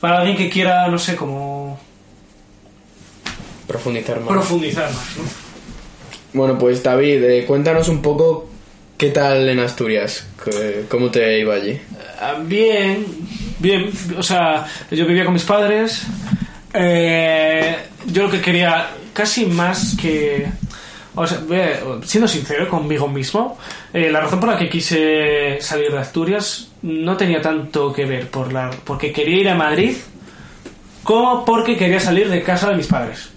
para 0.00 0.18
alguien 0.18 0.36
que 0.36 0.50
quiera, 0.50 0.86
no 0.88 0.98
sé, 0.98 1.16
como 1.16 1.80
Profundizar 3.66 4.20
más. 4.20 4.28
profundizar 4.28 4.92
más, 4.92 5.16
¿no? 5.16 5.24
bueno, 6.34 6.58
pues 6.58 6.82
David, 6.82 7.22
eh, 7.24 7.44
cuéntanos 7.46 7.88
un 7.88 8.02
poco 8.02 8.50
qué 8.98 9.10
tal 9.10 9.48
en 9.48 9.60
Asturias. 9.60 10.26
¿Qué- 10.44 10.84
¿Cómo 10.90 11.10
te 11.10 11.38
iba 11.40 11.54
allí? 11.54 11.80
Ah, 12.20 12.34
Bien, 12.44 13.06
bien. 13.58 13.90
O 14.18 14.22
sea, 14.22 14.66
yo 14.90 15.06
vivía 15.06 15.24
con 15.24 15.32
mis 15.34 15.44
padres. 15.44 16.02
Eh, 16.74 17.76
yo 18.06 18.24
lo 18.24 18.30
que 18.30 18.40
quería, 18.40 18.88
casi 19.12 19.46
más 19.46 19.96
que. 20.00 20.46
O 21.14 21.24
sea, 21.26 21.38
siendo 22.04 22.26
sincero 22.26 22.68
conmigo 22.68 23.06
mismo, 23.06 23.56
eh, 23.92 24.10
la 24.10 24.20
razón 24.20 24.40
por 24.40 24.48
la 24.48 24.58
que 24.58 24.68
quise 24.68 25.58
salir 25.60 25.92
de 25.92 25.98
Asturias 26.00 26.72
no 26.82 27.16
tenía 27.16 27.40
tanto 27.40 27.92
que 27.92 28.04
ver 28.04 28.28
por 28.28 28.52
la, 28.52 28.70
porque 28.84 29.12
quería 29.12 29.36
ir 29.36 29.48
a 29.48 29.54
Madrid 29.54 29.96
como 31.04 31.44
porque 31.44 31.76
quería 31.76 32.00
salir 32.00 32.28
de 32.28 32.42
casa 32.42 32.70
de 32.70 32.76
mis 32.76 32.88
padres. 32.88 33.30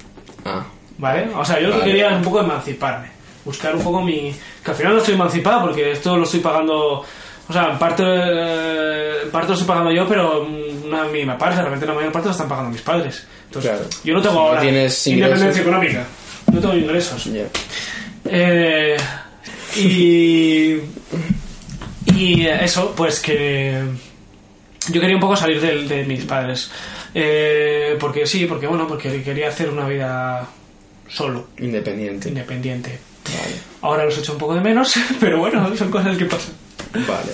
Ah, 0.44 0.66
¿Vale? 0.98 1.28
O 1.36 1.46
sea, 1.46 1.60
yo 1.60 1.68
lo 1.68 1.74
que 1.74 1.80
Vale. 1.82 1.92
quería 1.92 2.10
un 2.18 2.24
poco 2.24 2.40
emanciparme. 2.40 3.10
buscar 3.46 3.76
un 3.76 3.84
poco 3.84 4.02
mi... 4.02 4.34
Que 4.64 4.72
al 4.72 4.78
final 4.78 4.94
no 4.94 5.00
estoy 5.00 5.14
emancipado 5.14 5.62
porque 5.62 5.92
esto 5.92 6.18
lo 6.18 6.24
estoy 6.24 6.40
pagando... 6.40 7.06
O 7.50 7.54
sea, 7.54 7.78
parte, 7.80 8.04
eh, 8.06 9.22
en 9.24 9.32
parte 9.32 9.48
lo 9.50 9.54
estoy 9.54 9.68
pagando 9.68 9.92
yo, 9.92 10.08
pero 10.08 10.44
una 10.86 11.06
mínima 11.06 11.38
parte, 11.38 11.58
realmente 11.58 11.86
la 11.86 11.94
mayor 11.94 12.12
parte 12.12 12.28
lo 12.28 12.32
están 12.34 12.50
pagando 12.50 12.72
mis 12.72 12.82
padres. 12.82 13.26
Entonces, 13.46 13.72
Claro. 13.72 13.86
yo 14.04 14.14
no 14.14 14.22
tengo 14.22 14.36
Si 14.36 14.40
ahora 14.40 14.62
tienes 14.62 15.08
independencia 15.08 15.62
económica. 15.62 16.06
No 16.52 16.60
tengo 16.60 16.76
ingresos. 16.76 17.30
Eh, 18.26 18.98
y. 19.78 20.76
Y 22.16 22.46
eso, 22.48 22.94
pues 22.96 23.20
que. 23.20 23.82
Yo 24.90 25.02
quería 25.02 25.16
un 25.16 25.22
poco 25.22 25.36
salir 25.36 25.60
de, 25.62 26.04
mis 26.06 26.24
padres. 26.26 26.72
Eh, 27.14 27.96
porque 28.00 28.26
sí, 28.26 28.46
porque 28.46 28.68
bueno, 28.68 28.88
porque 28.88 29.22
quería 29.24 29.50
hacer 29.50 29.70
una 29.70 29.88
vida 29.88 30.48
solo, 31.10 31.48
Independiente. 31.58 32.30
independiente. 32.30 33.00
Vale. 33.26 33.56
Ahora 33.82 34.06
los 34.06 34.18
echo 34.18 34.34
un 34.34 34.38
poco 34.38 34.56
de 34.56 34.62
menos, 34.62 34.94
pero 35.20 35.40
bueno, 35.40 35.76
son 35.76 35.90
cosas 35.90 36.18
que 36.18 36.26
pasan. 36.26 36.54
Vale. 36.94 37.32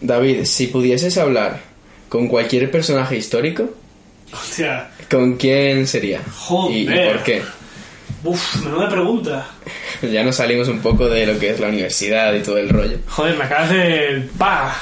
David, 0.00 0.44
si 0.44 0.68
pudieses 0.68 1.18
hablar 1.18 1.60
con 2.08 2.28
cualquier 2.28 2.70
personaje 2.70 3.16
histórico, 3.16 3.70
Hostia, 4.32 4.88
¿con 5.10 5.36
quién 5.36 5.86
sería? 5.86 6.20
Joder. 6.36 6.76
¿Y, 6.76 6.80
y 6.82 7.08
por 7.12 7.22
qué? 7.22 7.42
uff, 8.24 8.64
menuda 8.64 8.88
pregunta. 8.88 9.46
Ya 10.02 10.24
nos 10.24 10.36
salimos 10.36 10.66
un 10.68 10.78
poco 10.78 11.08
de 11.08 11.26
lo 11.26 11.38
que 11.38 11.50
es 11.50 11.60
la 11.60 11.68
universidad 11.68 12.32
y 12.32 12.40
todo 12.40 12.56
el 12.56 12.70
rollo. 12.70 12.96
Joder, 13.06 13.36
me 13.36 13.44
acabas 13.44 13.68
de. 13.68 14.28
¡Pah! 14.38 14.74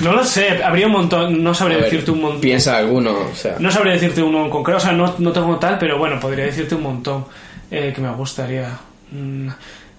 No 0.00 0.12
lo 0.12 0.24
sé, 0.24 0.62
habría 0.64 0.86
un 0.86 0.92
montón, 0.92 1.44
no 1.44 1.54
sabría 1.54 1.76
ver, 1.76 1.84
decirte 1.84 2.10
un 2.10 2.22
montón. 2.22 2.40
Piensa 2.40 2.76
alguno, 2.76 3.16
o 3.32 3.34
sea. 3.36 3.54
No 3.60 3.70
sabría 3.70 3.92
decirte 3.92 4.22
uno 4.22 4.44
en 4.44 4.50
concreto, 4.50 4.78
o 4.78 4.80
sea, 4.80 4.90
no, 4.92 5.14
no 5.18 5.32
tengo 5.32 5.56
tal, 5.58 5.78
pero 5.78 5.96
bueno, 5.96 6.18
podría 6.18 6.44
decirte 6.44 6.74
un 6.74 6.82
montón 6.82 7.24
eh, 7.70 7.92
que 7.94 8.00
me 8.00 8.10
gustaría. 8.14 8.76
Mm. 9.12 9.48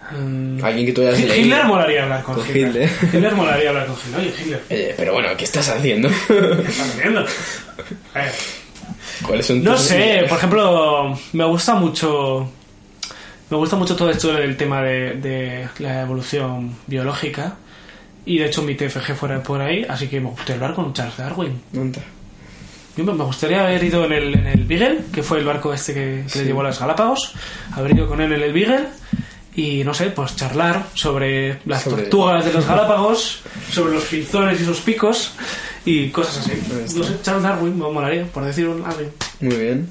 Alguien 0.10 0.86
que 0.86 0.94
tú 0.94 1.02
hayas 1.02 1.20
Hitler 1.20 1.38
leído. 1.38 1.64
molaría 1.66 2.04
hablar 2.04 2.24
con, 2.24 2.36
Con 2.36 2.46
Hitler. 2.48 2.68
Hitler. 2.68 2.90
Hitler 3.14 3.36
molaría 3.36 3.70
hablar 3.70 3.86
con 3.88 3.96
Hitler. 3.96 4.20
Oye, 4.22 4.34
Hitler, 4.42 4.62
¿qué 4.70 4.90
Eh, 4.90 4.94
pero 4.98 5.14
bueno, 5.14 5.30
¿qué 5.38 5.44
estás 5.46 5.68
haciendo? 5.70 6.08
estás 6.10 6.80
haciendo? 6.80 7.26
Ver, 8.14 8.32
¿Cuáles 9.28 9.46
son 9.46 9.64
no 9.64 9.72
tus- 9.74 9.82
sé, 9.82 10.26
por 10.30 10.38
ejemplo, 10.38 11.20
me 11.34 11.44
gusta 11.46 11.76
mucho. 11.76 12.50
Me 13.50 13.58
gusta 13.58 13.76
mucho 13.78 13.96
todo 13.96 14.10
esto 14.10 14.34
del 14.34 14.58
tema 14.58 14.82
de, 14.82 15.14
de 15.16 15.68
la 15.80 16.02
evolución 16.02 16.76
biológica. 16.86 17.56
Y 18.26 18.40
de 18.40 18.46
hecho 18.48 18.62
mi 18.62 18.76
TFG 18.76 19.16
fuera 19.16 19.42
por 19.42 19.62
ahí, 19.62 19.86
así 19.88 20.08
que 20.08 20.20
me 20.20 20.28
gustaría 20.30 20.56
hablar 20.56 20.74
con 20.74 20.92
Charles 20.94 21.16
Darwin. 21.18 21.62
¿Dónde? 21.72 22.00
Yo 22.98 23.06
me 23.06 23.24
gustaría 23.24 23.62
haber 23.64 23.82
ido 23.84 24.04
en 24.06 24.12
el, 24.12 24.34
en 24.34 24.48
el 24.48 24.66
Beagle, 24.66 25.00
que 25.14 25.24
fue 25.24 25.40
el 25.40 25.46
barco 25.46 25.74
este 25.74 25.94
que, 25.94 26.24
que 26.32 26.40
le 26.40 26.46
llevó 26.46 26.60
a 26.62 26.66
las 26.66 26.80
Galápagos, 26.80 27.34
haber 27.74 27.92
ido 27.96 28.08
con 28.08 28.20
él 28.20 28.34
en 28.34 28.42
el 28.42 28.52
Beagle 28.52 28.88
y, 29.58 29.84
no 29.84 29.94
sé, 29.94 30.12
pues 30.12 30.36
charlar 30.38 30.86
sobre 30.94 31.60
las 31.66 31.84
Sobre- 31.84 32.04
tortugas 32.04 32.46
de 32.46 32.54
los 32.54 32.66
Galápagos, 32.66 33.42
sobre 33.72 33.96
los 33.96 34.04
pinzones 34.06 34.62
y 34.62 34.66
sus 34.66 34.80
picos 34.80 35.34
y 35.84 36.08
cosas 36.10 36.38
así. 36.46 36.54
No 36.96 37.04
sé, 37.04 37.16
Charles 37.24 37.44
Darwin 37.44 37.78
me 37.78 37.90
molaría, 37.92 38.24
por 38.26 38.46
decir 38.46 38.68
un 38.70 38.86
alguien. 38.86 39.12
Muy 39.42 39.56
bien. 39.58 39.90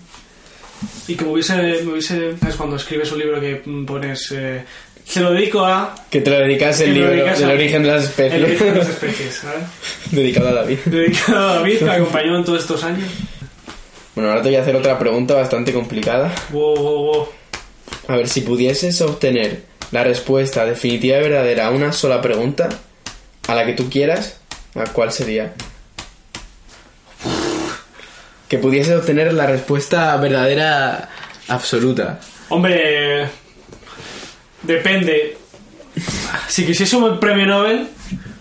Y 1.08 1.14
que 1.16 1.24
me 1.24 1.32
hubiese, 1.32 1.54
me 1.56 1.92
hubiese 1.92 2.36
¿sabes? 2.38 2.54
Cuando 2.56 2.76
escribes 2.76 3.10
un 3.12 3.18
libro 3.18 3.40
que 3.40 3.56
pones... 3.86 4.30
eh, 4.32 4.64
se 5.04 5.20
lo 5.20 5.32
dedico 5.32 5.64
a... 5.64 5.94
Que 6.10 6.20
te 6.20 6.30
lo 6.30 6.38
dedicas 6.38 6.80
el 6.80 6.92
libro 6.94 7.10
dedicas 7.10 7.38
del 7.38 7.50
origen 7.50 7.82
de 7.84 7.88
las 7.88 8.02
El 8.02 8.08
especies. 8.10 8.42
origen 8.44 8.72
de 8.72 8.78
las 8.80 8.88
especies, 8.88 9.34
¿sabes? 9.34 9.64
Dedicado 10.10 10.48
a 10.48 10.52
David. 10.52 10.78
Dedicado 10.84 11.48
a 11.48 11.54
David, 11.56 11.78
que 11.78 11.84
me 11.84 11.90
acompañó 11.92 12.36
en 12.36 12.44
todos 12.44 12.60
estos 12.60 12.82
años. 12.84 13.08
Bueno, 14.14 14.30
ahora 14.30 14.42
te 14.42 14.48
voy 14.48 14.56
a 14.56 14.62
hacer 14.62 14.74
otra 14.76 14.98
pregunta 14.98 15.34
bastante 15.34 15.72
complicada. 15.72 16.32
Wow, 16.50 16.74
wow, 16.76 17.04
wow. 17.14 17.28
A 18.08 18.16
ver, 18.16 18.28
si 18.28 18.40
pudieses 18.42 19.00
obtener 19.00 19.64
la 19.92 20.04
respuesta 20.04 20.64
definitiva 20.64 21.18
y 21.18 21.22
verdadera 21.22 21.66
a 21.66 21.70
una 21.70 21.92
sola 21.92 22.20
pregunta, 22.20 22.68
a 23.48 23.54
la 23.54 23.66
que 23.66 23.72
tú 23.72 23.88
quieras, 23.90 24.40
¿a 24.74 24.84
cuál 24.84 25.12
sería? 25.12 25.54
Que 28.48 28.58
pudieses 28.58 28.96
obtener 28.96 29.32
la 29.32 29.46
respuesta 29.46 30.16
verdadera 30.16 31.08
absoluta. 31.48 32.20
Hombre, 32.48 33.28
depende. 34.62 35.36
Si 36.48 36.64
quisiese 36.64 36.96
un 36.96 37.18
premio 37.18 37.46
Nobel, 37.46 37.88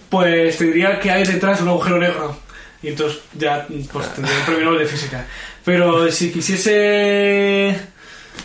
pues 0.09 0.57
te 0.57 0.65
diría 0.65 0.99
que 0.99 1.09
hay 1.09 1.23
detrás 1.23 1.61
un 1.61 1.69
agujero 1.69 1.97
negro. 1.97 2.37
Y 2.83 2.89
entonces 2.89 3.19
ya 3.33 3.65
pues, 3.91 4.13
tendría 4.13 4.37
un 4.37 4.45
premio 4.45 4.65
Nobel 4.65 4.79
de 4.79 4.85
física. 4.85 5.25
Pero 5.63 6.11
si 6.11 6.31
quisiese. 6.31 7.75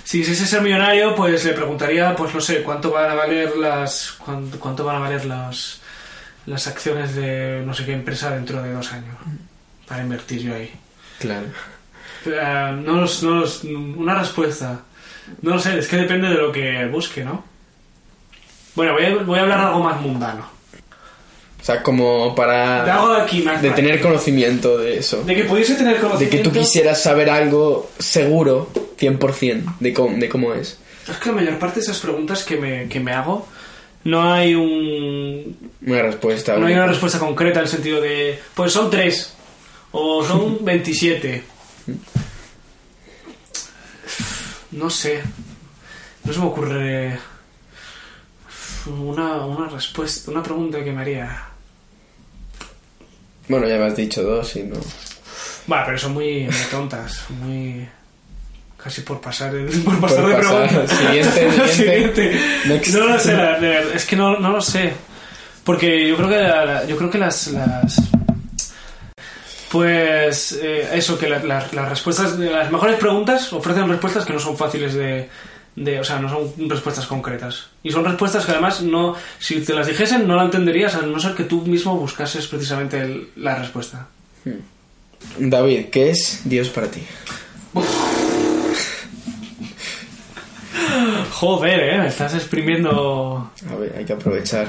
Si 0.04 0.18
quisiese 0.18 0.46
ser 0.46 0.62
millonario, 0.62 1.14
pues 1.14 1.44
le 1.44 1.52
preguntaría, 1.52 2.14
pues 2.16 2.34
no 2.34 2.40
sé, 2.40 2.62
cuánto 2.62 2.90
van 2.90 3.10
a 3.10 3.14
valer 3.14 3.56
las. 3.56 4.12
cuánto, 4.18 4.58
cuánto 4.58 4.84
van 4.84 4.96
a 4.96 5.00
valer 5.00 5.24
las. 5.24 5.80
las 6.46 6.66
acciones 6.66 7.14
de 7.14 7.62
no 7.64 7.74
sé 7.74 7.84
qué 7.84 7.92
empresa 7.92 8.30
dentro 8.30 8.62
de 8.62 8.72
dos 8.72 8.92
años. 8.92 9.16
Para 9.86 10.02
invertir 10.02 10.40
yo 10.42 10.54
ahí. 10.54 10.72
Claro. 11.18 11.46
No 12.82 13.00
los, 13.00 13.22
no 13.22 13.40
los- 13.40 13.64
una 13.64 14.14
respuesta. 14.18 14.80
No 15.42 15.52
lo 15.54 15.58
sé, 15.60 15.78
es 15.78 15.86
que 15.88 15.96
depende 15.96 16.28
de 16.28 16.34
lo 16.34 16.50
que 16.52 16.86
busque, 16.86 17.24
¿no? 17.24 17.44
Bueno, 18.74 18.92
voy 18.94 19.04
a, 19.04 19.14
voy 19.16 19.38
a 19.38 19.42
hablar 19.42 19.58
de 19.60 19.66
algo 19.66 19.82
más 19.82 20.00
mundano. 20.00 20.46
O 21.60 21.64
sea, 21.64 21.82
como 21.82 22.34
para... 22.34 22.84
De 22.84 23.14
de 23.14 23.20
aquí. 23.20 23.44
De 23.60 23.70
tener 23.70 24.00
conocimiento 24.00 24.78
de 24.78 24.98
eso. 24.98 25.22
De 25.24 25.34
que 25.34 25.44
pudiese 25.44 25.74
tener 25.74 25.96
De 25.96 26.00
conocimiento. 26.00 26.36
que 26.36 26.42
tú 26.42 26.52
quisieras 26.52 27.02
saber 27.02 27.28
algo 27.28 27.90
seguro, 27.98 28.70
100%, 28.98 29.76
de 29.78 29.92
cómo, 29.92 30.16
de 30.16 30.28
cómo 30.28 30.54
es. 30.54 30.78
Es 31.08 31.16
que 31.18 31.28
la 31.28 31.36
mayor 31.36 31.58
parte 31.58 31.76
de 31.76 31.82
esas 31.82 31.98
preguntas 31.98 32.44
que 32.44 32.56
me, 32.56 32.88
que 32.88 33.00
me 33.00 33.12
hago, 33.12 33.46
no 34.04 34.32
hay 34.32 34.54
un. 34.54 35.70
Una 35.86 36.02
respuesta. 36.02 36.56
No 36.56 36.66
hay 36.66 36.74
una 36.74 36.86
respuesta 36.86 37.18
concreta 37.18 37.58
en 37.58 37.64
el 37.64 37.70
sentido 37.70 38.00
de. 38.00 38.38
Pues 38.54 38.72
son 38.72 38.90
tres. 38.90 39.34
O 39.92 40.24
son 40.24 40.58
27. 40.64 41.42
No 44.72 44.88
sé. 44.88 45.20
No 46.24 46.32
se 46.32 46.38
me 46.38 46.46
ocurre. 46.46 47.18
Una, 48.86 49.44
una 49.44 49.68
respuesta, 49.68 50.30
una 50.30 50.42
pregunta 50.42 50.82
que 50.82 50.92
me 50.92 51.02
haría. 51.02 51.46
Bueno, 53.50 53.68
ya 53.68 53.76
me 53.76 53.86
has 53.86 53.96
dicho 53.96 54.22
dos 54.22 54.56
y 54.56 54.62
no... 54.62 54.76
Va, 55.70 55.84
pero 55.84 55.98
son 55.98 56.14
muy, 56.14 56.44
muy 56.44 56.64
tontas, 56.70 57.24
muy. 57.40 57.86
casi 58.82 59.02
por 59.02 59.20
pasar, 59.20 59.52
por 59.84 60.00
pasar 60.00 60.22
Por 60.22 60.30
de 60.30 60.36
pasar. 60.36 60.68
preguntas. 60.68 60.98
Siguiente, 60.98 61.68
siguiente. 61.68 62.40
No 62.92 63.06
lo 63.06 63.18
sé, 63.18 63.36
la- 63.36 63.58
la- 63.58 63.80
es 63.94 64.04
que 64.06 64.16
no, 64.16 64.38
no 64.38 64.50
lo 64.50 64.60
sé. 64.60 64.92
Porque 65.64 66.08
yo 66.08 66.16
creo 66.16 66.28
que, 66.28 66.36
la- 66.38 66.84
yo 66.86 66.96
creo 66.96 67.10
que 67.10 67.18
las. 67.18 67.48
las 67.48 68.00
pues 69.70 70.58
eh, 70.60 70.88
eso, 70.94 71.16
que 71.18 71.28
la- 71.28 71.42
la- 71.44 71.68
las 71.72 71.88
respuestas, 71.88 72.36
las 72.38 72.72
mejores 72.72 72.96
preguntas 72.98 73.52
ofrecen 73.52 73.88
respuestas 73.88 74.24
que 74.24 74.32
no 74.32 74.40
son 74.40 74.56
fáciles 74.56 74.94
de, 74.94 75.28
de, 75.76 76.00
o 76.00 76.04
sea, 76.04 76.18
no 76.18 76.28
son 76.28 76.68
respuestas 76.68 77.06
concretas. 77.06 77.68
Y 77.82 77.90
son 77.92 78.04
respuestas 78.04 78.44
que 78.44 78.52
además 78.52 78.82
no, 78.82 79.14
si 79.38 79.60
te 79.60 79.72
las 79.74 79.86
dijesen 79.86 80.26
no 80.28 80.36
la 80.36 80.44
entenderías 80.44 80.94
a 80.96 81.02
no 81.02 81.18
ser 81.20 81.34
que 81.34 81.44
tú 81.44 81.62
mismo 81.62 81.96
buscases 81.96 82.46
precisamente 82.46 83.00
el- 83.00 83.28
la 83.36 83.56
respuesta. 83.56 84.08
David, 85.38 85.86
¿qué 85.90 86.10
es 86.10 86.42
Dios 86.44 86.68
para 86.70 86.88
ti? 86.90 87.02
Joder, 91.32 91.80
eh, 91.80 91.98
me 91.98 92.08
estás 92.08 92.34
exprimiendo. 92.34 93.50
A 93.70 93.74
ver, 93.76 93.94
hay 93.96 94.04
que 94.04 94.12
aprovechar. 94.12 94.68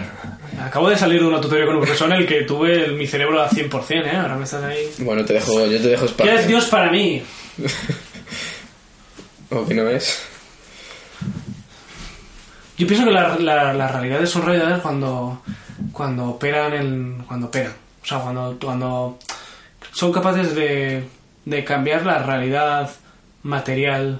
Acabo 0.62 0.89
de 0.89 0.97
salir 0.97 1.20
de 1.22 1.28
una 1.28 1.41
tutoría 1.41 1.66
con 1.66 1.76
un 1.76 1.82
profesor 1.82 2.10
en 2.12 2.18
el 2.18 2.28
que 2.28 2.41
tuve 2.43 2.89
mi 2.89 3.08
cerebro 3.08 3.41
al 3.41 3.49
100%, 3.49 4.06
eh. 4.06 4.16
Ahora 4.16 4.36
me 4.36 4.43
estás 4.45 4.64
ahí. 4.64 4.89
Bueno, 4.99 5.26
te 5.26 5.34
dejo, 5.34 5.66
yo 5.68 5.82
te 5.82 5.88
dejo 5.89 6.06
¿Qué 6.06 6.12
espacio. 6.12 6.34
es 6.34 6.47
Dios 6.47 6.66
para 6.66 6.91
mí? 6.91 7.22
¿O 9.49 9.66
que 9.66 9.74
no 9.74 9.89
es? 9.89 10.22
Yo 12.82 12.88
pienso 12.88 13.06
que 13.06 13.12
la- 13.12 13.36
la- 13.38 13.74
las 13.74 13.92
realidades 13.92 14.28
son 14.30 14.44
realidades 14.44 14.80
cuando, 14.82 15.44
cuando 15.92 16.26
operan 16.30 16.74
en, 16.74 17.24
cuando 17.28 17.46
operan. 17.48 17.74
O 18.02 18.06
sea, 18.06 18.18
cuando, 18.20 18.58
cuando 18.60 19.20
son 19.92 20.12
capaces 20.12 20.56
de, 20.56 21.04
de 21.46 21.64
cambiar 21.64 22.04
la 22.06 22.24
realidad 22.24 22.90
material. 23.44 24.20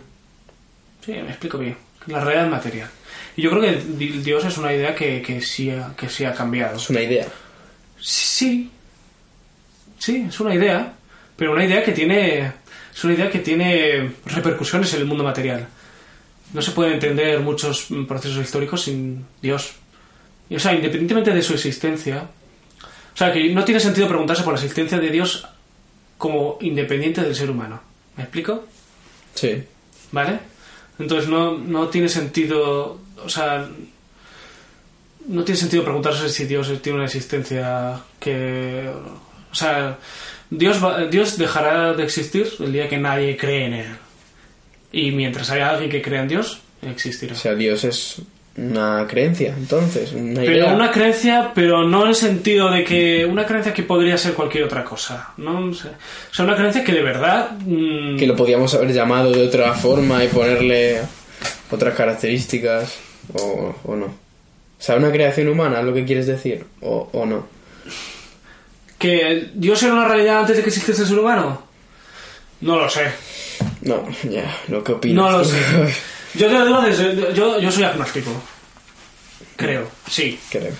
Sí, 1.04 1.14
me 1.14 1.30
explico 1.30 1.58
bien. 1.58 1.76
La 2.06 2.20
realidad 2.20 2.48
material. 2.50 2.90
Y 3.36 3.42
yo 3.42 3.50
creo 3.50 3.62
que 3.64 3.76
di- 3.98 4.20
Dios 4.22 4.46
es 4.46 4.56
una 4.60 4.72
idea 4.74 4.94
que, 4.94 5.24
que, 5.24 5.42
sí, 5.42 5.72
ha, 5.72 5.96
que 5.98 6.08
sí 6.08 6.24
ha 6.26 6.34
cambiado. 6.34 6.76
Es 6.78 6.88
una 6.92 7.02
idea. 7.02 7.26
Sí. 8.00 8.70
Sí, 9.98 10.26
es 10.30 10.40
una 10.40 10.54
idea. 10.54 10.94
Pero 11.36 11.54
una 11.54 11.66
idea 11.66 11.84
que 11.84 11.94
tiene. 11.94 12.52
Es 12.94 13.04
una 13.04 13.14
idea 13.14 13.30
que 13.32 13.40
tiene 13.40 14.12
repercusiones 14.26 14.94
en 14.94 15.00
el 15.02 15.06
mundo 15.08 15.24
material. 15.24 15.68
No 16.54 16.62
se 16.62 16.72
pueden 16.72 16.94
entender 16.94 17.40
muchos 17.40 17.88
procesos 18.08 18.44
históricos 18.44 18.82
sin 18.84 19.26
Dios. 19.42 19.74
Y, 20.50 20.56
o 20.56 20.60
sea, 20.60 20.74
independientemente 20.74 21.32
de 21.34 21.42
su 21.42 21.54
existencia. 21.54 22.28
O 23.14 23.18
sea, 23.18 23.32
que 23.32 23.54
no 23.54 23.64
tiene 23.64 23.80
sentido 23.80 24.08
preguntarse 24.08 24.44
por 24.44 24.54
la 24.54 24.60
existencia 24.60 24.98
de 25.00 25.10
Dios 25.10 25.48
como 26.18 26.58
independiente 26.62 27.22
del 27.22 27.36
ser 27.36 27.50
humano. 27.50 27.82
¿Me 28.18 28.24
explico? 28.24 28.66
Sí. 29.34 29.64
¿Vale? 30.12 30.40
Entonces 31.00 31.30
no, 31.30 31.58
no 31.58 31.88
tiene 31.88 32.10
sentido, 32.10 33.00
o 33.24 33.30
sea, 33.30 33.68
no 35.28 35.44
tiene 35.44 35.60
sentido 35.60 35.84
preguntarse 35.84 36.30
si 36.30 36.46
Dios 36.46 36.72
tiene 36.82 36.98
una 36.98 37.06
existencia 37.06 38.00
que, 38.20 38.92
o 39.52 39.56
sea, 39.56 39.98
Dios, 40.50 40.84
va- 40.84 41.06
Dios 41.06 41.38
dejará 41.38 41.94
de 41.94 42.04
existir 42.04 42.48
el 42.60 42.74
día 42.74 42.90
que 42.90 42.98
nadie 42.98 43.38
cree 43.38 43.66
en 43.68 43.74
él. 43.74 43.88
Y 44.92 45.12
mientras 45.12 45.50
haya 45.52 45.70
alguien 45.70 45.90
que 45.90 46.02
crea 46.02 46.22
en 46.22 46.28
Dios, 46.28 46.60
existirá. 46.82 47.34
O 47.34 47.38
sea, 47.38 47.56
Dios 47.56 47.84
es 47.84 48.22
una 48.58 49.06
creencia, 49.08 49.54
entonces, 49.58 50.12
una 50.12 50.42
Pero 50.42 50.52
idea. 50.52 50.74
una 50.74 50.92
creencia, 50.92 51.52
pero 51.56 51.88
no 51.88 52.04
en 52.04 52.10
el 52.10 52.16
sentido 52.16 52.70
de 52.70 52.84
que 52.84 53.26
una 53.26 53.46
creencia 53.46 53.74
que 53.74 53.84
podría 53.84 54.18
ser 54.18 54.34
cualquier 54.34 54.66
otra 54.66 54.84
cosa. 54.84 55.30
No 55.38 55.74
sé. 55.74 55.88
O 55.88 56.34
sea, 56.34 56.44
una 56.46 56.56
creencia 56.56 56.84
que 56.84 56.92
de 56.92 57.02
verdad. 57.02 57.52
mm, 57.66 58.18
Que 58.18 58.28
lo 58.28 58.36
podíamos 58.36 58.74
haber 58.74 58.92
llamado 58.94 59.32
de 59.32 59.48
otra 59.48 59.74
forma 59.74 60.24
y 60.24 60.28
ponerle 60.28 61.00
otras 61.72 61.96
características, 61.96 62.98
o, 63.34 63.74
o 63.86 63.96
no. 63.96 64.06
O 64.08 64.84
sea, 64.84 64.96
una 64.98 65.12
creación 65.12 65.48
humana, 65.48 65.80
es 65.80 65.86
lo 65.86 65.94
que 65.94 66.04
quieres 66.04 66.28
decir, 66.28 66.66
o, 66.82 67.08
o 67.14 67.26
no. 67.26 67.48
que 68.98 69.50
Dios 69.54 69.82
era 69.84 69.94
una 69.94 70.08
realidad 70.08 70.40
antes 70.42 70.58
de 70.58 70.64
que 70.64 70.70
existiese 70.70 71.04
el 71.04 71.08
ser 71.08 71.20
humano. 71.20 71.62
No 72.62 72.78
lo 72.78 72.90
sé. 72.90 73.06
No, 73.82 74.08
ya, 74.24 74.58
lo 74.68 74.84
que 74.84 74.94
opinas. 74.94 75.16
No 75.16 75.32
lo 75.38 75.44
sé. 75.44 75.58
Yo 76.34 76.48
te 76.48 76.54
lo 76.54 76.66
digo 76.66 76.82
desde. 76.82 77.34
Yo, 77.34 77.60
yo 77.60 77.70
soy 77.70 77.84
agnóstico. 77.84 78.32
Creo. 79.58 79.86
Sí. 80.10 80.40
Creo. 80.50 80.72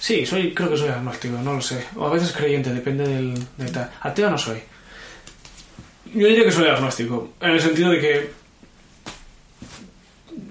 Sí, 0.00 0.26
soy, 0.26 0.52
creo 0.52 0.70
que 0.70 0.76
soy 0.76 0.88
agnóstico, 0.88 1.38
no 1.38 1.54
lo 1.54 1.60
sé. 1.60 1.84
O 1.94 2.06
a 2.06 2.10
veces 2.10 2.32
creyente, 2.32 2.72
depende 2.72 3.06
del, 3.06 3.34
de 3.56 3.70
tal. 3.70 3.90
Ateo 4.00 4.30
no 4.30 4.36
soy. 4.36 4.58
Yo 6.12 6.26
diría 6.26 6.44
que 6.44 6.52
soy 6.52 6.68
agnóstico, 6.68 7.34
en 7.40 7.50
el 7.50 7.60
sentido 7.60 7.90
de 7.90 8.00
que 8.00 8.30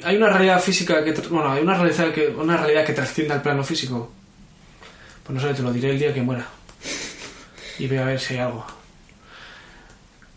hay 0.04 0.18
una 0.18 0.30
realidad 0.30 0.62
física 0.62 1.04
que, 1.04 1.12
bueno, 1.30 1.52
hay 1.52 1.64
una 1.64 1.78
realidad 1.78 2.14
que, 2.14 2.28
una 2.28 2.58
realidad 2.58 2.86
que 2.86 2.94
trasciende 2.94 3.34
al 3.34 3.42
plano 3.42 3.64
físico. 3.64 4.12
Pues 5.24 5.36
no 5.36 5.42
sé, 5.42 5.54
te 5.54 5.64
lo 5.64 5.72
diré 5.72 5.92
el 5.92 6.00
día 6.00 6.14
que 6.14 6.22
muera. 6.22 6.48
Y 7.80 7.88
voy 7.88 7.98
a 7.98 8.06
ver 8.06 8.20
si 8.20 8.36
hay 8.36 8.42
algo. 8.42 8.66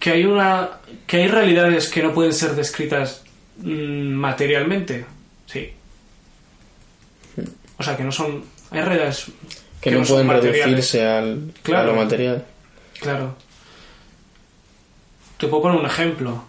Que 0.08 0.14
hay 0.14 0.24
una, 0.24 0.70
que 1.06 1.18
hay 1.18 1.28
realidades 1.28 1.90
que 1.90 2.02
no 2.02 2.14
pueden 2.14 2.32
ser 2.32 2.52
descritas 2.54 3.22
mm, 3.58 4.14
materialmente. 4.14 5.04
Sí. 5.44 5.70
O 7.76 7.82
sea, 7.82 7.94
que 7.94 8.04
no 8.04 8.10
son, 8.10 8.42
hay 8.70 8.80
realidades 8.80 9.26
Que 9.82 9.90
no 9.90 10.02
son 10.06 10.26
pueden 10.26 10.42
reducirse 10.42 11.06
al, 11.06 11.52
Claro. 11.62 11.90
a 11.90 11.92
lo 11.94 12.02
material. 12.02 12.46
Claro. 13.00 13.34
Te 15.36 15.46
puedo 15.46 15.62
poner 15.64 15.78
un 15.78 15.84
ejemplo. 15.86 16.42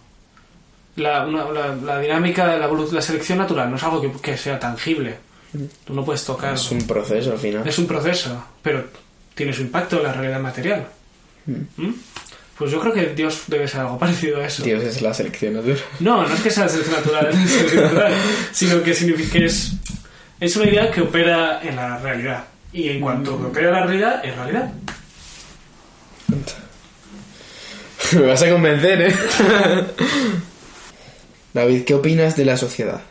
La, 0.96 1.26
una- 1.26 1.50
la, 1.52 1.76
la 1.76 2.00
dinámica 2.00 2.48
de 2.48 2.60
la, 2.60 2.68
la 2.70 3.02
selección 3.02 3.40
natural 3.40 3.70
no 3.70 3.76
es 3.76 3.84
algo 3.84 4.00
que, 4.02 4.12
que 4.22 4.38
sea 4.38 4.58
tangible. 4.58 5.18
Tú 5.84 5.94
no 5.94 6.06
puedes 6.06 6.24
tocar. 6.24 6.54
Es 6.54 6.72
un 6.72 6.88
proceso 6.88 7.34
al 7.34 7.40
final. 7.40 7.68
Es 7.68 7.78
un 7.78 7.88
proceso, 7.88 8.42
pero 8.62 8.86
tiene 9.36 9.52
su 9.52 9.64
impacto 9.64 9.98
en 9.98 10.04
la 10.04 10.14
realidad 10.14 10.40
material. 10.40 10.88
¿Mm? 11.46 11.90
Pues 12.60 12.72
yo 12.72 12.80
creo 12.82 12.94
que 12.94 13.06
Dios 13.16 13.44
debe 13.48 13.68
ser 13.70 13.80
algo 13.80 13.98
parecido 14.00 14.42
a 14.42 14.46
eso. 14.46 14.62
Dios 14.64 14.84
es 14.84 15.02
la 15.02 15.14
selección 15.14 15.54
natural. 15.54 15.80
No, 16.02 16.28
no 16.28 16.36
es 16.36 16.42
que 16.42 16.52
sea 16.52 16.66
la 16.66 16.70
selección 16.70 16.98
natural, 16.98 17.32
selección 17.48 17.84
natural, 17.86 18.14
sino 18.52 18.84
que 18.84 18.94
significa 18.94 19.32
que 19.32 19.46
es, 19.46 19.72
es 20.42 20.56
una 20.58 20.70
idea 20.70 20.92
que 20.92 21.02
opera 21.02 21.62
en 21.64 21.78
la 21.78 21.98
realidad. 21.98 22.44
Y 22.74 22.90
en 22.90 23.00
cuanto 23.00 23.40
que 23.40 23.46
opera 23.46 23.70
en 23.70 23.74
la 23.74 23.86
realidad, 23.86 24.26
es 24.26 24.36
realidad. 24.36 24.72
Me 28.14 28.22
vas 28.22 28.42
a 28.42 28.50
convencer, 28.50 29.02
¿eh? 29.04 29.16
David, 31.54 31.86
¿qué 31.86 31.94
opinas 31.94 32.36
de 32.36 32.44
la 32.44 32.58
sociedad? 32.58 33.02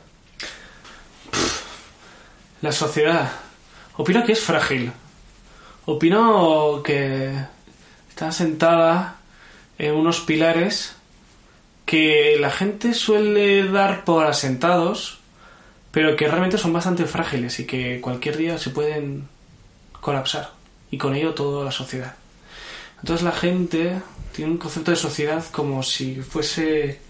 La 2.60 2.72
sociedad. 2.72 3.30
Opino 3.96 4.24
que 4.24 4.32
es 4.32 4.40
frágil. 4.40 4.92
Opino 5.86 6.82
que 6.84 7.32
está 8.10 8.32
sentada 8.32 9.17
en 9.78 9.94
unos 9.94 10.20
pilares 10.20 10.96
que 11.86 12.36
la 12.38 12.50
gente 12.50 12.92
suele 12.92 13.64
dar 13.64 14.04
por 14.04 14.26
asentados, 14.26 15.20
pero 15.90 16.16
que 16.16 16.28
realmente 16.28 16.58
son 16.58 16.72
bastante 16.72 17.06
frágiles 17.06 17.60
y 17.60 17.66
que 17.66 18.00
cualquier 18.00 18.36
día 18.36 18.58
se 18.58 18.70
pueden 18.70 19.28
colapsar. 20.00 20.50
Y 20.90 20.98
con 20.98 21.14
ello 21.14 21.34
toda 21.34 21.64
la 21.64 21.70
sociedad. 21.70 22.14
Entonces 23.00 23.24
la 23.24 23.32
gente 23.32 24.00
tiene 24.32 24.52
un 24.52 24.58
concepto 24.58 24.90
de 24.90 24.96
sociedad 24.96 25.44
como 25.50 25.82
si 25.82 26.16
fuese 26.16 27.00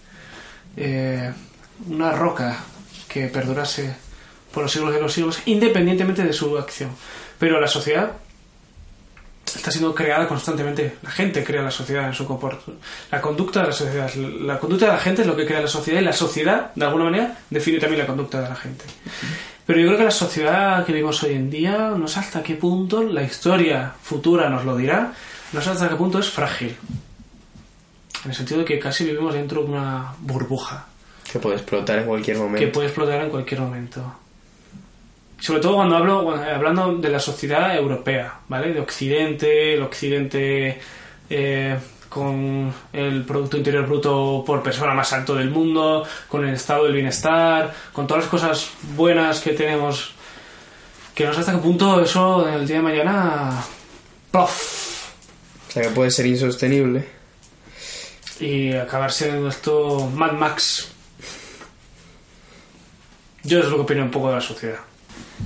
eh, 0.77 1.33
una 1.87 2.11
roca 2.11 2.63
que 3.07 3.27
perdurase 3.27 3.95
por 4.53 4.63
los 4.63 4.71
siglos 4.71 4.93
de 4.93 5.01
los 5.01 5.13
siglos, 5.13 5.41
independientemente 5.45 6.23
de 6.23 6.33
su 6.33 6.57
acción. 6.57 6.91
Pero 7.37 7.59
la 7.59 7.67
sociedad 7.67 8.13
está 9.57 9.71
siendo 9.71 9.93
creada 9.95 10.27
constantemente. 10.27 10.97
La 11.01 11.11
gente 11.11 11.43
crea 11.43 11.61
la 11.61 11.71
sociedad 11.71 12.07
en 12.07 12.13
su 12.13 12.25
comportamiento. 12.25 12.83
La 13.11 13.21
conducta 13.21 13.61
de 13.61 13.67
la 13.67 13.73
sociedad. 13.73 14.13
La 14.15 14.59
conducta 14.59 14.85
de 14.87 14.91
la 14.93 14.97
gente 14.99 15.21
es 15.21 15.27
lo 15.27 15.35
que 15.35 15.45
crea 15.45 15.61
la 15.61 15.67
sociedad 15.67 16.01
y 16.01 16.03
la 16.05 16.13
sociedad, 16.13 16.71
de 16.75 16.85
alguna 16.85 17.05
manera, 17.05 17.37
define 17.49 17.79
también 17.79 18.01
la 18.01 18.07
conducta 18.07 18.41
de 18.41 18.49
la 18.49 18.55
gente. 18.55 18.85
Pero 19.65 19.79
yo 19.79 19.87
creo 19.87 19.97
que 19.99 20.03
la 20.05 20.11
sociedad 20.11 20.85
que 20.85 20.93
vivimos 20.93 21.21
hoy 21.23 21.33
en 21.33 21.49
día, 21.49 21.93
no 21.95 22.07
sé 22.07 22.19
hasta 22.19 22.41
qué 22.41 22.55
punto, 22.55 23.03
la 23.03 23.21
historia 23.23 23.93
futura 24.01 24.49
nos 24.49 24.65
lo 24.65 24.75
dirá, 24.75 25.13
no 25.53 25.61
sé 25.61 25.69
hasta 25.69 25.89
qué 25.89 25.95
punto 25.95 26.17
es 26.19 26.29
frágil. 26.29 26.75
En 28.25 28.31
el 28.31 28.35
sentido 28.35 28.59
de 28.61 28.65
que 28.65 28.79
casi 28.79 29.05
vivimos 29.05 29.33
dentro 29.33 29.63
de 29.63 29.69
una 29.69 30.13
burbuja 30.19 30.87
Que 31.31 31.39
puede 31.39 31.55
explotar 31.57 31.99
en 31.99 32.05
cualquier 32.05 32.35
que 32.37 32.43
momento. 32.43 32.71
puede 32.73 32.87
explotar 32.87 33.21
en 33.21 33.29
cualquier 33.29 33.61
momento. 33.61 34.13
Sobre 35.39 35.61
todo 35.61 35.75
cuando 35.75 35.95
hablo 35.97 36.23
cuando- 36.23 36.43
hablando 36.49 36.95
de 36.97 37.09
la 37.09 37.19
sociedad 37.19 37.75
europea, 37.75 38.39
¿vale? 38.49 38.73
De 38.73 38.79
Occidente, 38.79 39.73
el 39.75 39.81
Occidente 39.83 40.79
eh, 41.29 41.77
con 42.09 42.73
el 42.91 43.23
Producto 43.23 43.55
Interior 43.57 43.85
Bruto 43.85 44.43
por 44.45 44.61
persona 44.63 44.93
más 44.93 45.13
alto 45.13 45.35
del 45.35 45.49
mundo, 45.51 46.05
con 46.27 46.45
el 46.47 46.55
estado 46.55 46.83
del 46.85 46.93
bienestar, 46.93 47.73
con 47.93 48.05
todas 48.07 48.23
las 48.23 48.29
cosas 48.31 48.69
buenas 48.95 49.39
que 49.41 49.51
tenemos, 49.53 50.11
que 51.15 51.25
no 51.25 51.33
sé 51.33 51.39
hasta 51.41 51.51
qué 51.53 51.59
punto 51.59 52.01
eso 52.01 52.47
en 52.47 52.55
el 52.55 52.67
día 52.67 52.77
de 52.77 52.83
mañana... 52.83 53.63
¡plof! 54.31 55.09
O 55.67 55.71
sea, 55.71 55.83
que 55.83 55.89
puede 55.89 56.09
ser 56.11 56.25
insostenible. 56.25 57.07
y 58.39 58.73
acabar 58.73 59.11
siendo 59.11 59.47
esto 59.49 60.09
Mad 60.15 60.31
Max. 60.33 60.91
Yo 63.43 63.59
es 63.59 63.65
lo 63.65 63.75
que 63.77 63.81
opino 63.83 64.03
un 64.03 64.11
poco 64.11 64.29
de 64.29 64.35
la 64.35 64.41
sociedad. 64.41 64.79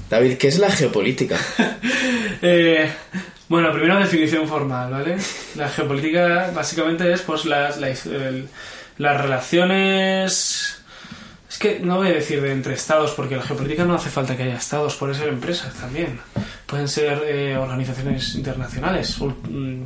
David, 0.09 0.37
¿qué 0.37 0.47
es 0.47 0.59
la 0.59 0.69
geopolítica? 0.71 1.37
Eh, 2.45 2.91
bueno, 3.47 3.71
primero 3.71 3.97
definición 3.99 4.47
formal, 4.49 4.91
¿vale? 4.91 5.15
La 5.55 5.69
geopolítica 5.69 6.51
básicamente 6.53 7.09
es 7.13 7.21
pues 7.21 7.45
las, 7.45 7.77
la- 7.79 7.93
las 8.97 9.21
relaciones... 9.21 10.77
Es 11.49 11.57
que 11.57 11.79
no 11.79 11.97
voy 11.97 12.09
a 12.09 12.13
decir 12.13 12.41
de 12.41 12.51
entre 12.51 12.73
estados, 12.73 13.11
porque 13.11 13.37
la 13.37 13.43
geopolítica 13.43 13.85
no 13.85 13.93
hace 13.95 14.09
falta 14.09 14.35
que 14.35 14.43
haya 14.43 14.57
estados, 14.57 14.95
pueden 14.95 15.15
ser 15.15 15.29
empresas 15.29 15.73
también. 15.75 16.19
Pueden 16.65 16.87
ser 16.89 17.21
eh, 17.25 17.55
organizaciones 17.55 18.35
internacionales, 18.35 19.15
mm, 19.21 19.83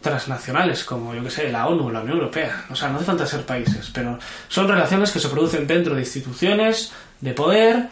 transnacionales, 0.00 0.84
como 0.84 1.14
yo 1.14 1.22
que 1.22 1.30
sé, 1.30 1.50
la 1.50 1.66
ONU, 1.66 1.90
la 1.90 2.00
Unión 2.00 2.16
Europea. 2.18 2.64
O 2.70 2.76
sea, 2.76 2.88
no 2.88 2.96
hace 2.96 3.04
falta 3.06 3.26
ser 3.26 3.42
países, 3.44 3.90
pero 3.92 4.18
son 4.48 4.68
relaciones 4.68 5.10
que 5.10 5.18
se 5.20 5.28
producen 5.28 5.66
dentro 5.66 5.94
de 5.94 6.00
instituciones 6.00 6.92
de 7.20 7.32
poder 7.34 7.88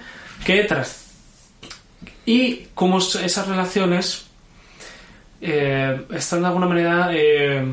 que 0.46 0.64
tras 0.64 1.07
y 2.28 2.68
cómo 2.74 2.98
esas 2.98 3.48
relaciones 3.48 4.26
eh, 5.40 5.98
están 6.10 6.42
de 6.42 6.46
alguna 6.48 6.66
manera, 6.66 7.08
eh, 7.10 7.64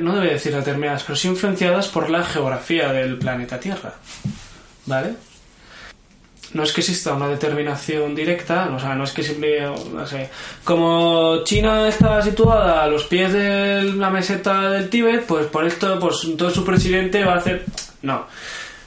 no 0.00 0.14
debe 0.16 0.34
decir 0.34 0.54
determinadas, 0.54 1.02
pero 1.02 1.16
sí 1.16 1.28
influenciadas 1.28 1.88
por 1.88 2.10
la 2.10 2.22
geografía 2.22 2.92
del 2.92 3.16
planeta 3.16 3.58
Tierra. 3.58 3.94
¿Vale? 4.84 5.14
No 6.52 6.62
es 6.62 6.74
que 6.74 6.82
exista 6.82 7.14
una 7.14 7.28
determinación 7.28 8.14
directa, 8.14 8.68
o 8.76 8.78
sea, 8.78 8.94
no 8.94 9.04
es 9.04 9.12
que 9.12 9.22
siempre, 9.22 9.62
no 9.62 10.06
sé, 10.06 10.28
como 10.62 11.42
China 11.44 11.88
está 11.88 12.20
situada 12.20 12.84
a 12.84 12.86
los 12.86 13.04
pies 13.04 13.32
de 13.32 13.94
la 13.96 14.10
meseta 14.10 14.68
del 14.68 14.90
Tíbet, 14.90 15.24
pues 15.24 15.46
por 15.46 15.64
esto, 15.64 15.98
pues 15.98 16.18
entonces 16.24 16.54
su 16.54 16.66
presidente 16.66 17.24
va 17.24 17.32
a 17.32 17.38
hacer... 17.38 17.64
No. 18.02 18.26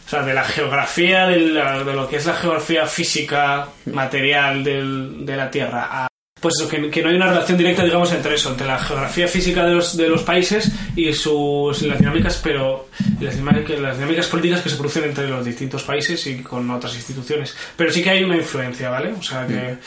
O 0.07 0.09
sea, 0.09 0.23
de 0.23 0.33
la 0.33 0.45
geografía, 0.45 1.27
de, 1.27 1.37
de 1.51 1.93
lo 1.93 2.07
que 2.07 2.15
es 2.15 2.25
la 2.25 2.33
geografía 2.33 2.85
física, 2.87 3.67
material 3.87 4.63
del- 4.63 5.25
de 5.25 5.35
la 5.35 5.51
Tierra, 5.51 5.87
a- 5.91 6.07
pues 6.39 6.53
eso, 6.59 6.69
que, 6.69 6.89
que 6.89 7.01
no 7.01 7.09
hay 7.09 7.15
una 7.15 7.27
relación 7.27 7.57
directa, 7.57 7.83
digamos, 7.83 8.13
entre 8.13 8.35
eso, 8.35 8.51
entre 8.51 8.67
la 8.67 8.77
geografía 8.79 9.27
física 9.27 9.65
de 9.65 9.73
los, 9.73 9.97
de 9.97 10.07
los 10.07 10.21
países 10.23 10.71
y 10.95 11.11
sus 11.11 11.81
las 11.81 11.97
dinámicas, 11.97 12.39
pero 12.41 12.87
las, 13.19 13.35
dinámicas, 13.35 13.79
las 13.79 13.97
dinámicas 13.97 14.27
políticas 14.27 14.61
que 14.61 14.69
se 14.69 14.75
producen 14.77 15.03
entre 15.05 15.27
los 15.27 15.43
distintos 15.43 15.83
países 15.83 16.25
y 16.27 16.37
con 16.43 16.69
otras 16.71 16.93
instituciones. 16.95 17.57
Pero 17.75 17.91
sí 17.91 18.01
que 18.03 18.11
hay 18.11 18.23
una 18.23 18.37
influencia, 18.37 18.89
¿vale? 18.91 19.11
O 19.19 19.21
sea, 19.23 19.45
que 19.47 19.77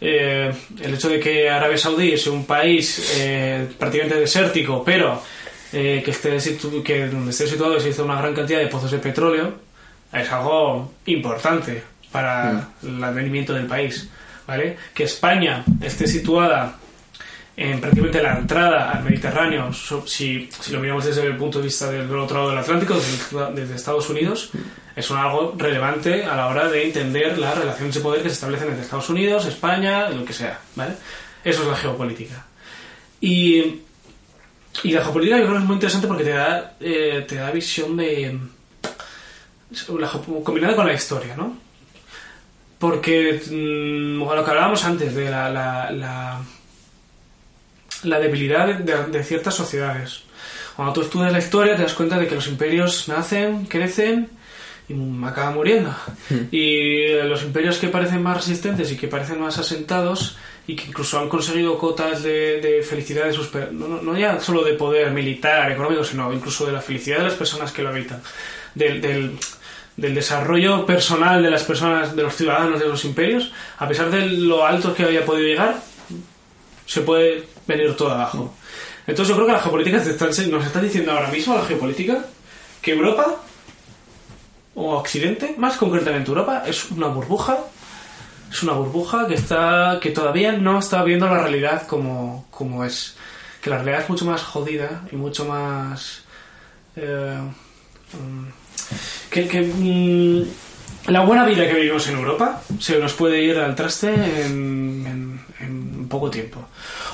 eh, 0.00 0.52
el 0.82 0.94
hecho 0.94 1.08
de 1.08 1.20
que 1.20 1.48
Arabia 1.48 1.78
Saudí 1.78 2.12
es 2.12 2.26
un 2.26 2.44
país 2.46 3.14
eh, 3.18 3.68
prácticamente 3.78 4.18
desértico, 4.20 4.82
pero 4.84 5.22
eh, 5.72 6.02
que, 6.04 6.10
esté 6.10 6.38
situ- 6.40 6.82
que 6.82 7.06
donde 7.08 7.30
esté 7.30 7.46
situado 7.46 7.76
existe 7.76 8.02
una 8.02 8.16
gran 8.20 8.34
cantidad 8.34 8.58
de 8.60 8.66
pozos 8.66 8.90
de 8.90 8.98
petróleo, 8.98 9.54
es 10.12 10.30
algo 10.30 10.92
importante 11.06 11.82
para 12.10 12.68
el 12.82 13.02
advenimiento 13.02 13.52
del 13.54 13.66
país. 13.66 14.08
¿vale? 14.46 14.76
Que 14.92 15.04
España 15.04 15.64
esté 15.80 16.06
situada 16.06 16.76
en 17.56 17.80
prácticamente 17.80 18.22
la 18.22 18.38
entrada 18.38 18.90
al 18.90 19.04
Mediterráneo, 19.04 19.70
si, 20.06 20.48
si 20.50 20.72
lo 20.72 20.80
miramos 20.80 21.04
desde 21.04 21.22
el 21.26 21.36
punto 21.36 21.58
de 21.58 21.64
vista 21.64 21.90
del 21.90 22.10
otro 22.16 22.36
lado 22.38 22.50
del 22.50 22.58
Atlántico, 22.58 22.94
desde, 22.94 23.52
desde 23.54 23.74
Estados 23.76 24.08
Unidos, 24.10 24.50
es 24.96 25.10
un 25.10 25.18
algo 25.18 25.54
relevante 25.56 26.24
a 26.24 26.34
la 26.34 26.48
hora 26.48 26.68
de 26.68 26.84
entender 26.86 27.38
las 27.38 27.56
relaciones 27.56 27.94
de 27.94 28.00
poder 28.00 28.22
que 28.22 28.28
se 28.30 28.34
establecen 28.34 28.68
entre 28.68 28.82
Estados 28.82 29.08
Unidos, 29.10 29.46
España, 29.46 30.08
lo 30.10 30.24
que 30.24 30.32
sea. 30.32 30.58
¿vale? 30.74 30.94
Eso 31.44 31.62
es 31.62 31.68
la 31.68 31.76
geopolítica. 31.76 32.44
Y, 33.20 33.80
y 34.82 34.92
la 34.92 35.02
geopolítica 35.02 35.38
yo 35.38 35.44
creo 35.44 35.56
que 35.56 35.62
es 35.62 35.66
muy 35.66 35.74
interesante 35.74 36.06
porque 36.06 36.24
te 36.24 36.30
da, 36.30 36.74
eh, 36.80 37.24
te 37.28 37.34
da 37.36 37.50
visión 37.50 37.96
de... 37.96 38.38
la 39.98 40.10
combinada 40.44 40.76
con 40.76 40.86
la 40.86 40.92
historia, 40.94 41.36
¿no? 41.36 41.56
Porque 42.78 43.40
mm, 43.50 44.18
lo 44.22 44.44
que 44.44 44.50
hablábamos 44.50 44.84
antes 44.84 45.14
de 45.14 45.30
la, 45.30 45.48
la, 45.50 45.90
la, 45.90 46.40
la 48.04 48.18
debilidad 48.18 48.66
de, 48.66 48.74
de- 48.82 49.06
de 49.06 49.24
ciertas 49.24 49.54
sociedades. 49.54 50.22
Cuando 50.74 50.92
tú 50.94 51.02
estudias 51.02 51.32
la 51.32 51.38
historia 51.38 51.76
te 51.76 51.82
das 51.82 51.94
cuenta 51.94 52.18
de 52.18 52.26
que 52.26 52.34
los 52.34 52.48
imperios 52.48 53.06
nacen, 53.08 53.66
crecen 53.66 54.30
y 54.88 54.94
acaban 55.24 55.54
muriendo. 55.54 55.94
Y 56.50 57.02
eh, 57.12 57.24
los 57.24 57.42
imperios 57.44 57.78
que 57.78 57.88
parecen 57.88 58.22
más 58.22 58.38
resistentes 58.38 58.90
y 58.90 58.96
que 58.96 59.06
parecen 59.06 59.38
más 59.40 59.58
asentados 59.58 60.36
y 60.66 60.76
que 60.76 60.84
incluso 60.86 61.18
han 61.18 61.28
conseguido 61.28 61.76
cotas 61.76 62.22
de, 62.22 62.84
felicidad 62.88 63.24
de 63.24 63.32
sus... 63.32 63.52
No, 63.72 63.88
no- 63.88 64.16
ya 64.16 64.40
solo 64.40 64.62
de 64.62 64.74
poder 64.74 65.10
militar, 65.10 65.70
económico, 65.72 66.04
sino 66.04 66.32
incluso 66.32 66.66
de 66.66 66.72
la 66.72 66.80
felicidad 66.80 67.18
de 67.18 67.24
las 67.24 67.34
personas 67.34 67.72
que 67.72 67.82
lo 67.82 67.88
habitan. 67.88 68.22
Del, 68.74 69.00
del, 69.00 69.38
desarrollo 69.96 70.86
personal 70.86 71.42
de 71.42 71.50
las 71.50 71.64
personas, 71.64 72.16
de 72.16 72.22
los 72.22 72.34
ciudadanos 72.34 72.80
de 72.80 72.88
los 72.88 73.04
imperios, 73.04 73.52
a 73.78 73.86
pesar 73.88 74.10
de 74.10 74.26
lo 74.26 74.64
alto 74.64 74.94
que 74.94 75.02
había 75.04 75.24
podido 75.24 75.46
llegar, 75.46 75.80
se 76.86 77.02
puede 77.02 77.44
venir 77.66 77.94
todo 77.96 78.10
abajo. 78.12 78.54
Entonces 79.06 79.28
yo 79.28 79.34
creo 79.34 79.46
que 79.46 79.52
la 79.52 79.60
geopolítica 79.60 79.98
nos 79.98 80.66
está 80.66 80.80
diciendo 80.80 81.12
ahora 81.12 81.28
mismo, 81.28 81.54
la 81.54 81.64
geopolítica, 81.64 82.24
que 82.80 82.92
Europa, 82.92 83.36
o 84.74 84.96
Occidente, 84.96 85.54
más 85.58 85.76
concretamente 85.76 86.30
Europa, 86.30 86.62
es 86.66 86.90
una 86.90 87.08
burbuja, 87.08 87.58
es 88.52 88.62
una 88.62 88.72
burbuja 88.74 89.26
que 89.26 89.34
está 89.34 89.98
que 90.00 90.10
todavía 90.10 90.52
no 90.52 90.78
está 90.78 91.02
viendo 91.02 91.26
la 91.26 91.38
realidad 91.42 91.86
como, 91.86 92.46
como 92.50 92.84
es. 92.84 93.16
Que 93.62 93.70
la 93.70 93.76
realidad 93.78 94.02
es 94.02 94.08
mucho 94.10 94.24
más 94.26 94.42
jodida 94.42 95.02
y 95.10 95.16
mucho 95.16 95.44
más... 95.46 96.22
eh, 96.96 97.38
mm, 98.12 99.30
que, 99.30 99.62
mm, 99.62 101.10
la 101.10 101.20
buena 101.24 101.44
vida 101.46 101.66
que 101.66 101.74
vivimos 101.74 102.06
en 102.08 102.16
Europa 102.16 102.62
se 102.78 102.98
nos 102.98 103.12
puede 103.14 103.42
ir 103.42 103.58
al 103.58 103.74
traste 103.74 104.12
en, 104.12 105.06
en- 105.06 105.40
en 105.60 106.08
poco 106.08 106.28
tiempo. 106.30 106.66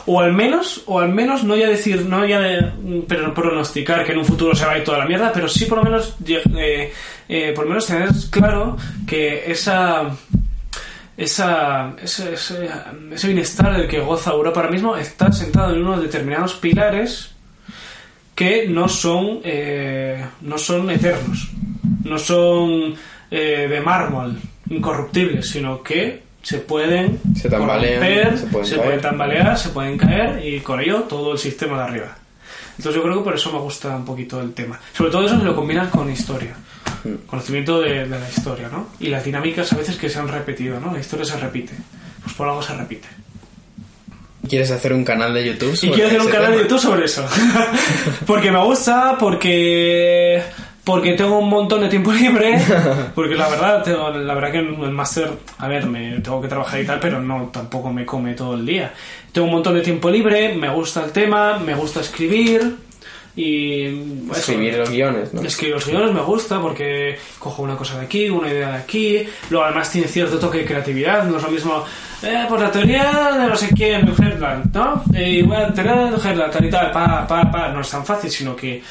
O 0.07 0.21
al 0.21 0.33
menos, 0.33 0.83
o 0.87 0.99
al 1.01 1.11
menos 1.11 1.45
no 1.45 1.55
ya 1.55 1.69
decir, 1.69 2.05
no 2.07 2.25
ya 2.27 2.41
de, 2.41 2.63
mm, 2.63 3.01
pero 3.07 3.33
pronosticar 3.35 4.05
que 4.05 4.13
en 4.13 4.19
un 4.19 4.25
futuro 4.25 4.55
se 4.55 4.65
va 4.67 4.73
a 4.73 4.79
ir 4.79 4.85
toda 4.85 4.99
la 4.99 5.07
mierda, 5.07 5.31
pero 5.33 5.49
sí 5.49 5.67
por 5.67 5.79
lo 5.79 5.85
menos, 5.85 6.17
eh, 6.27 6.93
eh, 7.29 7.53
por 7.55 7.65
lo 7.65 7.69
menos 7.71 7.87
tener 7.87 8.09
claro 8.31 8.77
que 9.07 9.51
esa 9.53 10.11
esa, 11.19 11.95
ese, 12.01 12.35
ese, 12.35 12.69
ese 13.13 13.27
bienestar 13.27 13.77
del 13.77 13.89
que 13.89 13.99
goza 13.99 14.31
Europa 14.31 14.61
ahora 14.61 14.71
mismo 14.73 14.97
está 14.97 15.33
sentado 15.33 15.75
en 15.75 15.83
unos 15.83 16.01
determinados 16.01 16.55
pilares 16.55 17.33
que 18.37 18.69
no 18.69 18.89
son 18.89 19.41
eh, 19.43 20.25
no 20.43 20.57
son 20.59 20.89
eternos 20.91 21.49
no 22.05 22.19
son 22.21 22.95
eh, 23.33 23.67
de 23.69 23.81
mármol 23.81 24.39
incorruptibles 24.71 25.51
sino 25.51 25.83
que 25.83 26.23
se 26.41 26.59
pueden 26.59 27.21
Se 27.35 27.51
tambalean, 27.51 27.99
corromper, 28.01 28.39
se 28.39 28.47
pueden 28.47 28.67
se 28.67 28.75
caer. 28.77 28.87
pueden 28.87 29.01
tambalear 29.01 29.59
se 29.59 29.69
pueden 29.71 29.99
caer 29.99 30.47
y 30.47 30.61
con 30.61 30.81
ello 30.81 31.03
todo 31.03 31.33
el 31.33 31.39
sistema 31.39 31.79
de 31.79 31.83
arriba 31.83 32.18
entonces 32.79 32.95
yo 32.95 33.03
creo 33.03 33.19
que 33.19 33.25
por 33.25 33.35
eso 33.35 33.53
me 33.53 33.59
gusta 33.59 33.97
un 33.97 34.05
poquito 34.05 34.41
el 34.41 34.55
tema 34.55 34.79
sobre 34.97 35.11
todo 35.11 35.27
eso 35.27 35.39
se 35.39 35.45
lo 35.45 35.55
combinan 35.55 35.91
con 35.91 36.11
historia 36.11 36.57
conocimiento 37.27 37.81
de, 37.81 38.07
de 38.09 38.19
la 38.19 38.29
historia 38.29 38.69
¿no? 38.69 38.89
y 39.01 39.09
las 39.09 39.25
dinámicas 39.25 39.73
a 39.73 39.77
veces 39.77 39.97
que 39.97 40.09
se 40.09 40.19
han 40.19 40.29
repetido 40.29 40.81
¿no? 40.81 40.93
la 40.93 41.01
historia 41.01 41.25
se 41.25 41.37
repite 41.37 41.75
pues 42.23 42.35
por 42.35 42.49
algo 42.49 42.63
se 42.63 42.75
repite 42.75 43.09
¿Quieres 44.49 44.71
hacer 44.71 44.93
un 44.95 45.05
canal 45.05 45.35
de 45.35 45.45
YouTube? 45.45 45.73
y 45.75 45.77
sobre 45.77 45.93
quiero 45.93 46.09
hacer 46.09 46.21
un 46.23 46.29
canal 46.29 46.53
de? 46.53 46.63
YouTube 46.63 46.79
sobre 46.79 47.05
eso. 47.05 47.27
porque 48.27 48.51
me 48.51 48.65
gusta, 48.65 49.17
porque 49.19 50.43
porque 50.89 51.13
tengo 51.13 51.39
un 51.39 51.51
montón 51.51 51.83
de 51.83 51.89
tiempo 51.91 52.11
libre, 52.25 52.59
porque 53.15 53.35
la 53.35 53.47
verdad, 53.51 53.83
tengo- 53.83 54.09
la 54.11 54.33
verdad 54.35 54.53
que 54.53 54.59
el 54.61 54.91
máster, 54.91 55.31
a 55.59 55.69
ver, 55.69 55.85
me 55.85 56.19
tengo 56.21 56.41
que 56.41 56.49
trabajar 56.49 56.81
y 56.81 56.87
tal, 56.87 56.99
pero 56.99 57.21
no 57.21 57.51
tampoco 57.53 57.93
me 57.93 58.07
come 58.07 58.33
todo 58.33 58.55
el 58.55 58.65
día. 58.65 58.95
Tengo 59.31 59.47
un 59.49 59.53
montón 59.53 59.75
de 59.75 59.83
tiempo 59.83 60.09
libre, 60.09 60.55
me 60.55 60.71
gusta 60.71 61.05
el 61.05 61.13
tema, 61.13 61.59
me 61.59 61.75
gusta 61.75 62.01
escribir 62.01 62.77
y 63.37 63.85
eso. 64.31 64.33
Escribir 64.39 64.79
los 64.79 64.91
guiones, 64.91 65.35
¿no? 65.35 65.43
Escribir 65.43 65.75
los 65.75 65.87
guiones 65.87 66.13
me 66.15 66.23
gusta 66.23 66.59
porque 66.59 67.19
cojo 67.39 67.63
una 67.63 67.77
cosa 67.77 67.99
de 67.99 68.07
aquí, 68.07 68.31
una 68.31 68.49
idea 68.49 68.71
de 68.71 68.77
aquí, 68.79 69.29
luego 69.51 69.67
además 69.67 69.93
tiene 69.93 70.09
cierto 70.09 70.39
toque 70.39 70.59
de 70.59 70.65
creatividad, 70.65 71.25
no 71.25 71.37
es 71.37 71.43
lo 71.43 71.51
mismo, 71.51 71.85
eh, 72.23 72.47
pues 72.49 72.63
la 72.63 72.71
teoría 72.73 73.37
de 73.39 73.47
no 73.47 73.55
sé 73.57 73.69
quién, 73.77 74.07
de 74.07 74.13
Herland, 74.13 74.75
¿no? 74.75 75.05
Y 75.15 75.43
bueno, 75.43 75.73
teoría 75.75 75.95
de 76.07 76.17
Herland, 76.31 76.51
tal 76.53 76.65
y 76.65 76.71
tal, 76.71 76.91
pa, 76.91 77.27
pa, 77.29 77.51
pa, 77.53 77.69
no 77.69 77.83
es 77.83 77.91
tan 77.91 78.05
fácil, 78.07 78.31
sino 78.31 78.57
que 78.57 78.83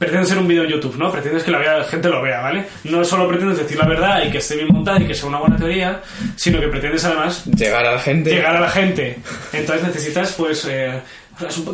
pretende 0.00 0.26
ser 0.26 0.38
un 0.38 0.48
vídeo 0.48 0.64
en 0.64 0.70
YouTube, 0.70 0.96
¿no? 0.96 1.12
Pretendes 1.12 1.42
que 1.42 1.50
la 1.50 1.58
vea- 1.58 1.76
la 1.78 1.84
gente 1.84 2.08
lo 2.08 2.22
vea, 2.22 2.40
¿vale? 2.40 2.64
No 2.84 3.04
solo 3.04 3.28
pretendes 3.28 3.58
decir 3.58 3.76
la 3.76 3.86
verdad 3.86 4.22
y 4.26 4.30
que 4.30 4.38
esté 4.38 4.56
bien 4.56 4.68
montada 4.68 4.98
y 4.98 5.06
que 5.06 5.14
sea 5.14 5.28
una 5.28 5.38
buena 5.40 5.58
teoría, 5.58 6.00
sino 6.36 6.58
que 6.58 6.68
pretendes 6.68 7.04
además 7.04 7.44
Llegar 7.44 7.84
a 7.84 7.92
la 7.92 7.98
gente. 7.98 8.30
llegar 8.30 8.56
a 8.56 8.60
la 8.60 8.70
gente. 8.70 9.18
Entonces 9.52 9.86
necesitas, 9.86 10.32
pues, 10.32 10.66
eh, 10.70 11.02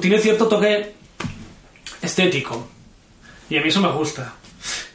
tiene 0.00 0.18
cierto 0.18 0.48
toque 0.48 0.92
estético. 2.02 2.68
Y 3.48 3.58
a 3.58 3.62
mí 3.62 3.68
eso 3.68 3.80
me 3.80 3.92
gusta. 3.92 4.34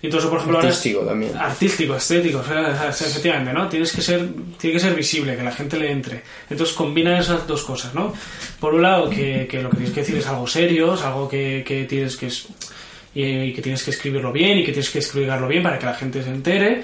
Y 0.01 0.07
entonces, 0.07 0.29
por 0.29 0.39
ejemplo, 0.39 0.57
ahora 0.57 0.69
es- 0.69 0.75
Artístico 0.75 1.05
también. 1.05 1.37
Artístico, 1.37 1.95
estético, 1.95 2.39
o 2.39 2.43
sea, 2.43 2.89
efectivamente, 2.89 3.53
¿no? 3.53 3.69
Tienes 3.69 3.93
que 3.93 4.01
ser, 4.01 4.27
tiene 4.57 4.73
que 4.73 4.79
ser 4.81 4.93
visible, 4.93 5.37
que 5.37 5.43
la 5.43 5.51
gente 5.53 5.77
le 5.77 5.89
entre. 5.91 6.23
Entonces 6.49 6.75
combina 6.75 7.17
esas 7.17 7.47
dos 7.47 7.63
cosas, 7.63 7.93
¿no? 7.93 8.13
Por 8.59 8.73
un 8.73 8.81
lado, 8.81 9.09
que, 9.09 9.47
que 9.49 9.61
lo 9.61 9.69
que 9.69 9.77
tienes 9.77 9.93
que 9.93 10.01
decir 10.01 10.17
es 10.17 10.27
algo 10.27 10.47
serio, 10.47 10.95
es 10.95 11.01
algo 11.03 11.29
que, 11.29 11.63
que 11.65 11.85
tienes 11.85 12.17
que 12.17 12.27
es- 12.27 12.47
y, 13.13 13.23
y 13.23 13.53
que 13.53 13.61
tienes 13.61 13.83
que 13.83 13.91
escribirlo 13.91 14.31
bien 14.31 14.59
y 14.59 14.63
que 14.63 14.71
tienes 14.71 14.89
que 14.89 14.99
explicarlo 14.99 15.47
bien 15.47 15.63
para 15.63 15.77
que 15.79 15.85
la 15.85 15.93
gente 15.95 16.23
se 16.23 16.29
entere 16.29 16.83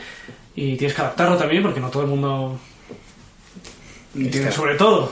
y 0.56 0.76
tienes 0.76 0.96
que 0.96 1.02
adaptarlo 1.02 1.38
también 1.38 1.62
porque 1.64 1.80
no 1.80 1.90
todo 1.90 2.04
el 2.04 2.10
mundo 2.10 2.60
entiende 4.16 4.52
sobre 4.52 4.76
todo. 4.76 5.12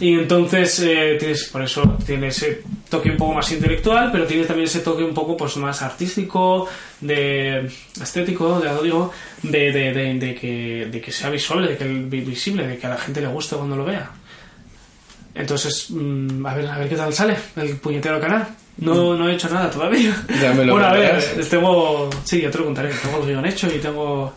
Y 0.00 0.14
entonces 0.14 0.80
eh, 0.80 1.16
tienes, 1.18 1.44
por 1.44 1.62
eso 1.62 1.96
tiene 2.04 2.28
ese 2.28 2.62
toque 2.88 3.10
un 3.10 3.16
poco 3.16 3.34
más 3.34 3.50
intelectual, 3.52 4.10
pero 4.10 4.26
tiene 4.26 4.44
también 4.44 4.66
ese 4.66 4.80
toque 4.80 5.04
un 5.04 5.14
poco 5.14 5.36
pues 5.36 5.56
más 5.58 5.80
artístico, 5.82 6.68
de 7.00 7.70
estético, 8.00 8.62
ya 8.64 8.72
lo 8.72 8.82
digo, 8.82 9.12
de, 9.42 9.70
de, 9.72 9.92
de, 9.92 10.14
de 10.14 10.34
que, 10.34 10.88
de 10.90 11.00
que 11.00 11.12
sea 11.12 11.30
visual, 11.30 11.66
de 11.68 11.76
que 11.76 11.84
el- 11.84 12.06
visible, 12.06 12.66
de 12.66 12.78
que 12.78 12.86
a 12.86 12.90
la 12.90 12.98
gente 12.98 13.20
le 13.20 13.28
guste 13.28 13.56
cuando 13.56 13.76
lo 13.76 13.84
vea. 13.84 14.10
Entonces, 15.34 15.86
mm, 15.90 16.44
a 16.46 16.54
ver, 16.54 16.66
a 16.66 16.78
ver 16.78 16.88
qué 16.88 16.96
tal 16.96 17.12
sale 17.12 17.36
el 17.56 17.76
puñetero 17.76 18.20
canal. 18.20 18.48
No, 18.78 19.16
no 19.16 19.28
he 19.28 19.34
hecho 19.34 19.48
nada 19.48 19.70
todavía. 19.70 20.14
Ya 20.40 20.52
me 20.52 20.64
lo 20.64 20.72
bueno, 20.74 20.88
a 20.88 20.92
ver, 20.92 21.20
contarás. 21.20 21.48
tengo. 21.48 22.10
Sí, 22.24 22.40
ya 22.40 22.50
te 22.50 22.58
lo 22.58 22.64
contaré. 22.64 22.90
Tengo 22.90 23.18
el 23.18 23.26
guion 23.26 23.46
hecho 23.46 23.68
y 23.68 23.78
tengo 23.78 24.32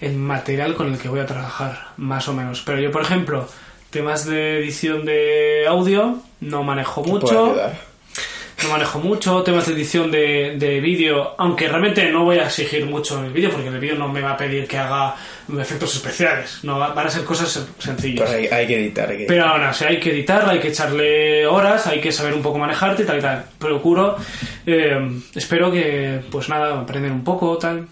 el 0.00 0.16
material 0.16 0.74
con 0.74 0.92
el 0.92 0.98
que 0.98 1.08
voy 1.08 1.20
a 1.20 1.26
trabajar, 1.26 1.88
más 1.96 2.28
o 2.28 2.32
menos. 2.32 2.62
Pero 2.64 2.80
yo, 2.80 2.90
por 2.90 3.02
ejemplo, 3.02 3.48
temas 3.90 4.24
de 4.24 4.58
edición 4.58 5.04
de 5.04 5.64
audio 5.68 6.18
no 6.40 6.62
manejo 6.62 7.04
mucho. 7.04 7.56
No 8.62 8.68
manejo 8.70 9.00
mucho 9.00 9.42
temas 9.42 9.66
de 9.66 9.72
edición 9.72 10.10
de, 10.10 10.54
de 10.56 10.80
vídeo, 10.80 11.34
aunque 11.38 11.66
realmente 11.68 12.08
no 12.10 12.24
voy 12.24 12.38
a 12.38 12.44
exigir 12.46 12.86
mucho 12.86 13.18
en 13.18 13.26
el 13.26 13.32
vídeo, 13.32 13.50
porque 13.50 13.68
el 13.68 13.78
vídeo 13.80 13.96
no 13.96 14.08
me 14.08 14.20
va 14.20 14.32
a 14.32 14.36
pedir 14.36 14.68
que 14.68 14.78
haga 14.78 15.16
efectos 15.60 15.94
especiales. 15.96 16.60
No, 16.62 16.78
va- 16.78 16.94
van 16.94 17.06
a 17.06 17.10
ser 17.10 17.24
cosas 17.24 17.56
sen- 17.56 17.82
sencillas. 17.82 18.28
Pero 18.30 18.38
hay, 18.38 18.46
hay 18.46 18.66
que 18.66 18.78
editar. 18.78 19.10
Hay 19.10 19.18
que 19.18 19.24
Pero 19.24 19.46
o 19.70 19.72
sea, 19.74 19.88
hay 19.88 19.98
que 19.98 20.10
editarla, 20.10 20.52
hay 20.52 20.60
que 20.60 20.68
echarle 20.68 21.46
horas, 21.46 21.86
hay 21.88 22.00
que 22.00 22.12
saber 22.12 22.34
un 22.34 22.42
poco 22.42 22.58
manejarte 22.58 23.02
y 23.02 23.06
tal 23.06 23.18
y 23.18 23.22
tal. 23.22 23.44
Procuro, 23.58 24.16
eh, 24.66 25.10
espero 25.34 25.72
que, 25.72 26.20
pues 26.30 26.48
nada, 26.48 26.78
aprender 26.80 27.10
un 27.10 27.24
poco, 27.24 27.58
tal. 27.58 27.88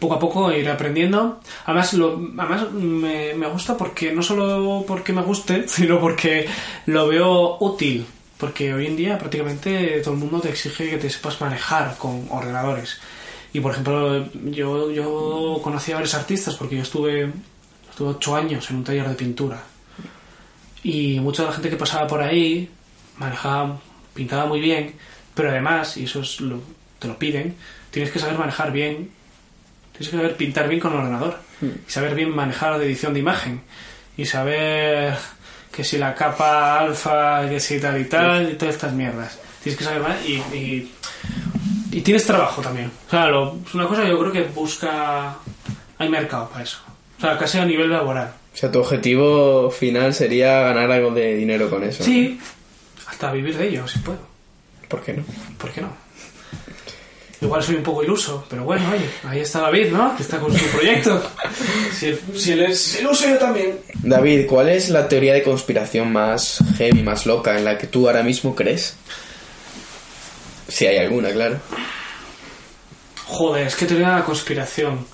Poco 0.00 0.14
a 0.14 0.18
poco 0.18 0.50
ir 0.50 0.68
aprendiendo. 0.68 1.40
Además, 1.66 1.92
lo, 1.94 2.14
además 2.38 2.72
me, 2.72 3.34
me 3.34 3.46
gusta 3.48 3.76
porque, 3.76 4.12
no 4.12 4.22
solo 4.22 4.84
porque 4.88 5.12
me 5.12 5.22
guste, 5.22 5.64
sino 5.68 6.00
porque 6.00 6.46
lo 6.86 7.06
veo 7.06 7.58
útil. 7.60 8.06
Porque 8.42 8.74
hoy 8.74 8.88
en 8.88 8.96
día 8.96 9.18
prácticamente 9.18 10.00
todo 10.00 10.14
el 10.14 10.18
mundo 10.18 10.40
te 10.40 10.48
exige 10.48 10.90
que 10.90 10.98
te 10.98 11.08
sepas 11.08 11.40
manejar 11.40 11.96
con 11.96 12.26
ordenadores. 12.28 12.98
Y 13.52 13.60
por 13.60 13.70
ejemplo, 13.70 14.26
yo, 14.50 14.90
yo 14.90 15.60
conocí 15.62 15.92
a 15.92 15.94
varios 15.94 16.12
artistas 16.14 16.56
porque 16.56 16.74
yo 16.74 16.82
estuve, 16.82 17.30
estuve 17.88 18.08
ocho 18.08 18.34
años 18.34 18.68
en 18.68 18.78
un 18.78 18.82
taller 18.82 19.08
de 19.08 19.14
pintura. 19.14 19.62
Y 20.82 21.20
mucha 21.20 21.42
de 21.42 21.48
la 21.50 21.54
gente 21.54 21.70
que 21.70 21.76
pasaba 21.76 22.08
por 22.08 22.20
ahí 22.20 22.68
manejaba, 23.16 23.80
pintaba 24.12 24.46
muy 24.46 24.58
bien, 24.58 24.96
Pero 25.34 25.50
además, 25.50 25.96
y 25.96 26.06
eso 26.06 26.22
es 26.22 26.40
lo, 26.40 26.60
te 26.98 27.06
lo 27.06 27.16
piden, 27.20 27.54
tienes 27.92 28.10
que 28.10 28.18
saber 28.18 28.36
manejar 28.36 28.72
bien, 28.72 29.12
tienes 29.92 30.08
que 30.08 30.16
saber 30.16 30.36
pintar 30.36 30.68
bien 30.68 30.80
con 30.80 30.94
el 30.94 30.98
ordenador, 30.98 31.38
y 31.62 31.88
saber 31.88 32.16
bien 32.16 32.34
manejar 32.34 32.76
la 32.76 32.84
edición 32.84 33.14
de 33.14 33.20
imagen, 33.20 33.62
y 34.16 34.24
saber 34.24 35.14
que 35.72 35.82
si 35.84 35.98
la 35.98 36.14
capa 36.14 36.78
alfa, 36.80 37.48
que 37.48 37.58
si 37.60 37.80
tal 37.80 38.00
y 38.00 38.04
tal, 38.04 38.50
y 38.52 38.54
todas 38.54 38.74
estas 38.74 38.92
mierdas. 38.92 39.38
Tienes 39.62 39.78
que 39.78 39.84
saber 39.84 40.02
más 40.02 40.16
y, 40.26 40.34
y, 40.54 40.92
y 41.92 42.00
tienes 42.02 42.24
trabajo 42.26 42.60
también. 42.62 42.90
O 43.06 43.10
sea, 43.10 43.26
lo- 43.28 43.56
es 43.66 43.74
una 43.74 43.86
cosa 43.86 44.02
que 44.02 44.08
yo 44.10 44.18
creo 44.18 44.32
que 44.32 44.42
busca... 44.42 45.36
Hay 45.98 46.08
mercado 46.08 46.48
para 46.50 46.64
eso. 46.64 46.78
O 47.18 47.20
sea, 47.20 47.38
casi 47.38 47.58
a 47.58 47.64
nivel 47.64 47.90
laboral. 47.90 48.32
O 48.52 48.56
sea, 48.56 48.70
tu 48.70 48.80
objetivo 48.80 49.70
final 49.70 50.12
sería 50.12 50.60
ganar 50.62 50.90
algo 50.90 51.10
de 51.12 51.36
dinero 51.36 51.70
con 51.70 51.84
eso. 51.84 52.00
¿no? 52.00 52.04
Sí, 52.04 52.38
hasta 53.06 53.30
vivir 53.32 53.56
de 53.56 53.68
ello, 53.68 53.86
si 53.88 54.00
puedo. 54.00 54.18
¿Por 54.88 55.00
qué 55.02 55.12
no? 55.14 55.22
¿Por 55.58 55.70
qué 55.70 55.80
no? 55.80 55.88
Igual 57.42 57.62
soy 57.62 57.74
un 57.74 57.82
poco 57.82 58.04
iluso, 58.04 58.44
pero 58.48 58.62
bueno, 58.62 58.88
oye, 58.92 59.10
ahí 59.24 59.40
está 59.40 59.62
David, 59.62 59.90
¿no? 59.90 60.16
Que 60.16 60.22
está 60.22 60.38
con 60.38 60.56
su 60.56 60.64
proyecto. 60.66 61.20
Si 61.92 62.06
él, 62.06 62.20
si 62.36 62.52
él 62.52 62.62
es 62.62 63.00
iluso, 63.00 63.28
yo 63.28 63.36
también. 63.36 63.80
David, 63.94 64.46
¿cuál 64.48 64.68
es 64.68 64.90
la 64.90 65.08
teoría 65.08 65.34
de 65.34 65.42
conspiración 65.42 66.12
más 66.12 66.62
heavy, 66.78 67.02
más 67.02 67.26
loca 67.26 67.58
en 67.58 67.64
la 67.64 67.76
que 67.76 67.88
tú 67.88 68.06
ahora 68.06 68.22
mismo 68.22 68.54
crees? 68.54 68.94
Si 70.68 70.86
hay 70.86 70.98
alguna, 70.98 71.30
claro. 71.32 71.58
Joder, 73.26 73.66
es 73.66 73.74
que 73.74 73.86
teoría 73.86 74.10
de 74.10 74.14
la 74.20 74.24
conspiración. 74.24 75.04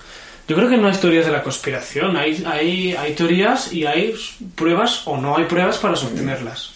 Yo 0.47 0.57
creo 0.57 0.69
que 0.69 0.77
no 0.77 0.89
hay 0.89 0.97
teorías 0.97 1.27
de 1.27 1.33
la 1.33 1.43
conspiración. 1.43 2.17
Hay, 2.17 2.45
hay, 2.47 2.95
hay 2.95 3.15
teorías 3.15 3.73
y 3.73 3.87
hay 3.87 4.15
pruebas 4.55 5.03
o 5.07 5.17
no 5.17 5.37
hay 5.37 5.45
pruebas 5.45 5.79
para 5.79 5.97
sostenerlas. 5.97 6.73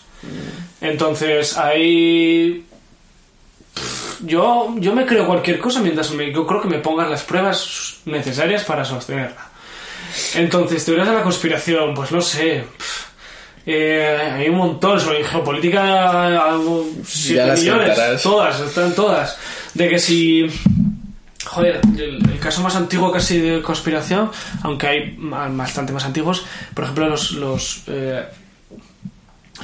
Entonces, 0.80 1.56
hay... 1.56 2.64
Yo, 4.24 4.74
yo 4.78 4.94
me 4.94 5.04
creo 5.06 5.26
cualquier 5.26 5.58
cosa 5.58 5.80
mientras 5.80 6.10
me, 6.12 6.32
yo 6.32 6.46
creo 6.46 6.60
que 6.62 6.68
me 6.68 6.78
pongas 6.78 7.10
las 7.10 7.22
pruebas 7.22 7.96
necesarias 8.04 8.64
para 8.64 8.84
sostenerla. 8.84 9.48
Entonces, 10.34 10.84
teorías 10.84 11.08
de 11.08 11.14
la 11.14 11.22
conspiración, 11.22 11.94
pues 11.94 12.12
no 12.12 12.20
sé. 12.20 12.64
eh, 13.66 14.32
hay 14.34 14.48
un 14.48 14.56
montón 14.56 15.00
sobre 15.00 15.24
geopolítica, 15.24 16.44
algo, 16.44 16.86
siete 17.04 17.46
las 17.46 17.60
millones, 17.60 17.88
contarás. 17.88 18.22
todas, 18.22 18.60
están 18.60 18.94
todas. 18.94 19.38
De 19.74 19.88
que 19.88 19.98
si 19.98 20.46
Joder, 21.44 21.80
el, 21.98 22.30
el 22.30 22.38
caso 22.38 22.62
más 22.62 22.76
antiguo 22.76 23.10
casi 23.12 23.38
de 23.38 23.60
conspiración, 23.60 24.30
aunque 24.62 24.86
hay 24.86 25.16
bastante 25.18 25.92
más 25.92 26.04
antiguos, 26.04 26.46
por 26.72 26.84
ejemplo, 26.84 27.08
los, 27.10 27.32
los, 27.32 27.82
eh, 27.88 28.24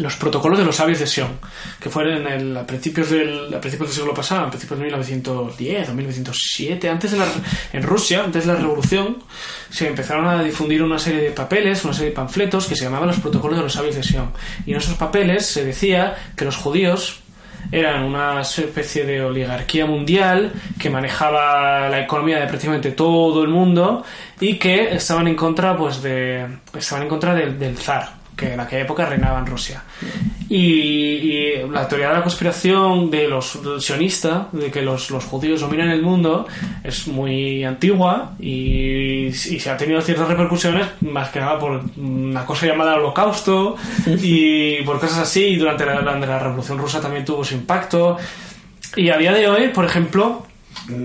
los 0.00 0.16
protocolos 0.16 0.58
de 0.58 0.64
los 0.64 0.76
sabios 0.76 0.98
de 0.98 1.06
Sion, 1.06 1.38
que 1.80 1.90
fueron 1.90 2.26
en 2.26 2.32
el- 2.32 2.56
a, 2.56 2.66
principios 2.66 3.10
del, 3.10 3.52
a 3.54 3.60
principios 3.60 3.90
del 3.90 3.96
siglo 3.98 4.14
pasado, 4.14 4.46
a 4.46 4.50
principios 4.50 4.78
de 4.78 4.84
1910 4.86 5.88
o 5.88 5.94
1907, 5.94 6.88
antes 6.88 7.10
de 7.12 7.18
la, 7.18 7.26
en 7.72 7.82
Rusia, 7.82 8.22
antes 8.24 8.46
de 8.46 8.52
la 8.52 8.58
revolución, 8.58 9.18
se 9.70 9.88
empezaron 9.88 10.26
a 10.26 10.42
difundir 10.42 10.82
una 10.82 10.98
serie 10.98 11.20
de 11.20 11.30
papeles, 11.30 11.84
una 11.84 11.92
serie 11.94 12.10
de 12.10 12.16
panfletos 12.16 12.66
que 12.66 12.76
se 12.76 12.84
llamaban 12.84 13.08
los 13.08 13.18
protocolos 13.20 13.56
de 13.58 13.64
los 13.64 13.72
sabios 13.72 13.94
de 13.96 14.02
Sion. 14.02 14.30
Y 14.66 14.72
en 14.72 14.76
esos 14.78 14.94
papeles 14.94 15.46
se 15.46 15.64
decía 15.64 16.16
que 16.36 16.44
los 16.44 16.56
judíos 16.56 17.20
eran 17.72 18.04
una 18.04 18.40
especie 18.40 19.04
de 19.04 19.20
oligarquía 19.22 19.84
mundial 19.84 20.52
que 20.78 20.88
manejaba 20.90 21.88
la 21.88 22.00
economía 22.00 22.38
de 22.38 22.46
prácticamente 22.46 22.92
todo 22.92 23.42
el 23.42 23.48
mundo 23.48 24.04
y 24.40 24.54
que 24.54 24.94
estaban 24.94 25.26
en 25.26 25.34
contra 25.34 25.76
pues 25.76 26.00
de 26.00 26.46
estaban 26.78 27.02
en 27.02 27.08
contra 27.08 27.34
del 27.34 27.76
zar 27.76 28.17
que 28.38 28.52
en 28.52 28.60
aquella 28.60 28.82
época 28.82 29.04
reinaba 29.04 29.40
en 29.40 29.46
Rusia. 29.46 29.82
Y, 30.48 30.56
y 30.56 31.68
la 31.70 31.86
teoría 31.88 32.08
de 32.08 32.14
la 32.14 32.22
conspiración 32.22 33.10
de 33.10 33.28
los 33.28 33.62
del 33.62 33.82
sionista 33.82 34.48
de 34.52 34.70
que 34.70 34.80
los, 34.80 35.10
los 35.10 35.24
judíos 35.24 35.60
dominan 35.60 35.90
el 35.90 36.00
mundo 36.00 36.46
es 36.82 37.06
muy 37.08 37.64
antigua 37.64 38.32
y, 38.38 39.26
y 39.26 39.60
se 39.60 39.70
ha 39.70 39.76
tenido 39.76 40.00
ciertas 40.00 40.28
repercusiones 40.28 40.86
más 41.02 41.28
que 41.30 41.40
nada 41.40 41.58
por 41.58 41.82
una 41.98 42.46
cosa 42.46 42.66
llamada 42.66 42.94
holocausto 42.94 43.76
y 44.06 44.80
por 44.82 45.00
cosas 45.00 45.18
así 45.18 45.44
y 45.44 45.56
durante 45.56 45.84
la, 45.84 46.00
durante 46.00 46.26
la 46.26 46.38
revolución 46.38 46.78
rusa 46.78 47.00
también 47.00 47.24
tuvo 47.24 47.44
su 47.44 47.54
impacto. 47.54 48.16
Y 48.96 49.10
a 49.10 49.18
día 49.18 49.32
de 49.32 49.48
hoy 49.48 49.68
por 49.68 49.84
ejemplo 49.84 50.46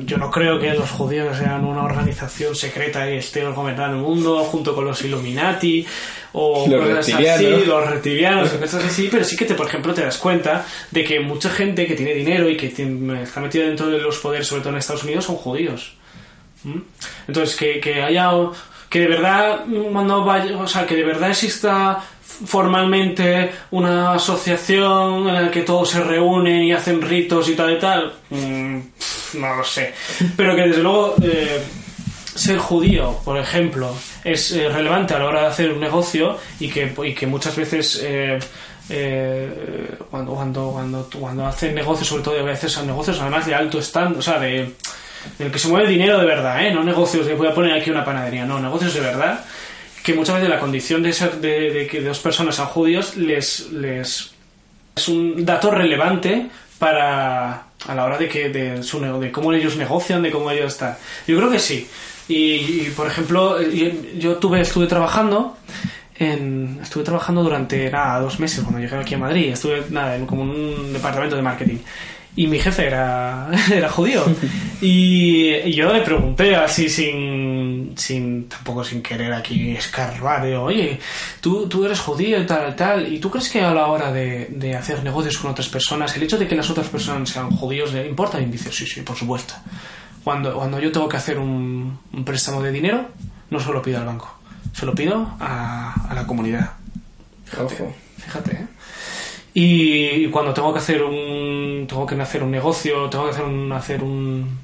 yo 0.06 0.18
no 0.18 0.32
creo 0.32 0.60
que 0.60 0.74
los 0.74 0.90
judíos 0.92 1.38
sean 1.38 1.66
una 1.66 1.84
organización 1.84 2.56
secreta 2.56 3.10
y 3.10 3.18
estén 3.18 3.54
gobernando 3.54 3.98
el 3.98 4.02
mundo 4.04 4.44
junto 4.46 4.74
con 4.76 4.86
los 4.86 5.04
Illuminati 5.04 5.86
o 6.34 6.66
Los 6.68 6.86
reptilianos. 6.88 7.36
así, 7.60 7.66
los 7.66 7.90
reptilianos 7.90 8.54
o 8.54 8.60
cosas 8.60 8.86
así, 8.86 9.08
pero 9.12 9.24
sí 9.24 9.36
que 9.36 9.46
te, 9.46 9.54
por 9.56 9.68
ejemplo, 9.68 9.94
te 9.94 10.02
das 10.02 10.18
cuenta 10.18 10.66
de 10.92 11.04
que 11.04 11.20
mucha 11.20 11.50
gente 11.50 11.86
que 11.86 11.96
tiene 11.96 12.14
dinero 12.14 12.50
y 12.50 12.56
que 12.58 12.70
tiene- 12.70 13.24
está 13.24 13.40
metida 13.42 13.66
dentro 13.66 13.88
de 13.88 14.00
los 14.00 14.18
poderes, 14.20 14.48
sobre 14.48 14.62
todo 14.62 14.72
en 14.74 14.80
Estados 14.80 15.04
Unidos, 15.04 15.26
son 15.26 15.36
judíos. 15.36 15.94
¿Mm? 16.64 16.80
Entonces, 17.28 17.56
que, 17.56 17.80
que 17.80 18.02
haya 18.02 18.32
que 18.90 19.00
de 19.00 19.08
verdad 19.08 19.66
no 19.66 20.24
vaya, 20.24 20.56
o 20.56 20.68
sea, 20.68 20.86
que 20.86 20.96
de 20.96 21.04
verdad 21.04 21.32
exista 21.32 22.00
formalmente 22.46 23.52
una 23.72 24.14
asociación 24.14 25.28
en 25.28 25.34
la 25.34 25.52
que 25.52 25.62
todos 25.62 25.90
se 25.90 26.04
reúnen 26.04 26.64
y 26.64 26.74
hacen 26.74 27.02
ritos 27.02 27.50
y 27.50 27.56
tal 27.56 27.74
y 27.74 27.80
tal, 27.80 28.14
mm, 28.30 28.78
no 29.36 29.56
lo 29.56 29.64
sé. 29.64 29.94
Pero 30.36 30.56
que 30.56 30.64
desde 30.64 30.84
luego 30.84 31.16
eh, 31.22 31.62
ser 32.36 32.58
judío, 32.58 33.20
por 33.24 33.38
ejemplo, 33.38 33.96
es 34.24 34.52
eh, 34.52 34.70
relevante 34.70 35.14
a 35.14 35.20
la 35.20 35.26
hora 35.26 35.42
de 35.42 35.48
hacer 35.48 35.72
un 35.72 35.80
negocio 35.80 36.38
y 36.60 36.70
que, 36.70 36.94
y 37.06 37.14
que 37.14 37.28
muchas 37.28 37.56
veces 37.56 38.02
eh, 38.04 38.40
eh, 38.90 39.96
cuando, 40.10 40.34
cuando, 40.34 40.72
cuando, 40.72 41.10
cuando 41.20 41.46
hacen 41.46 41.76
negocios, 41.76 42.08
sobre 42.08 42.24
todo 42.24 42.40
a 42.40 42.44
veces 42.44 42.72
son 42.72 42.88
negocios 42.88 43.20
además 43.20 43.46
de 43.46 43.56
alto 43.56 43.80
stand, 43.80 44.18
o 44.18 44.22
sea, 44.22 44.40
de, 44.40 44.74
del 45.38 45.52
que 45.52 45.60
se 45.60 45.68
mueve 45.68 45.88
dinero 45.88 46.20
de 46.20 46.26
verdad, 46.26 46.66
¿eh? 46.66 46.74
no 46.74 46.84
negocios 46.84 47.26
de 47.26 47.36
voy 47.36 47.48
a 47.48 47.54
poner 47.54 47.74
aquí 47.74 47.90
una 47.90 48.04
panadería, 48.04 48.46
no, 48.46 48.60
negocios 48.60 48.94
de 48.94 49.00
verdad, 49.00 49.46
que 50.04 50.14
muchas 50.14 50.36
veces 50.36 50.49
la 50.49 50.60
condición 50.60 51.01
de 51.01 51.14
ser 51.14 51.39
de, 51.39 51.72
de 51.72 51.88
que 51.88 52.01
dos 52.01 52.20
personas 52.20 52.56
sean 52.56 52.68
judíos 52.68 53.16
les, 53.16 53.72
les 53.72 54.34
es 54.95 55.08
un 55.08 55.45
dato 55.45 55.72
relevante 55.72 56.49
para 56.78 57.68
a 57.88 57.95
la 57.95 58.06
hora 58.06 58.18
de 58.18 58.28
que 58.28 58.49
de, 58.49 58.84
su, 58.84 58.99
de 58.99 59.32
cómo 59.32 59.54
ellos 59.54 59.76
negocian, 59.76 60.22
de 60.22 60.32
cómo 60.32 60.51
ellos 60.51 60.74
están. 60.74 60.95
Yo 61.28 61.38
creo 61.38 61.49
que 61.49 61.60
sí. 61.60 61.88
Y, 62.28 62.36
y, 62.36 62.93
por 62.95 63.08
ejemplo, 63.08 63.62
yo 63.62 64.38
tuve, 64.38 64.62
estuve 64.62 64.88
trabajando 64.88 65.58
en, 66.16 66.80
estuve 66.82 67.04
trabajando 67.04 67.43
durante 67.43 67.89
nada 67.89 68.20
dos 68.20 68.39
meses 68.39 68.62
cuando 68.62 68.80
llegué 68.80 68.95
aquí 68.95 69.16
a 69.16 69.18
Madrid. 69.18 69.51
Estuve 69.51 69.84
nada 69.89 70.16
en 70.16 70.26
como 70.26 70.43
un 70.43 70.93
departamento 70.93 71.36
de 71.36 71.41
marketing. 71.41 71.78
Y 72.36 72.48
mi 72.48 72.60
jefe 72.60 72.88
era, 72.88 73.50
era 73.72 73.90
judío. 73.90 74.24
Y, 74.82 75.54
y 75.54 75.74
yo 75.74 75.94
le 75.94 76.02
pregunté 76.02 76.56
así 76.56 76.90
sin, 76.90 77.94
sin, 77.96 78.50
tampoco 78.50 78.84
sin 78.84 79.02
querer 79.04 79.34
aquí 79.34 79.72
escarbar, 79.72 80.46
digo, 80.46 80.64
oye, 80.64 81.00
tú, 81.42 81.68
tú 81.68 81.86
eres 81.86 82.00
judío 82.00 82.42
y 82.42 82.46
tal, 82.46 82.76
tal, 82.76 83.12
¿y 83.12 83.20
tú 83.20 83.30
crees 83.30 83.50
que 83.50 83.62
a 83.62 83.74
la 83.74 83.88
hora 83.88 84.12
de, 84.12 84.48
de 84.50 84.76
hacer 84.76 85.04
negocios 85.04 85.38
con 85.38 85.52
otras 85.52 85.70
personas, 85.70 86.16
el 86.16 86.24
hecho 86.24 86.38
de 86.38 86.48
que 86.48 86.56
las 86.56 86.70
otras 86.70 86.88
personas 86.88 87.30
sean 87.30 87.52
judíos 87.52 87.94
le 87.94 88.08
importa? 88.08 88.42
Y 88.42 88.46
dice, 88.46 88.72
sí, 88.72 88.86
sí, 88.88 89.02
por 89.02 89.16
supuesto. 89.16 89.54
Cuando, 90.24 90.54
cuando 90.54 90.80
yo 90.80 90.92
tengo 90.92 91.08
que 91.08 91.18
hacer 91.18 91.38
un, 91.38 92.00
un 92.12 92.26
préstamo 92.26 92.62
de 92.62 92.72
dinero, 92.72 93.10
no 93.52 93.60
se 93.60 93.72
lo 93.72 93.82
pido 93.82 94.00
al 94.00 94.06
banco, 94.06 94.40
se 94.74 94.86
lo 94.86 94.96
pido 94.96 95.30
a, 95.40 96.10
a 96.10 96.14
la 96.16 96.26
comunidad. 96.26 96.72
Ojo. 97.60 97.94
Fíjate, 98.18 98.52
¿eh? 98.54 98.68
Y, 99.56 100.26
y 100.26 100.28
cuando 100.30 100.54
tengo 100.54 100.74
que 100.74 100.80
hacer 100.80 101.04
un 101.04 101.86
tengo 101.88 102.06
que 102.08 102.16
hacer 102.20 102.41
un 102.43 102.51
negocio, 102.51 103.10
tengo 103.10 103.26
que 103.26 103.32
hacer 103.32 103.43
un 103.45 103.72
hacer 103.72 104.04
un 104.04 104.60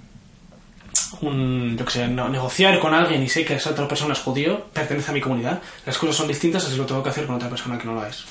un 1.21 1.75
yo 1.77 1.85
que 1.85 1.91
sé, 1.91 2.07
no- 2.07 2.29
negociar 2.29 2.79
con 2.79 2.93
alguien 2.93 3.21
y 3.23 3.29
sé 3.29 3.43
que 3.45 3.55
esa 3.55 3.71
otra 3.71 3.87
persona 3.87 4.13
es 4.13 4.19
judío, 4.19 4.65
pertenece 4.73 5.11
a 5.11 5.13
mi 5.13 5.21
comunidad, 5.21 5.61
las 5.85 5.97
cosas 5.97 6.15
son 6.15 6.27
distintas 6.27 6.65
así 6.65 6.75
lo 6.77 6.85
tengo 6.85 7.03
que 7.03 7.09
hacer 7.09 7.25
con 7.25 7.35
otra 7.35 7.49
persona 7.49 7.77
que 7.77 7.85
no 7.85 7.95
lo 7.95 8.05
es. 8.05 8.23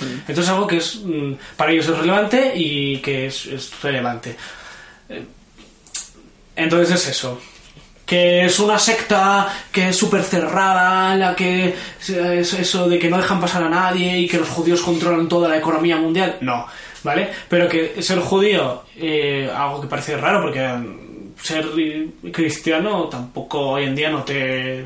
Entonces 0.00 0.44
es 0.44 0.48
algo 0.50 0.66
que 0.66 0.76
es 0.76 0.96
mm, 1.02 1.32
para 1.56 1.72
ellos 1.72 1.88
es 1.88 1.96
relevante 1.98 2.52
y 2.54 2.98
que 2.98 3.26
es, 3.26 3.46
es 3.46 3.82
relevante. 3.82 4.36
Eh, 5.08 5.24
Entonces 6.54 6.94
es 7.00 7.08
eso. 7.08 7.40
Que 8.06 8.44
es 8.46 8.58
una 8.60 8.78
secta 8.78 9.48
que 9.72 9.88
es 9.88 9.96
súper 9.96 10.22
cerrada, 10.22 11.12
en 11.14 11.20
la 11.20 11.34
que 11.36 11.74
es 12.00 12.52
eso 12.52 12.88
de 12.88 12.98
que 13.00 13.10
no 13.10 13.16
dejan 13.18 13.40
pasar 13.40 13.64
a 13.64 13.68
nadie 13.68 14.16
y 14.20 14.28
que 14.28 14.38
los 14.38 14.48
judíos 14.48 14.80
controlan 14.80 15.28
toda 15.28 15.48
la 15.48 15.56
economía 15.58 15.96
mundial. 15.96 16.36
No, 16.40 16.66
¿vale? 17.02 17.28
Pero 17.48 17.68
que 17.68 18.00
ser 18.00 18.20
judío, 18.20 18.84
eh, 18.96 19.50
algo 19.54 19.80
que 19.80 19.88
parece 19.88 20.16
raro 20.16 20.40
porque 20.40 20.64
ser 21.42 21.66
cristiano 22.32 23.04
tampoco 23.08 23.60
hoy 23.70 23.84
en 23.84 23.94
día 23.96 24.10
no 24.10 24.22
te... 24.22 24.84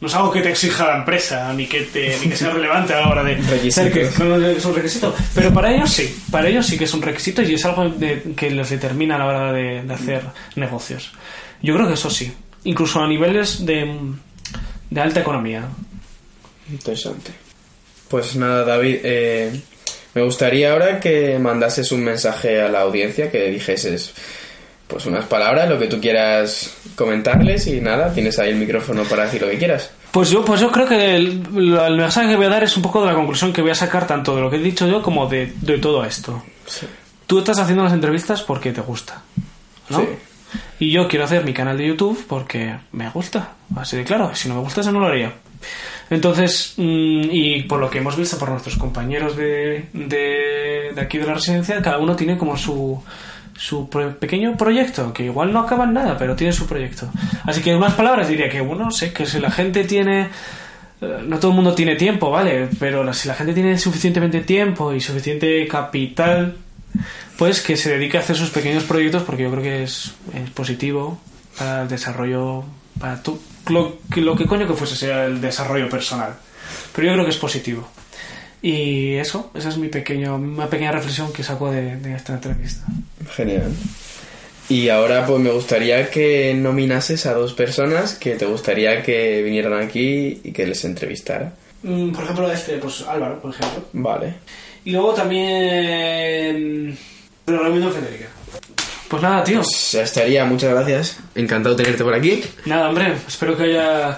No 0.00 0.06
es 0.06 0.14
algo 0.14 0.30
que 0.30 0.42
te 0.42 0.50
exija 0.50 0.86
la 0.86 0.98
empresa, 0.98 1.52
ni 1.54 1.66
que, 1.66 1.80
te, 1.80 2.16
ni 2.22 2.28
que 2.30 2.36
sea 2.36 2.50
relevante 2.50 2.94
a 2.94 3.00
la 3.00 3.08
hora 3.08 3.24
de 3.24 3.42
ser 3.72 3.90
que 3.92 4.02
es 4.02 4.64
un 4.64 4.74
requisito. 4.76 5.12
Pero 5.34 5.52
para 5.52 5.72
ellos 5.74 5.90
sí, 5.90 6.22
para 6.30 6.46
ellos 6.48 6.66
sí 6.66 6.78
que 6.78 6.84
es 6.84 6.94
un 6.94 7.02
requisito 7.02 7.42
y 7.42 7.54
es 7.54 7.64
algo 7.64 7.88
de- 7.88 8.22
que 8.36 8.48
les 8.50 8.70
determina 8.70 9.16
a 9.16 9.18
la 9.18 9.26
hora 9.26 9.52
de, 9.52 9.82
de 9.82 9.94
hacer 9.94 10.22
negocios. 10.54 11.10
Yo 11.62 11.74
creo 11.74 11.86
que 11.88 11.94
eso 11.94 12.10
sí, 12.10 12.32
incluso 12.64 13.00
a 13.00 13.06
niveles 13.08 13.64
de, 13.66 13.94
de 14.90 15.00
alta 15.00 15.20
economía. 15.20 15.64
Interesante. 16.70 17.32
Pues 18.08 18.36
nada, 18.36 18.64
David, 18.64 18.98
eh, 19.02 19.60
Me 20.14 20.22
gustaría 20.22 20.72
ahora 20.72 20.98
que 21.00 21.38
mandases 21.38 21.92
un 21.92 22.02
mensaje 22.02 22.60
a 22.60 22.68
la 22.68 22.80
audiencia, 22.80 23.30
que 23.30 23.50
dijeses 23.50 24.14
pues 24.86 25.04
unas 25.04 25.26
palabras, 25.26 25.68
lo 25.68 25.78
que 25.78 25.86
tú 25.86 26.00
quieras 26.00 26.74
comentarles 26.96 27.66
y 27.66 27.78
nada, 27.80 28.12
tienes 28.14 28.38
ahí 28.38 28.50
el 28.50 28.56
micrófono 28.56 29.04
para 29.04 29.24
decir 29.26 29.42
lo 29.42 29.50
que 29.50 29.58
quieras. 29.58 29.90
Pues 30.10 30.30
yo, 30.30 30.42
pues 30.42 30.60
yo 30.62 30.72
creo 30.72 30.88
que 30.88 31.14
el, 31.14 31.42
el 31.54 31.96
mensaje 31.96 32.30
que 32.30 32.36
voy 32.36 32.46
a 32.46 32.48
dar 32.48 32.64
es 32.64 32.74
un 32.74 32.82
poco 32.82 33.02
de 33.02 33.08
la 33.08 33.14
conclusión 33.14 33.52
que 33.52 33.60
voy 33.60 33.70
a 33.70 33.74
sacar 33.74 34.06
tanto 34.06 34.34
de 34.34 34.40
lo 34.40 34.48
que 34.48 34.56
he 34.56 34.60
dicho 34.60 34.88
yo 34.88 35.02
como 35.02 35.26
de, 35.28 35.52
de 35.60 35.76
todo 35.78 36.04
esto. 36.06 36.42
Tú 37.26 37.38
estás 37.40 37.58
haciendo 37.58 37.84
las 37.84 37.92
entrevistas 37.92 38.40
porque 38.42 38.72
te 38.72 38.80
gusta, 38.80 39.22
¿no? 39.90 40.00
Sí. 40.00 40.06
Y 40.80 40.90
yo 40.92 41.08
quiero 41.08 41.24
hacer 41.24 41.44
mi 41.44 41.52
canal 41.52 41.76
de 41.76 41.88
YouTube 41.88 42.24
porque 42.28 42.74
me 42.92 43.10
gusta. 43.10 43.54
Así 43.76 43.96
de 43.96 44.04
claro, 44.04 44.34
si 44.34 44.48
no 44.48 44.54
me 44.56 44.60
gusta, 44.60 44.80
eso 44.80 44.92
no 44.92 45.00
lo 45.00 45.06
haría. 45.06 45.32
Entonces, 46.10 46.74
mm, 46.76 47.22
y 47.30 47.62
por 47.64 47.80
lo 47.80 47.90
que 47.90 47.98
hemos 47.98 48.16
visto 48.16 48.38
por 48.38 48.48
nuestros 48.50 48.76
compañeros 48.76 49.36
de, 49.36 49.86
de, 49.92 50.92
de 50.94 51.00
aquí 51.00 51.18
de 51.18 51.26
la 51.26 51.34
residencia, 51.34 51.82
cada 51.82 51.98
uno 51.98 52.14
tiene 52.16 52.38
como 52.38 52.56
su, 52.56 53.02
su 53.56 53.88
pequeño 53.90 54.56
proyecto, 54.56 55.12
que 55.12 55.24
igual 55.24 55.52
no 55.52 55.60
acaba 55.60 55.84
en 55.84 55.94
nada, 55.94 56.16
pero 56.16 56.36
tiene 56.36 56.52
su 56.52 56.66
proyecto. 56.66 57.10
Así 57.44 57.60
que 57.60 57.72
en 57.72 57.76
unas 57.78 57.94
palabras 57.94 58.28
diría 58.28 58.48
que, 58.48 58.60
bueno, 58.60 58.90
sé 58.90 59.12
que 59.12 59.26
si 59.26 59.40
la 59.40 59.50
gente 59.50 59.84
tiene... 59.84 60.28
eh, 61.00 61.22
No 61.26 61.38
todo 61.38 61.50
el 61.50 61.56
mundo 61.56 61.74
tiene 61.74 61.96
tiempo, 61.96 62.30
¿vale? 62.30 62.68
Pero 62.78 63.12
si 63.12 63.28
la 63.28 63.34
gente 63.34 63.52
tiene 63.52 63.76
suficientemente 63.78 64.40
tiempo 64.42 64.94
y 64.94 65.00
suficiente 65.00 65.66
capital, 65.68 66.56
pues 67.36 67.60
que 67.60 67.76
se 67.76 67.90
dedique 67.90 68.16
a 68.16 68.20
hacer 68.20 68.36
sus 68.36 68.50
pequeños 68.50 68.84
proyectos 68.84 69.22
porque 69.22 69.44
yo 69.44 69.50
creo 69.50 69.62
que 69.62 69.82
es, 69.82 70.12
es 70.34 70.50
positivo 70.50 71.18
para 71.58 71.82
el 71.82 71.88
desarrollo, 71.88 72.64
para 72.98 73.22
tu- 73.22 73.40
lo, 73.68 73.98
que, 74.12 74.20
lo 74.20 74.36
que 74.36 74.46
coño 74.46 74.66
que 74.66 74.74
fuese 74.74 74.96
sea 74.96 75.24
el 75.26 75.40
desarrollo 75.40 75.88
personal. 75.88 76.34
Pero 76.94 77.06
yo 77.08 77.12
creo 77.14 77.24
que 77.24 77.30
es 77.30 77.36
positivo. 77.36 77.88
Y 78.60 79.14
eso, 79.14 79.50
esa 79.54 79.68
es 79.68 79.76
mi 79.78 79.88
pequeño, 79.88 80.34
una 80.36 80.68
pequeña 80.68 80.90
reflexión 80.92 81.32
que 81.32 81.42
saco 81.44 81.70
de, 81.70 81.96
de 81.96 82.14
esta 82.14 82.34
entrevista. 82.34 82.84
Genial. 83.36 83.72
Y 84.68 84.88
ahora 84.90 85.24
pues 85.26 85.40
me 85.40 85.50
gustaría 85.50 86.10
que 86.10 86.52
nominases 86.54 87.24
a 87.26 87.32
dos 87.34 87.54
personas 87.54 88.16
que 88.16 88.34
te 88.34 88.44
gustaría 88.46 89.02
que 89.02 89.42
vinieran 89.42 89.74
aquí 89.80 90.40
y 90.44 90.52
que 90.52 90.66
les 90.66 90.84
entrevistara. 90.84 91.52
Mm, 91.82 92.10
Por 92.10 92.24
ejemplo, 92.24 92.52
este, 92.52 92.76
pues 92.78 93.02
Álvaro, 93.02 93.40
por 93.40 93.54
ejemplo. 93.54 93.84
Vale. 93.92 94.34
Y 94.88 94.92
luego 94.92 95.12
también... 95.12 96.96
Pero 97.44 97.62
Ramiro 97.62 97.90
Federica. 97.90 98.24
Pues 99.06 99.22
nada, 99.22 99.44
tío. 99.44 99.60
Pues 99.60 99.92
ya 99.92 100.02
estaría, 100.02 100.46
muchas 100.46 100.70
gracias. 100.70 101.18
Encantado 101.34 101.74
de 101.74 101.84
tenerte 101.84 102.04
por 102.04 102.14
aquí. 102.14 102.42
Nada, 102.64 102.88
hombre, 102.88 103.12
espero 103.28 103.54
que 103.54 103.64
haya... 103.64 104.16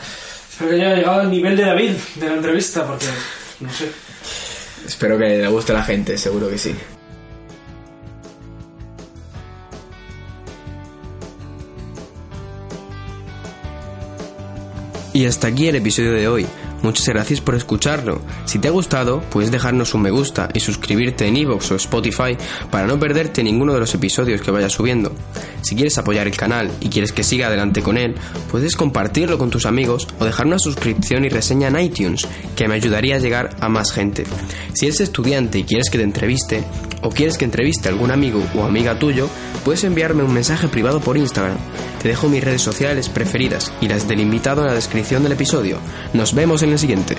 Espero 0.49 0.71
que 0.71 0.77
haya 0.77 0.95
llegado 0.95 1.23
al 1.23 1.31
nivel 1.33 1.57
de 1.57 1.65
David 1.65 1.91
de 2.15 2.29
la 2.29 2.35
entrevista, 2.35 2.87
porque... 2.87 3.07
No 3.59 3.73
sé. 3.73 3.91
Espero 4.87 5.19
que 5.19 5.39
le 5.39 5.49
guste 5.49 5.73
a 5.73 5.75
la 5.75 5.83
gente, 5.83 6.17
seguro 6.17 6.49
que 6.49 6.57
sí. 6.57 6.73
Y 15.15 15.27
hasta 15.27 15.49
aquí 15.49 15.67
el 15.67 15.75
episodio 15.75 16.13
de 16.13 16.29
hoy. 16.29 16.47
Muchas 16.83 17.09
gracias 17.09 17.41
por 17.41 17.55
escucharlo. 17.55 18.23
Si 18.47 18.59
te 18.59 18.69
ha 18.69 18.71
gustado, 18.71 19.21
puedes 19.31 19.51
dejarnos 19.51 19.95
un 19.95 20.03
me 20.03 20.11
gusta 20.11 20.49
y 20.55 20.61
suscribirte 20.61 21.27
en 21.27 21.37
iVoox 21.37 21.73
o 21.73 21.77
Spotify 21.77 22.37
para 22.71 22.87
no 22.87 22.99
perderte 22.99 23.43
ninguno 23.43 23.75
de 23.75 23.81
los 23.81 23.95
episodios 23.95 24.41
que 24.41 24.51
vaya 24.51 24.71
subiendo. 24.71 25.13
Si 25.61 25.75
quieres 25.75 25.99
apoyar 25.99 26.27
el 26.27 26.37
canal 26.37 26.71
y 26.81 26.89
quieres 26.89 27.13
que 27.13 27.23
siga 27.23 27.49
adelante 27.49 27.83
con 27.83 27.99
él, 27.99 28.15
puedes 28.51 28.77
compartirlo 28.77 29.37
con 29.37 29.51
tus 29.51 29.67
amigos 29.67 30.09
o 30.19 30.25
dejar 30.25 30.47
una 30.47 30.59
suscripción 30.59 31.25
y 31.25 31.29
reseña 31.29 31.69
en 31.69 31.79
iTunes, 31.79 32.27
que 32.57 32.67
me 32.67 32.75
ayudaría 32.75 33.17
a 33.17 33.21
llegar 33.21 33.57
a 33.61 33.69
más 33.69 33.93
gente. 33.93 34.25
Si 34.73 34.87
eres 34.87 35.01
estudiante 35.01 35.59
y 35.59 35.65
quieres 35.65 35.91
que 35.91 35.99
te 35.99 36.05
entreviste, 36.05 36.65
o 37.03 37.11
quieres 37.11 37.39
que 37.39 37.45
entreviste 37.45 37.89
a 37.89 37.93
algún 37.93 38.11
amigo 38.11 38.43
o 38.55 38.65
amiga 38.65 38.99
tuyo, 38.99 39.29
puedes 39.65 39.85
enviarme 39.85 40.23
un 40.23 40.33
mensaje 40.33 40.69
privado 40.69 41.01
por 41.01 41.17
Instagram. 41.17 41.57
Te 42.03 42.09
dejo 42.09 42.29
mis 42.29 42.43
redes 42.43 42.63
sociales 42.63 43.09
preferidas 43.09 43.73
y 43.81 43.89
las 43.89 44.09
del 44.09 44.21
invitado 44.21 44.63
en 44.63 44.69
la 44.69 44.75
descripción 44.75 45.23
del 45.23 45.33
episodio. 45.33 45.79
Nos 46.13 46.35
vemos 46.35 46.63
en 46.71 46.75
el 46.75 46.79
siguiente. 46.79 47.17